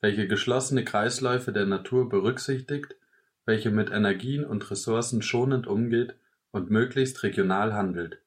welche 0.00 0.26
geschlossene 0.26 0.84
Kreisläufe 0.84 1.52
der 1.52 1.66
Natur 1.66 2.08
berücksichtigt, 2.08 2.96
welche 3.44 3.70
mit 3.70 3.90
Energien 3.90 4.44
und 4.44 4.68
Ressourcen 4.70 5.22
schonend 5.22 5.66
umgeht 5.66 6.16
und 6.52 6.70
möglichst 6.70 7.22
regional 7.22 7.74
handelt. 7.74 8.21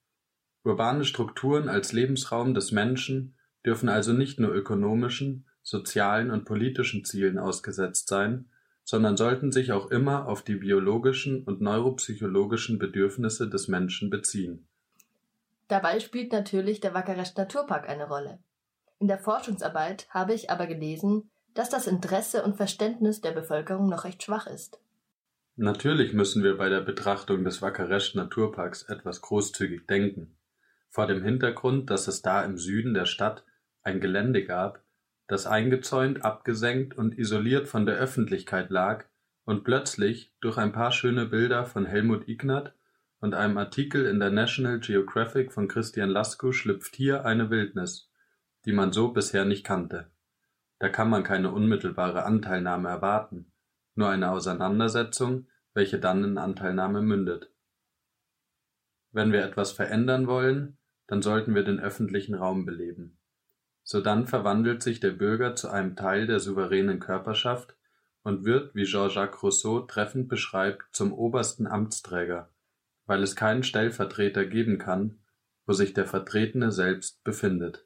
Urbane 0.65 1.05
Strukturen 1.05 1.69
als 1.69 1.93
Lebensraum 1.93 2.53
des 2.53 2.71
Menschen 2.71 3.35
dürfen 3.65 3.87
also 3.87 4.11
nicht 4.11 4.39
nur 4.39 4.53
ökonomischen, 4.53 5.45
sozialen 5.63 6.31
und 6.31 6.43
politischen 6.43 7.05
Zielen 7.05 7.39
ausgesetzt 7.39 8.07
sein, 8.07 8.49
sondern 8.83 9.15
sollten 9.15 9.51
sich 9.51 9.71
auch 9.71 9.89
immer 9.89 10.27
auf 10.27 10.43
die 10.43 10.55
biologischen 10.55 11.43
und 11.43 11.61
neuropsychologischen 11.61 12.77
Bedürfnisse 12.77 13.49
des 13.49 13.67
Menschen 13.67 14.09
beziehen 14.09 14.67
Dabei 15.67 15.99
spielt 15.99 16.31
natürlich 16.31 16.79
der 16.79 16.93
Wackeresch 16.93 17.35
Naturpark 17.35 17.89
eine 17.89 18.07
Rolle. 18.07 18.39
In 18.99 19.07
der 19.07 19.17
Forschungsarbeit 19.17 20.07
habe 20.09 20.33
ich 20.33 20.51
aber 20.51 20.67
gelesen, 20.67 21.31
dass 21.53 21.69
das 21.69 21.87
Interesse 21.87 22.43
und 22.43 22.57
Verständnis 22.57 23.21
der 23.21 23.31
Bevölkerung 23.31 23.89
noch 23.89 24.03
recht 24.03 24.21
schwach 24.21 24.45
ist. 24.45 24.79
Natürlich 25.55 26.13
müssen 26.13 26.43
wir 26.43 26.57
bei 26.57 26.69
der 26.69 26.81
Betrachtung 26.81 27.43
des 27.43 27.61
Wackeresch 27.61 28.13
Naturparks 28.13 28.83
etwas 28.83 29.21
großzügig 29.21 29.87
denken. 29.87 30.34
Vor 30.95 31.07
dem 31.07 31.25
Hintergrund, 31.25 31.89
dass 31.89 32.07
es 32.07 32.21
da 32.21 32.45
im 32.45 32.57
Süden 32.57 32.93
der 32.93 33.05
Stadt 33.05 33.43
ein 33.83 33.99
Gelände 33.99 34.45
gab, 34.45 34.81
das 35.27 35.45
eingezäunt, 35.45 36.23
abgesenkt 36.23 36.97
und 36.97 37.19
isoliert 37.19 37.67
von 37.67 37.85
der 37.85 37.95
Öffentlichkeit 37.95 38.69
lag 38.69 39.03
und 39.43 39.65
plötzlich 39.65 40.33
durch 40.39 40.57
ein 40.57 40.71
paar 40.71 40.93
schöne 40.93 41.25
Bilder 41.25 41.65
von 41.65 41.85
Helmut 41.85 42.29
Ignat 42.29 42.73
und 43.19 43.33
einem 43.33 43.57
Artikel 43.57 44.05
in 44.05 44.21
der 44.21 44.29
National 44.29 44.79
Geographic 44.79 45.51
von 45.51 45.67
Christian 45.67 46.09
Laskou 46.11 46.53
schlüpft 46.53 46.95
hier 46.95 47.25
eine 47.25 47.49
Wildnis, 47.49 48.09
die 48.63 48.71
man 48.71 48.93
so 48.93 49.11
bisher 49.11 49.43
nicht 49.43 49.65
kannte. 49.65 50.09
Da 50.79 50.87
kann 50.87 51.09
man 51.09 51.23
keine 51.23 51.51
unmittelbare 51.51 52.23
Anteilnahme 52.23 52.87
erwarten, 52.87 53.51
nur 53.95 54.07
eine 54.07 54.31
Auseinandersetzung, 54.31 55.47
welche 55.73 55.99
dann 55.99 56.23
in 56.23 56.37
Anteilnahme 56.37 57.01
mündet. 57.01 57.51
Wenn 59.11 59.33
wir 59.33 59.43
etwas 59.43 59.73
verändern 59.73 60.27
wollen, 60.27 60.77
dann 61.07 61.21
sollten 61.21 61.55
wir 61.55 61.63
den 61.63 61.79
öffentlichen 61.79 62.35
Raum 62.35 62.65
beleben. 62.65 63.17
Sodann 63.83 64.27
verwandelt 64.27 64.81
sich 64.83 64.99
der 64.99 65.11
Bürger 65.11 65.55
zu 65.55 65.69
einem 65.69 65.95
Teil 65.95 66.27
der 66.27 66.39
souveränen 66.39 66.99
Körperschaft 66.99 67.75
und 68.23 68.45
wird, 68.45 68.73
wie 68.73 68.85
Jean-Jacques 68.85 69.43
Rousseau 69.43 69.81
treffend 69.81 70.27
beschreibt, 70.27 70.83
zum 70.91 71.13
obersten 71.13 71.67
Amtsträger 71.67 72.49
weil 73.05 73.21
es 73.23 73.35
keinen 73.35 73.63
Stellvertreter 73.63 74.45
geben 74.45 74.77
kann, 74.77 75.19
wo 75.65 75.73
sich 75.73 75.93
der 75.93 76.05
Vertretene 76.05 76.71
selbst 76.71 77.23
befindet. 77.23 77.85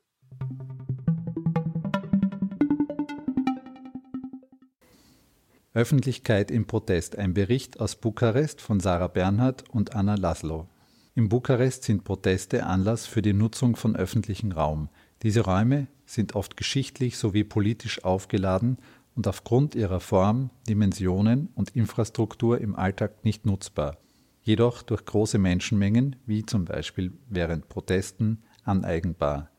Öffentlichkeit 5.74 6.52
im 6.52 6.66
Protest. 6.68 7.18
Ein 7.18 7.34
Bericht 7.34 7.80
aus 7.80 7.96
Bukarest 7.96 8.60
von 8.60 8.80
Sarah 8.80 9.08
Bernhardt 9.08 9.70
und 9.70 9.96
Anna 9.96 10.16
Laszlo. 10.16 10.68
In 11.20 11.28
Bukarest 11.28 11.84
sind 11.84 12.06
Proteste 12.06 12.66
Anlass 12.66 13.06
für 13.06 13.22
die 13.22 13.34
Nutzung 13.34 13.76
von 13.76 13.94
öffentlichem 13.94 14.54
Raum. 14.54 14.88
Diese 15.22 15.42
Räume 15.42 15.88
sind 16.06 16.34
oft 16.34 16.56
geschichtlich 16.56 17.18
sowie 17.18 17.44
politisch 17.44 18.06
aufgeladen 18.06 18.78
und 19.18 19.28
aufgrund 19.28 19.76
ihrer 19.76 20.00
Form, 20.00 20.50
Dimensionen 20.70 21.50
und 21.56 21.76
Infrastruktur 21.76 22.62
im 22.62 22.74
Alltag 22.74 23.26
nicht 23.26 23.46
nutzbar. 23.46 23.98
jedoch 24.44 24.82
durch 24.82 25.04
große 25.04 25.40
Menschenmengen, 25.40 26.16
wie 26.26 26.46
zum 26.46 26.64
Beispiel 26.64 27.12
während 27.28 27.68
Protesten, 27.68 28.42
aneigenbar. 28.64 29.50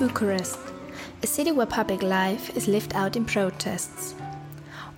Bucharest, 0.00 0.58
a 1.22 1.26
city 1.26 1.50
where 1.50 1.66
public 1.66 2.02
life 2.02 2.54
is 2.56 2.68
lived 2.68 2.94
out 2.94 3.16
in 3.16 3.24
protests. 3.24 4.14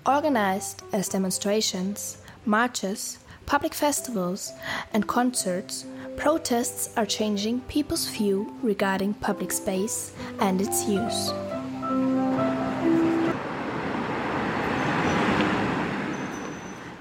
Organized 0.05 0.83
as 0.93 1.09
demonstrations, 1.09 2.19
marches, 2.45 3.19
public 3.47 3.73
festivals, 3.73 4.53
and 4.93 5.07
concerts, 5.07 5.87
protests 6.17 6.91
are 6.97 7.07
changing 7.07 7.61
people's 7.63 8.09
view 8.09 8.53
regarding 8.63 9.15
public 9.15 9.53
space 9.53 10.13
and 10.41 10.61
its 10.61 10.87
use. 10.89 11.31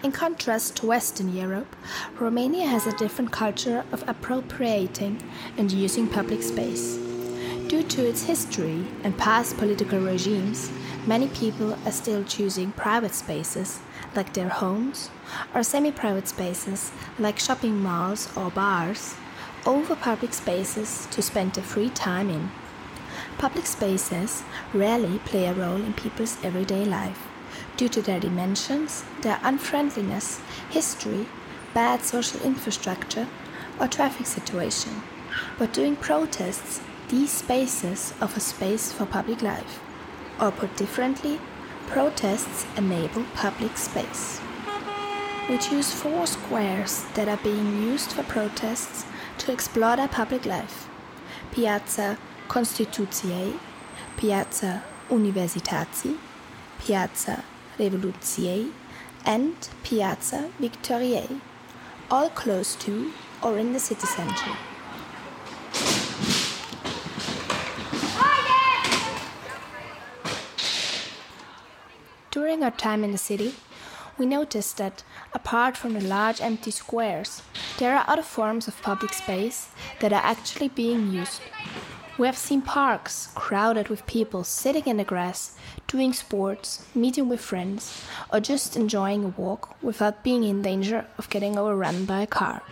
In 0.03 0.11
contrast 0.11 0.77
to 0.77 0.85
Western 0.85 1.35
Europe, 1.35 1.75
Romania 2.19 2.67
has 2.67 2.85
a 2.85 2.95
different 2.97 3.31
culture 3.31 3.83
of 3.91 4.07
appropriating 4.07 5.21
and 5.57 5.71
using 5.71 6.07
public 6.07 6.43
space. 6.43 7.06
Due 7.67 7.83
to 7.83 8.07
its 8.07 8.23
history 8.23 8.87
and 9.03 9.17
past 9.17 9.57
political 9.57 9.99
regimes, 9.99 10.71
many 11.05 11.27
people 11.27 11.77
are 11.85 11.91
still 11.91 12.23
choosing 12.23 12.71
private 12.71 13.13
spaces, 13.13 13.81
like 14.15 14.31
their 14.31 14.47
homes, 14.47 15.09
or 15.53 15.63
semi 15.63 15.91
private 15.91 16.29
spaces, 16.29 16.93
like 17.19 17.37
shopping 17.37 17.77
malls 17.77 18.29
or 18.37 18.49
bars, 18.51 19.15
over 19.65 19.97
public 19.97 20.33
spaces 20.33 21.09
to 21.11 21.21
spend 21.21 21.51
their 21.53 21.63
free 21.63 21.89
time 21.89 22.29
in. 22.29 22.49
Public 23.37 23.65
spaces 23.65 24.43
rarely 24.73 25.19
play 25.25 25.45
a 25.45 25.53
role 25.53 25.81
in 25.83 25.93
people's 25.93 26.37
everyday 26.45 26.85
life 26.85 27.27
due 27.75 27.89
to 27.89 28.01
their 28.01 28.21
dimensions, 28.21 29.03
their 29.23 29.41
unfriendliness, 29.43 30.39
history, 30.69 31.27
bad 31.73 32.01
social 32.01 32.39
infrastructure, 32.43 33.27
or 33.77 33.89
traffic 33.89 34.25
situation. 34.25 35.01
But 35.59 35.73
during 35.73 35.97
protests, 35.97 36.81
these 37.09 37.31
spaces 37.31 38.13
offer 38.21 38.39
space 38.39 38.91
for 38.91 39.05
public 39.05 39.41
life. 39.41 39.79
Or 40.39 40.51
put 40.51 40.75
differently, 40.75 41.39
protests 41.87 42.65
enable 42.75 43.23
public 43.33 43.77
space. 43.77 44.41
We 45.49 45.57
choose 45.57 45.93
four 45.93 46.27
squares 46.27 47.05
that 47.13 47.29
are 47.29 47.39
being 47.43 47.81
used 47.81 48.11
for 48.11 48.23
protests 48.23 49.05
to 49.37 49.51
explore 49.53 49.95
their 49.95 50.09
public 50.09 50.45
life. 50.45 50.89
Piazza 51.51 52.17
Constituției, 52.47 53.53
Piazza 54.15 54.83
Universitații, 55.09 56.15
Piazza 56.85 57.43
Revoluției, 57.77 58.65
and 59.25 59.55
Piazza 59.81 60.49
Victoriei, 60.59 61.41
all 62.09 62.29
close 62.29 62.75
to 62.75 63.11
or 63.41 63.57
in 63.57 63.71
the 63.71 63.79
city 63.79 64.05
center. 64.05 64.66
During 72.57 72.73
our 72.73 72.75
time 72.75 73.03
in 73.03 73.11
the 73.11 73.19
city, 73.19 73.53
we 74.17 74.25
noticed 74.25 74.77
that, 74.77 75.03
apart 75.31 75.77
from 75.77 75.93
the 75.93 76.01
large 76.01 76.41
empty 76.41 76.71
squares, 76.71 77.43
there 77.77 77.95
are 77.95 78.03
other 78.07 78.23
forms 78.23 78.67
of 78.67 78.81
public 78.81 79.13
space 79.13 79.69
that 79.99 80.11
are 80.11 80.25
actually 80.25 80.69
being 80.69 81.11
used. 81.11 81.39
We 82.17 82.25
have 82.25 82.35
seen 82.35 82.63
parks 82.63 83.29
crowded 83.35 83.89
with 83.89 84.07
people 84.07 84.43
sitting 84.43 84.85
in 84.87 84.97
the 84.97 85.03
grass, 85.03 85.55
doing 85.85 86.13
sports, 86.13 86.83
meeting 86.95 87.29
with 87.29 87.41
friends, 87.41 88.03
or 88.33 88.39
just 88.39 88.75
enjoying 88.75 89.23
a 89.23 89.39
walk 89.39 89.75
without 89.83 90.23
being 90.23 90.43
in 90.43 90.63
danger 90.63 91.05
of 91.19 91.29
getting 91.29 91.59
overrun 91.59 92.05
by 92.05 92.21
a 92.21 92.27
car. 92.27 92.63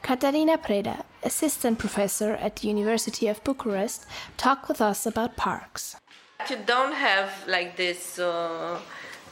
Katarina 0.00 0.56
Preda, 0.56 1.04
assistant 1.22 1.78
professor 1.78 2.32
at 2.36 2.56
the 2.56 2.68
University 2.68 3.28
of 3.28 3.44
Bucharest, 3.44 4.06
talked 4.38 4.68
with 4.68 4.80
us 4.80 5.04
about 5.04 5.36
parks. 5.36 5.96
You 6.48 6.56
don't 6.66 6.94
have 6.94 7.30
like 7.46 7.76
this 7.76 8.18
uh, 8.18 8.80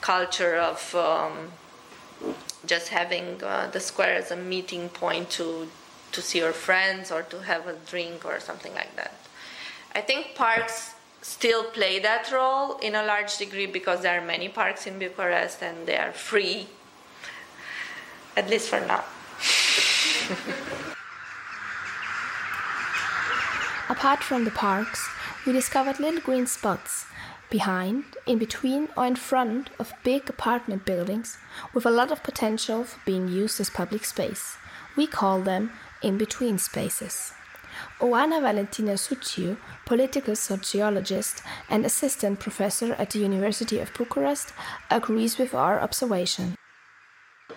culture 0.01 0.57
of 0.57 0.95
um, 0.95 1.53
just 2.67 2.89
having 2.89 3.43
uh, 3.43 3.69
the 3.73 3.81
square 3.81 4.15
as 4.15 4.31
a 4.31 4.37
meeting 4.37 4.89
point 4.89 5.31
to 5.31 5.69
to 6.13 6.21
see 6.21 6.39
your 6.39 6.53
friends 6.53 7.13
or 7.13 7.23
to 7.23 7.39
have 7.43 7.69
a 7.69 7.75
drink 7.87 8.25
or 8.25 8.41
something 8.41 8.75
like 8.75 8.97
that. 8.97 9.15
I 9.95 10.01
think 10.01 10.35
parks 10.35 10.95
still 11.23 11.65
play 11.65 11.99
that 12.01 12.33
role 12.33 12.79
in 12.79 12.95
a 12.95 13.05
large 13.05 13.37
degree 13.39 13.67
because 13.67 14.03
there 14.03 14.21
are 14.21 14.25
many 14.25 14.49
parks 14.49 14.87
in 14.87 14.99
Bucharest 14.99 15.63
and 15.63 15.87
they 15.87 15.97
are 15.97 16.11
free, 16.13 16.67
at 18.37 18.51
least 18.51 18.69
for 18.69 18.81
now. 18.81 19.05
Apart 23.89 24.23
from 24.23 24.45
the 24.45 24.51
parks, 24.51 25.09
we 25.47 25.53
discovered 25.53 26.01
little 26.01 26.21
green 26.21 26.47
spots 26.47 27.07
behind, 27.51 28.05
in 28.27 28.39
between, 28.39 28.89
or 28.97 29.07
in 29.07 29.17
front 29.17 29.71
of 29.79 29.93
big 30.05 30.31
apartment 30.31 30.85
buildings 30.85 31.39
with 31.75 31.85
a 31.85 31.91
lot 31.91 32.11
of 32.11 32.23
potential 32.23 32.85
for 32.85 33.01
being 33.05 33.29
used 33.29 33.61
as 33.61 33.71
public 33.71 34.05
space. 34.05 34.57
We 34.97 35.07
call 35.07 35.41
them 35.41 35.73
in 36.03 36.17
between 36.17 36.59
spaces. 36.59 37.33
Oana 38.01 38.41
Valentina 38.41 38.93
Suciu, 38.93 39.57
political 39.87 40.37
sociologist 40.37 41.43
and 41.69 41.85
assistant 41.85 42.41
professor 42.41 42.95
at 42.95 43.11
the 43.11 43.19
University 43.19 43.79
of 43.79 43.93
Bucharest, 43.95 44.53
agrees 44.91 45.39
with 45.39 45.55
our 45.55 45.81
observation. 45.81 46.55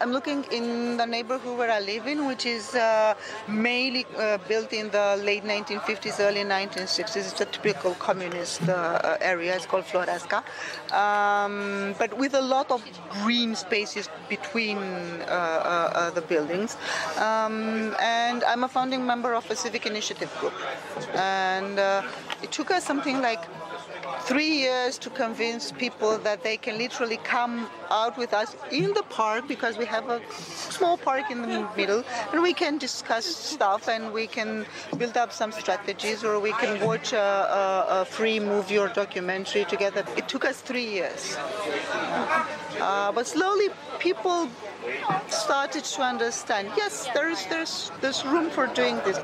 I'm 0.03 0.11
looking 0.11 0.43
in 0.51 0.97
the 0.97 1.05
neighborhood 1.05 1.57
where 1.57 1.71
I 1.71 1.79
live 1.79 2.07
in, 2.07 2.25
which 2.27 2.45
is 2.45 2.75
uh, 2.75 3.13
mainly 3.47 4.05
uh, 4.17 4.37
built 4.49 4.73
in 4.73 4.89
the 4.89 5.17
late 5.23 5.45
1950s, 5.45 6.19
early 6.19 6.41
1960s. 6.41 7.31
It's 7.31 7.39
a 7.39 7.45
typical 7.45 7.93
communist 7.93 8.67
uh, 8.67 9.15
area. 9.21 9.55
It's 9.55 9.65
called 9.65 9.85
Floresca, 9.85 10.43
um, 10.91 11.95
but 11.97 12.17
with 12.17 12.33
a 12.33 12.41
lot 12.41 12.69
of 12.69 12.83
green 13.21 13.55
spaces 13.55 14.09
between 14.27 14.77
uh, 14.77 15.23
uh, 15.23 15.91
uh, 15.95 16.09
the 16.09 16.21
buildings. 16.21 16.75
Um, 17.15 17.95
and 18.01 18.43
I'm 18.43 18.65
a 18.65 18.67
founding 18.67 19.05
member 19.05 19.33
of 19.33 19.49
a 19.49 19.55
civic 19.55 19.85
initiative 19.85 20.29
group, 20.41 20.53
and 21.15 21.79
it 22.43 22.51
took 22.51 22.71
us 22.71 22.83
something 22.83 23.21
like 23.21 23.39
three 24.21 24.57
years 24.65 24.97
to 24.99 25.09
convince 25.09 25.71
people 25.71 26.17
that 26.19 26.43
they 26.43 26.57
can 26.57 26.77
literally 26.77 27.17
come 27.17 27.67
out 27.91 28.17
with 28.17 28.33
us 28.33 28.55
in 28.71 28.93
the 28.93 29.03
park 29.03 29.47
because 29.47 29.77
we 29.77 29.85
have 29.85 30.09
a 30.09 30.21
small 30.39 30.97
park 30.97 31.29
in 31.29 31.41
the 31.41 31.67
middle 31.75 32.03
and 32.31 32.41
we 32.41 32.53
can 32.53 32.77
discuss 32.77 33.25
stuff 33.25 33.87
and 33.87 34.13
we 34.13 34.27
can 34.27 34.65
build 34.97 35.17
up 35.17 35.31
some 35.31 35.51
strategies 35.51 36.23
or 36.23 36.39
we 36.39 36.51
can 36.53 36.85
watch 36.85 37.13
a, 37.13 37.17
a, 37.17 38.01
a 38.01 38.05
free 38.05 38.39
movie 38.39 38.77
or 38.77 38.87
documentary 38.89 39.65
together. 39.65 40.03
It 40.17 40.27
took 40.27 40.45
us 40.45 40.61
three 40.61 40.85
years. 40.85 41.37
Uh, 42.79 43.11
but 43.11 43.27
slowly 43.27 43.69
people 43.99 44.49
started 45.27 45.83
to 45.83 46.01
understand 46.01 46.69
yes, 46.75 47.07
there's, 47.13 47.45
there's, 47.47 47.91
there's 48.01 48.25
room 48.25 48.49
for 48.49 48.67
doing 48.67 48.97
this. 49.05 49.19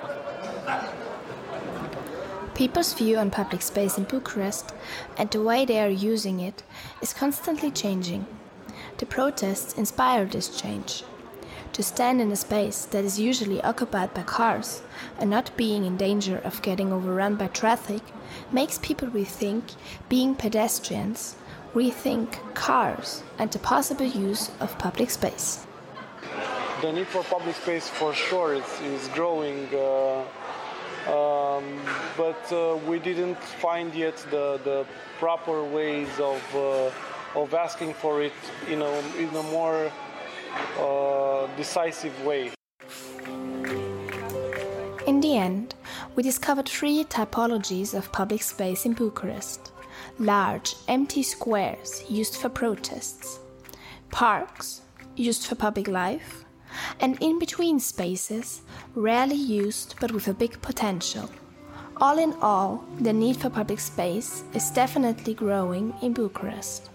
People's 2.59 2.93
view 2.93 3.17
on 3.17 3.31
public 3.31 3.61
space 3.61 3.97
in 3.97 4.03
Bucharest 4.03 4.73
and 5.17 5.31
the 5.31 5.41
way 5.41 5.63
they 5.63 5.79
are 5.79 5.89
using 5.89 6.41
it 6.41 6.61
is 7.01 7.13
constantly 7.13 7.71
changing. 7.71 8.27
The 8.97 9.05
protests 9.05 9.77
inspire 9.77 10.25
this 10.25 10.49
change. 10.49 11.03
To 11.71 11.81
stand 11.81 12.19
in 12.19 12.29
a 12.33 12.35
space 12.35 12.83
that 12.83 13.05
is 13.05 13.17
usually 13.17 13.61
occupied 13.61 14.13
by 14.13 14.23
cars 14.23 14.81
and 15.17 15.29
not 15.29 15.55
being 15.55 15.85
in 15.85 15.95
danger 15.95 16.39
of 16.39 16.61
getting 16.61 16.91
overrun 16.91 17.35
by 17.35 17.47
traffic 17.47 18.01
makes 18.51 18.77
people 18.79 19.07
rethink 19.07 19.75
being 20.09 20.35
pedestrians, 20.35 21.37
rethink 21.73 22.53
cars, 22.55 23.23
and 23.37 23.49
the 23.53 23.59
possible 23.59 24.05
use 24.05 24.51
of 24.59 24.77
public 24.77 25.11
space. 25.11 25.65
The 26.81 26.91
need 26.91 27.07
for 27.07 27.23
public 27.23 27.55
space 27.55 27.87
for 27.87 28.13
sure 28.13 28.55
is, 28.55 28.81
is 28.81 29.07
growing. 29.13 29.73
Uh 29.73 30.25
um, 31.07 31.81
but 32.17 32.51
uh, 32.51 32.77
we 32.87 32.99
didn't 32.99 33.41
find 33.41 33.93
yet 33.93 34.17
the, 34.31 34.59
the 34.63 34.85
proper 35.19 35.63
ways 35.63 36.09
of, 36.19 36.41
uh, 36.55 37.39
of 37.39 37.53
asking 37.53 37.93
for 37.93 38.21
it 38.21 38.33
in 38.69 38.81
a, 38.81 38.99
in 39.17 39.29
a 39.35 39.43
more 39.43 39.91
uh, 40.77 41.47
decisive 41.57 42.13
way. 42.25 42.51
In 45.07 45.21
the 45.21 45.37
end, 45.37 45.75
we 46.15 46.23
discovered 46.23 46.67
three 46.67 47.03
typologies 47.03 47.97
of 47.97 48.11
public 48.11 48.43
space 48.43 48.85
in 48.85 48.93
Bucharest. 48.93 49.71
Large, 50.19 50.75
empty 50.87 51.23
squares 51.23 52.03
used 52.09 52.35
for 52.35 52.49
protests, 52.49 53.39
parks 54.11 54.81
used 55.15 55.45
for 55.47 55.55
public 55.55 55.87
life, 55.87 56.38
and 56.99 57.17
in 57.21 57.39
between 57.39 57.79
spaces, 57.79 58.61
rarely 58.95 59.35
used 59.35 59.95
but 59.99 60.11
with 60.11 60.27
a 60.27 60.33
big 60.33 60.61
potential, 60.61 61.29
All 62.01 62.17
in 62.17 62.33
all, 62.41 62.85
the 63.01 63.11
need 63.11 63.35
for 63.35 63.49
public 63.49 63.81
space 63.81 64.45
is 64.53 64.71
definitely 64.71 65.33
growing 65.33 65.93
in 66.01 66.13
Bucharest. 66.13 66.89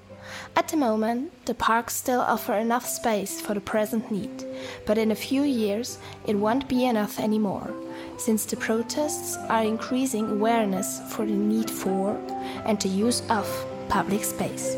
At 0.56 0.68
the 0.68 0.78
moment, 0.78 1.30
the 1.44 1.52
parks 1.52 1.94
still 1.94 2.22
offer 2.22 2.54
enough 2.54 2.86
space 2.86 3.38
for 3.38 3.52
the 3.52 3.60
present 3.60 4.10
need, 4.10 4.46
but 4.86 4.96
in 4.96 5.10
a 5.10 5.14
few 5.14 5.42
years 5.42 5.98
it 6.26 6.36
won't 6.36 6.68
be 6.68 6.86
enough 6.86 7.20
anymore, 7.20 7.70
since 8.16 8.46
the 8.46 8.56
protests 8.56 9.36
are 9.50 9.62
increasing 9.62 10.30
awareness 10.30 11.02
for 11.10 11.26
the 11.26 11.32
need 11.32 11.70
for 11.70 12.16
and 12.64 12.80
the 12.80 12.88
use 12.88 13.22
of 13.28 13.46
public 13.90 14.24
space. 14.24 14.74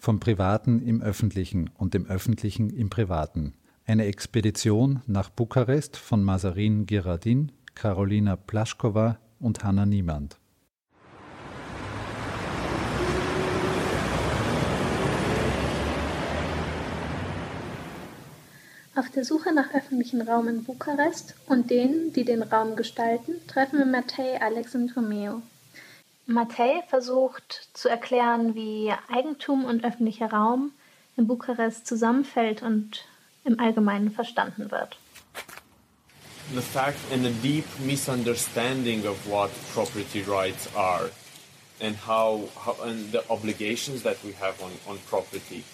Vom 0.00 0.20
Privaten 0.20 0.80
im 0.80 1.02
Öffentlichen 1.02 1.70
und 1.76 1.92
dem 1.92 2.06
Öffentlichen 2.06 2.70
im 2.70 2.88
Privaten. 2.88 3.54
Eine 3.84 4.04
Expedition 4.04 5.02
nach 5.08 5.28
Bukarest 5.28 5.96
von 5.96 6.22
Mazarin 6.22 6.86
Girardin, 6.86 7.50
Carolina 7.74 8.36
Plaschkova 8.36 9.18
und 9.40 9.64
Hanna 9.64 9.86
Niemand. 9.86 10.38
Auf 18.94 19.10
der 19.10 19.24
Suche 19.24 19.52
nach 19.52 19.74
öffentlichem 19.74 20.20
Raum 20.20 20.46
in 20.46 20.62
Bukarest 20.62 21.34
und 21.46 21.70
denen, 21.70 22.12
die 22.12 22.24
den 22.24 22.42
Raum 22.42 22.76
gestalten, 22.76 23.32
treffen 23.48 23.78
wir 23.80 23.86
Matej 23.86 24.38
Alex 24.40 24.74
Matej 26.28 26.82
versucht 26.88 27.70
zu 27.72 27.88
erklären, 27.88 28.54
wie 28.54 28.92
Eigentum 29.10 29.64
und 29.64 29.82
öffentlicher 29.82 30.30
Raum 30.30 30.72
in 31.16 31.26
Bukarest 31.26 31.86
zusammenfällt 31.86 32.62
und 32.62 33.06
im 33.44 33.58
Allgemeinen 33.58 34.10
verstanden 34.10 34.70
wird. 34.70 34.98
The 36.54 36.60
fact 36.60 36.98
and 37.12 37.26
a 37.26 37.30
deep 37.42 37.64
misunderstanding 37.80 39.06
of 39.06 39.16
what 39.26 39.50
property 39.74 40.22
rights 40.22 40.68
are 40.74 41.10
and 41.80 41.96
how, 42.06 42.48
how 42.54 42.76
and 42.82 43.10
the 43.12 43.22
obligations 43.30 44.02
that 44.02 44.16
we 44.22 44.34
have 44.38 44.62
on, 44.62 44.70
on 44.86 44.98
property. 45.08 45.64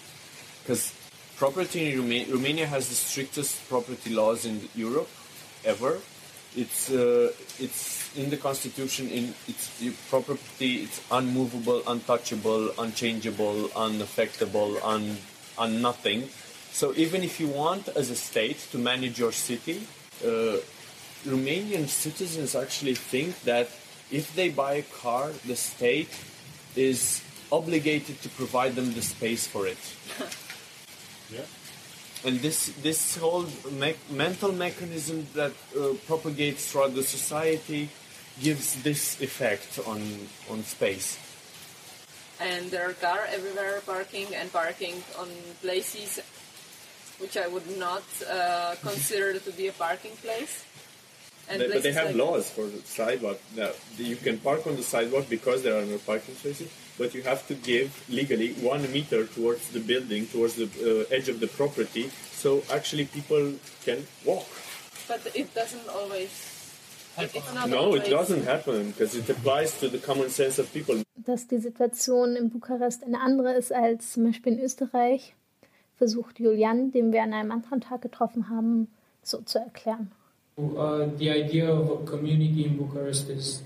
Because 0.63 0.93
property 1.37 1.91
in 1.91 1.99
Roma- 1.99 2.25
Romania 2.31 2.67
has 2.67 2.87
the 2.87 2.95
strictest 2.95 3.67
property 3.67 4.13
laws 4.13 4.45
in 4.45 4.69
Europe 4.73 5.09
ever. 5.65 5.99
It's 6.55 6.89
uh, 6.89 7.31
it's 7.59 8.15
in 8.15 8.29
the 8.29 8.37
constitution. 8.37 9.09
In 9.09 9.33
it's 9.47 9.69
property. 10.09 10.83
It's 10.83 11.01
unmovable, 11.11 11.83
untouchable, 11.87 12.71
unchangeable, 12.79 13.69
unaffectable, 13.75 14.79
un, 14.83 15.17
un 15.57 15.81
nothing. 15.81 16.29
So 16.71 16.93
even 16.95 17.23
if 17.23 17.39
you 17.39 17.47
want, 17.47 17.87
as 17.89 18.09
a 18.09 18.15
state, 18.15 18.57
to 18.71 18.77
manage 18.77 19.19
your 19.19 19.31
city, 19.31 19.87
uh, 20.23 20.57
Romanian 21.25 21.87
citizens 21.87 22.55
actually 22.55 22.95
think 22.95 23.41
that 23.43 23.69
if 24.11 24.35
they 24.35 24.49
buy 24.49 24.73
a 24.73 24.83
car, 24.83 25.31
the 25.45 25.55
state 25.55 26.11
is 26.75 27.21
obligated 27.51 28.21
to 28.21 28.29
provide 28.29 28.75
them 28.75 28.93
the 28.93 29.01
space 29.01 29.47
for 29.47 29.67
it. 29.67 29.77
Yeah. 31.33 31.41
And 32.25 32.39
this 32.41 32.73
this 32.81 33.17
whole 33.17 33.45
me- 33.71 33.95
mental 34.09 34.51
mechanism 34.51 35.27
that 35.35 35.53
uh, 35.77 35.93
propagates 36.07 36.71
throughout 36.71 36.95
the 36.95 37.03
society 37.03 37.89
gives 38.41 38.81
this 38.83 39.21
effect 39.21 39.79
on 39.85 40.01
on 40.49 40.63
space. 40.63 41.17
and 42.39 42.69
there 42.71 42.89
are 42.89 42.93
cars 42.93 43.29
everywhere 43.31 43.79
parking 43.85 44.27
and 44.35 44.51
parking 44.51 44.95
on 45.21 45.29
places 45.61 46.19
which 47.19 47.37
I 47.37 47.47
would 47.47 47.77
not 47.79 48.03
uh, 48.27 48.75
consider 48.81 49.39
to 49.39 49.51
be 49.55 49.67
a 49.67 49.71
parking 49.71 50.15
place. 50.19 50.65
And 51.47 51.59
But- 51.59 51.73
but 51.73 51.83
they 51.83 51.93
have 51.93 52.07
like- 52.07 52.17
laws 52.17 52.49
for 52.49 52.65
the 52.65 52.81
sidewalk. 52.85 53.37
Now, 53.55 53.69
you 53.99 54.15
can 54.15 54.39
park 54.39 54.65
on 54.65 54.75
the 54.77 54.83
sidewalk 54.83 55.29
because 55.29 55.61
there 55.61 55.75
are 55.79 55.85
no 55.85 55.97
parking 55.99 56.35
spaces, 56.35 56.69
but 56.97 57.13
you 57.13 57.21
have 57.23 57.41
to 57.47 57.53
give 57.53 57.89
legally 58.09 58.53
one 58.61 58.83
meter 58.91 59.25
towards 59.27 59.69
the 59.69 59.79
building, 59.79 60.25
towards 60.31 60.55
the 60.55 60.65
uh, 60.65 61.15
edge 61.15 61.29
of 61.29 61.39
the 61.39 61.47
property, 61.47 62.09
so 62.33 62.63
actually 62.71 63.05
people 63.05 63.43
can 63.85 63.99
walk. 64.23 64.47
But 65.07 65.21
it 65.35 65.53
doesn't 65.53 65.87
always. 65.89 66.29
No, 67.69 67.95
it 67.95 68.09
doesn't 68.09 68.43
happen 68.45 68.91
because 68.91 69.15
it 69.15 69.29
applies 69.29 69.79
to 69.79 69.87
the 69.87 69.99
common 69.99 70.29
sense 70.29 70.59
of 70.59 70.73
people. 70.73 71.01
Dass 71.15 71.47
die 71.47 71.59
Situation 71.59 72.35
in 72.35 72.49
Bukarest 72.49 73.03
eine 73.05 73.21
andere 73.21 73.53
ist 73.53 73.71
als 73.71 74.13
zum 74.13 74.25
Beispiel 74.25 74.53
in 74.53 74.59
Österreich, 74.59 75.33
versucht 75.97 76.39
Julian, 76.39 76.91
den 76.91 77.13
wir 77.13 77.21
an 77.23 77.33
einem 77.33 77.51
anderen 77.51 77.79
Tag 77.79 78.01
getroffen 78.01 78.49
haben, 78.49 78.89
so 79.23 79.41
zu 79.41 79.59
erklären. 79.59 80.11
Uh, 80.57 81.09
the 81.17 81.29
idea 81.29 81.69
of 81.69 81.89
a 81.89 81.97
community 82.05 82.63
in 82.63 82.77
Bucharest 82.77 83.27
is 83.29 83.63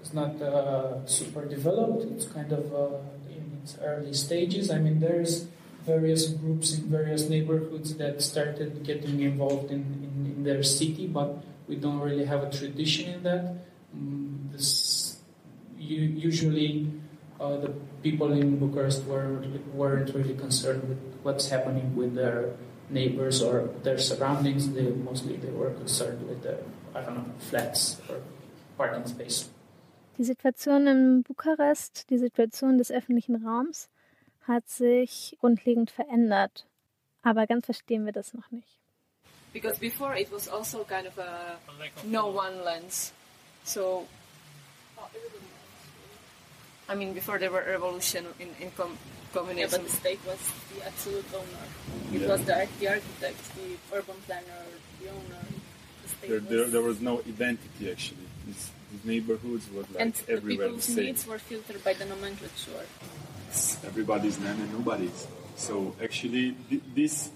is 0.00 0.14
not 0.14 0.40
uh, 0.40 1.04
super 1.04 1.44
developed. 1.44 2.00
It's 2.10 2.24
kind 2.24 2.50
of 2.50 2.72
uh, 2.72 2.96
in 3.28 3.60
its 3.60 3.76
early 3.76 4.14
stages. 4.14 4.70
I 4.70 4.78
mean, 4.78 5.00
there's 5.00 5.44
various 5.84 6.28
groups 6.28 6.78
in 6.78 6.88
various 6.88 7.28
neighborhoods 7.28 7.94
that 7.96 8.22
started 8.22 8.82
getting 8.84 9.20
involved 9.20 9.70
in, 9.70 9.84
in, 10.00 10.32
in 10.34 10.44
their 10.44 10.62
city, 10.62 11.06
but 11.06 11.44
we 11.68 11.76
don't 11.76 12.00
really 12.00 12.24
have 12.24 12.42
a 12.42 12.50
tradition 12.50 13.12
in 13.12 13.22
that. 13.24 13.56
Mm, 13.94 14.52
this, 14.52 15.20
u- 15.76 16.16
usually, 16.16 16.90
uh, 17.38 17.58
the 17.58 17.74
people 18.02 18.32
in 18.32 18.56
Bucharest 18.56 19.04
were, 19.04 19.44
weren't 19.74 20.14
really 20.14 20.34
concerned 20.34 20.88
with 20.88 21.00
what's 21.22 21.50
happening 21.50 21.94
with 21.94 22.14
their 22.14 22.56
neighbors 22.90 23.42
or 23.42 23.70
their 23.82 23.98
surroundings. 23.98 24.72
They 24.72 24.90
mostly 25.04 25.36
they 25.36 25.50
were 25.50 25.70
concerned 25.70 26.28
with 26.28 26.42
their 26.42 26.58
I 26.94 27.00
don't 27.04 27.16
know 27.16 27.24
flats 27.38 28.00
or 28.08 28.20
parking 28.76 29.06
space. 29.06 29.48
Die 30.18 30.24
Situation 30.24 30.88
in 30.88 31.22
Bukarest, 31.22 32.10
die 32.10 32.18
Situation 32.18 32.76
des 32.76 32.90
öffentlichen 32.90 33.36
Raums, 33.36 33.88
hat 34.48 34.68
sich 34.68 35.36
grundlegend 35.40 35.90
verändert. 35.90 36.66
Aber 37.22 37.46
ganz 37.46 37.66
verstehen 37.66 38.04
wir 38.04 38.12
das 38.12 38.34
noch 38.34 38.50
nicht. 38.50 38.78
Because 39.52 39.78
before 39.78 40.18
it 40.18 40.30
was 40.32 40.48
also 40.48 40.84
kind 40.84 41.06
of 41.06 41.18
a 41.18 41.58
no 42.04 42.26
one 42.26 42.62
lands. 42.64 43.12
So, 43.64 44.06
I 46.88 46.94
mean, 46.94 47.12
before 47.12 47.38
there 47.38 47.50
were 47.50 47.64
revolution 47.66 48.24
in, 48.40 48.48
in 48.60 48.70
com- 48.72 48.96
communism. 49.34 49.82
Yeah, 49.82 49.84
but 49.84 49.90
the 49.90 49.96
state 49.96 50.20
was 50.26 50.38
the 50.74 50.86
absolute 50.86 51.26
owner. 51.34 51.66
It 52.14 52.22
Yeah. 52.22 52.28
was 52.28 52.40
the, 52.44 52.68
the 52.80 52.88
architect, 52.88 53.38
the 53.56 53.96
urban 53.96 54.16
planner, 54.26 54.62
the 55.00 55.08
owner. 55.10 55.42
The 56.20 56.26
There, 56.26 56.40
was, 56.40 56.48
there, 56.48 56.66
there 56.66 56.82
was 56.82 57.00
no 57.00 57.20
identity 57.20 57.90
actually. 57.90 58.24
These, 58.46 58.70
these 58.90 59.04
neighborhoods 59.04 59.68
were 59.70 59.82
like 59.92 60.00
and 60.00 60.14
everywhere 60.28 60.68
the 60.68 60.80
people's 60.80 60.84
same. 60.84 61.04
needs 61.04 61.26
were 61.26 61.38
filtered 61.38 61.84
by 61.84 61.92
the 61.92 62.06
nomenclature. 62.06 62.86
Everybody's 63.86 64.38
name 64.40 64.58
and 64.60 64.72
nobody's. 64.72 65.26
So 65.56 65.94
actually, 66.02 66.52
thi- 66.70 66.82
this 66.94 67.30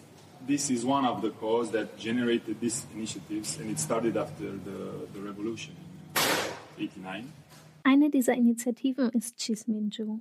this 0.47 0.71
is 0.71 0.85
one 0.85 1.05
of 1.05 1.23
the 1.23 1.31
cause 1.31 1.71
that 1.71 1.97
generated 1.99 2.61
these 2.61 2.87
initiatives, 2.95 3.59
and 3.59 3.71
it 3.71 3.79
started 3.79 4.17
after 4.17 4.45
the, 4.69 5.07
the 5.15 5.21
revolution 5.21 5.75
in 6.79 6.85
'89. 6.85 7.33
Eine 7.85 8.11
dieser 8.11 8.35
Initiativen 8.35 9.09
ist 9.11 9.39
Chisminju. 9.39 10.21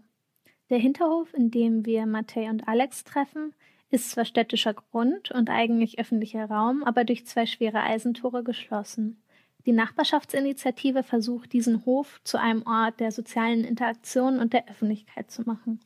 Der 0.70 0.80
Hinterhof, 0.80 1.34
in 1.34 1.52
dem 1.52 1.86
wir 1.86 2.06
Matej 2.06 2.50
und 2.50 2.68
Alex 2.68 3.04
treffen, 3.04 3.54
ist 3.90 4.12
zwar 4.12 4.26
städtischer 4.26 4.74
Grund 4.74 5.32
und 5.32 5.50
eigentlich 5.50 6.00
öffentlicher 6.00 6.46
Raum, 6.46 6.84
aber 6.84 7.04
durch 7.04 7.26
zwei 7.26 7.46
schwere 7.46 7.82
Eisentore 7.82 8.44
geschlossen. 8.44 9.22
Die 9.66 9.74
Nachbarschaftsinitiative 9.74 11.04
versucht, 11.04 11.54
diesen 11.54 11.86
Hof 11.86 12.20
zu 12.24 12.40
einem 12.40 12.64
Ort 12.66 13.00
der 13.00 13.12
sozialen 13.12 13.64
Interaktion 13.64 14.40
und 14.40 14.54
der 14.54 14.68
Öffentlichkeit 14.70 15.30
zu 15.30 15.44
machen. 15.44 15.80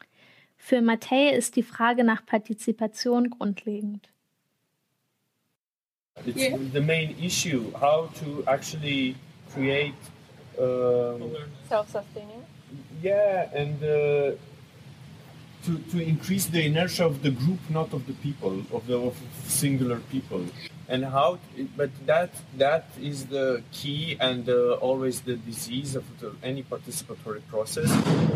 Für 0.56 0.82
Matej 0.82 1.36
ist 1.36 1.56
die 1.58 1.64
Frage 1.64 2.04
nach 2.04 2.26
Partizipation 2.26 3.30
grundlegend. 3.30 4.10
It's 6.26 6.38
Yeah. 6.38 6.58
the 6.74 6.80
main 6.80 7.14
issue 7.22 7.74
how 7.74 8.10
to 8.22 8.44
actually 8.50 9.16
create. 9.54 9.94
Um, 10.60 11.36
Self-sustaining. 11.70 12.44
Yeah, 13.02 13.50
and 13.54 13.84
uh, 13.84 14.32
to, 15.66 15.78
to 15.92 16.00
increase 16.00 16.46
the 16.46 16.66
inertia 16.66 17.06
of 17.06 17.24
the 17.24 17.32
group, 17.32 17.60
not 17.70 17.94
of 17.94 18.06
the 18.08 18.14
people, 18.14 18.64
of 18.72 18.86
the 18.88 18.98
of 18.98 19.18
singular 19.44 20.00
people, 20.12 20.46
and 20.88 21.04
how. 21.04 21.40
But 21.76 21.92
that 22.06 22.32
that 22.58 22.90
is 23.02 23.26
the 23.26 23.64
key 23.72 24.18
and 24.20 24.48
uh, 24.48 24.74
always 24.74 25.22
the 25.22 25.36
disease 25.36 25.96
of 25.96 26.06
the, 26.20 26.36
any 26.44 26.64
participatory 26.64 27.42
process. 27.50 27.90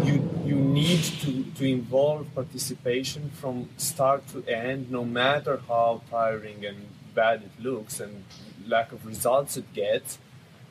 You 0.03 0.17
you 0.45 0.55
need 0.55 1.03
to 1.23 1.43
to 1.57 1.65
involve 1.65 2.33
participation 2.33 3.29
from 3.29 3.69
start 3.77 4.27
to 4.29 4.43
end, 4.47 4.91
no 4.91 5.05
matter 5.05 5.61
how 5.67 6.01
tiring 6.09 6.65
and 6.65 6.77
bad 7.13 7.43
it 7.43 7.63
looks 7.63 7.99
and 7.99 8.23
lack 8.67 8.91
of 8.91 9.05
results 9.05 9.57
it 9.57 9.71
gets 9.73 10.19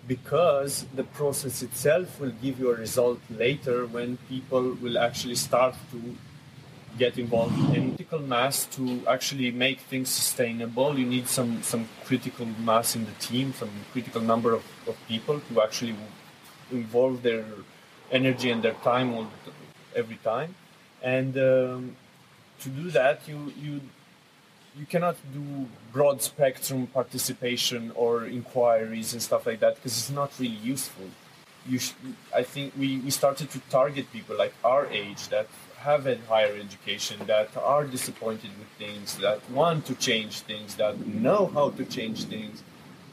because 0.08 0.86
the 0.94 1.04
process 1.04 1.62
itself 1.62 2.18
will 2.18 2.32
give 2.42 2.58
you 2.58 2.72
a 2.72 2.74
result 2.74 3.20
later 3.30 3.86
when 3.86 4.16
people 4.28 4.72
will 4.82 4.98
actually 4.98 5.34
start 5.34 5.74
to 5.92 6.16
get 6.96 7.18
involved 7.18 7.56
in 7.76 7.90
critical 7.90 8.18
mass 8.18 8.64
to 8.64 9.02
actually 9.06 9.50
make 9.50 9.80
things 9.80 10.08
sustainable. 10.08 10.98
You 10.98 11.06
need 11.06 11.28
some, 11.28 11.62
some 11.62 11.88
critical 12.06 12.46
mass 12.46 12.96
in 12.96 13.04
the 13.04 13.12
team, 13.20 13.52
some 13.52 13.70
critical 13.92 14.22
number 14.22 14.54
of, 14.54 14.64
of 14.86 14.96
people 15.06 15.40
to 15.40 15.62
actually 15.62 15.94
involve 16.72 17.22
their 17.22 17.44
energy 18.10 18.50
and 18.50 18.62
their 18.62 18.78
time 18.82 19.14
all, 19.14 19.28
every 19.94 20.16
time. 20.16 20.54
And 21.02 21.36
um, 21.36 21.96
to 22.60 22.68
do 22.70 22.90
that, 22.90 23.28
you, 23.28 23.52
you, 23.60 23.80
you 24.78 24.86
cannot 24.86 25.16
do 25.32 25.66
broad 25.92 26.22
spectrum 26.22 26.86
participation 26.86 27.92
or 27.94 28.26
inquiries 28.26 29.12
and 29.12 29.20
stuff 29.20 29.46
like 29.46 29.60
that 29.60 29.74
because 29.76 29.98
it's 29.98 30.10
not 30.10 30.30
really 30.38 30.54
useful. 30.54 31.06
You 31.66 31.78
sh- 31.78 31.94
I 32.34 32.44
think 32.44 32.74
we, 32.78 32.98
we 32.98 33.10
started 33.10 33.50
to 33.50 33.60
target 33.68 34.10
people 34.12 34.36
like 34.36 34.54
our 34.64 34.86
age 34.86 35.28
that 35.28 35.48
have 35.78 36.04
had 36.04 36.20
higher 36.28 36.54
education, 36.54 37.18
that 37.26 37.56
are 37.56 37.84
disappointed 37.84 38.50
with 38.58 38.68
things, 38.78 39.18
that 39.18 39.38
want 39.50 39.86
to 39.86 39.94
change 39.94 40.40
things, 40.40 40.76
that 40.76 41.06
know 41.06 41.46
how 41.46 41.70
to 41.70 41.84
change 41.84 42.24
things, 42.24 42.62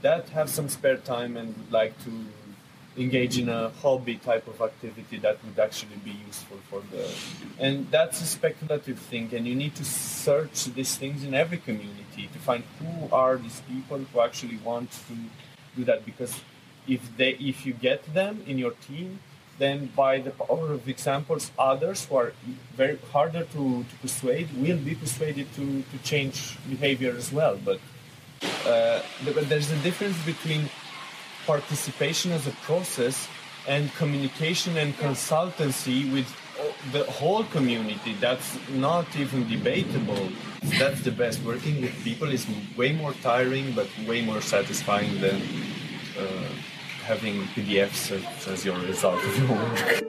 that 0.02 0.30
have 0.30 0.50
some 0.50 0.70
spare 0.70 0.98
time 0.98 1.36
and 1.38 1.56
would 1.58 1.72
like 1.72 1.94
to 2.04 2.12
engage 2.98 3.38
in 3.38 3.50
a 3.50 3.70
hobby 3.82 4.16
type 4.16 4.48
of 4.48 4.62
activity 4.62 5.18
that 5.18 5.38
would 5.44 5.60
actually 5.60 5.98
be 6.04 6.16
useful 6.26 6.58
for 6.70 6.82
the 6.92 7.12
and 7.60 7.90
that's 7.92 8.22
a 8.22 8.26
speculative 8.26 8.98
thing 8.98 9.30
and 9.34 9.46
you 9.46 9.56
need 9.56 9.76
to 9.76 9.84
search 9.84 10.66
these 10.66 10.96
things 10.96 11.24
in 11.24 11.34
every 11.34 11.58
community 11.58 12.30
to 12.32 12.40
find 12.40 12.64
who 12.80 13.14
are 13.14 13.38
these 13.38 13.62
people 13.68 13.98
who 13.98 14.22
actually 14.22 14.58
want 14.58 14.90
to 14.92 15.16
do 15.76 15.84
that 15.84 16.06
because 16.06 16.40
if 16.88 17.02
they 17.18 17.32
if 17.32 17.66
you 17.66 17.74
get 17.74 18.02
them 18.14 18.42
in 18.48 18.58
your 18.58 18.72
team 18.88 19.20
then 19.58 19.90
by 19.96 20.20
the 20.20 20.32
power 20.32 20.74
of 20.74 20.88
examples 20.88 21.52
others 21.58 22.06
who 22.06 22.16
are 22.16 22.34
very 22.76 22.98
harder 23.12 23.44
to, 23.44 23.86
to 23.90 23.96
persuade 24.02 24.50
will 24.58 24.78
be 24.78 24.96
persuaded 24.96 25.48
to, 25.56 25.82
to 25.92 25.98
change 26.04 26.58
behavior 26.70 27.14
as 27.18 27.32
well. 27.32 27.58
But 27.64 27.80
uh, 28.66 29.02
there's 29.24 29.72
a 29.72 29.78
difference 29.78 30.18
between 30.26 30.70
participation 31.46 32.32
as 32.32 32.48
a 32.48 32.52
process 32.68 33.28
and 33.68 33.94
communication 33.96 34.78
and 34.78 34.94
consultancy 34.98 36.12
with 36.12 36.28
the 36.92 37.04
whole 37.06 37.44
community. 37.46 38.16
That's 38.20 38.58
not 38.70 39.06
even 39.18 39.48
debatable. 39.48 40.30
That's 40.80 41.02
the 41.02 41.12
best. 41.12 41.44
Working 41.44 41.82
with 41.82 41.94
people 42.04 42.32
is 42.32 42.46
way 42.78 42.94
more 42.94 43.14
tiring, 43.22 43.74
but 43.74 43.88
way 44.08 44.22
more 44.22 44.42
satisfying 44.42 45.20
than 45.20 45.42
uh, 46.18 46.50
having 47.04 47.44
PDFs 47.56 48.12
as, 48.48 48.66
your 48.66 48.78
result 48.80 49.24
of 49.24 49.40
your 49.40 49.50
work. 49.50 50.04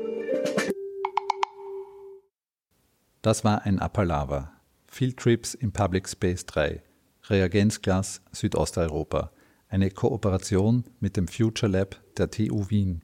Das 3.22 3.42
war 3.42 3.62
ein 3.64 3.80
Appalava. 3.80 4.52
Field 4.86 5.16
Trips 5.16 5.54
im 5.54 5.72
Public 5.72 6.08
Space 6.08 6.46
3. 6.46 6.80
Reagenzglas 7.28 8.22
Südosteuropa. 8.32 9.32
Eine 9.68 9.90
Kooperation 9.90 10.84
mit 11.00 11.16
dem 11.16 11.26
Future 11.28 11.70
Lab 11.70 12.00
der 12.16 12.30
TU 12.30 12.70
Wien. 12.70 13.02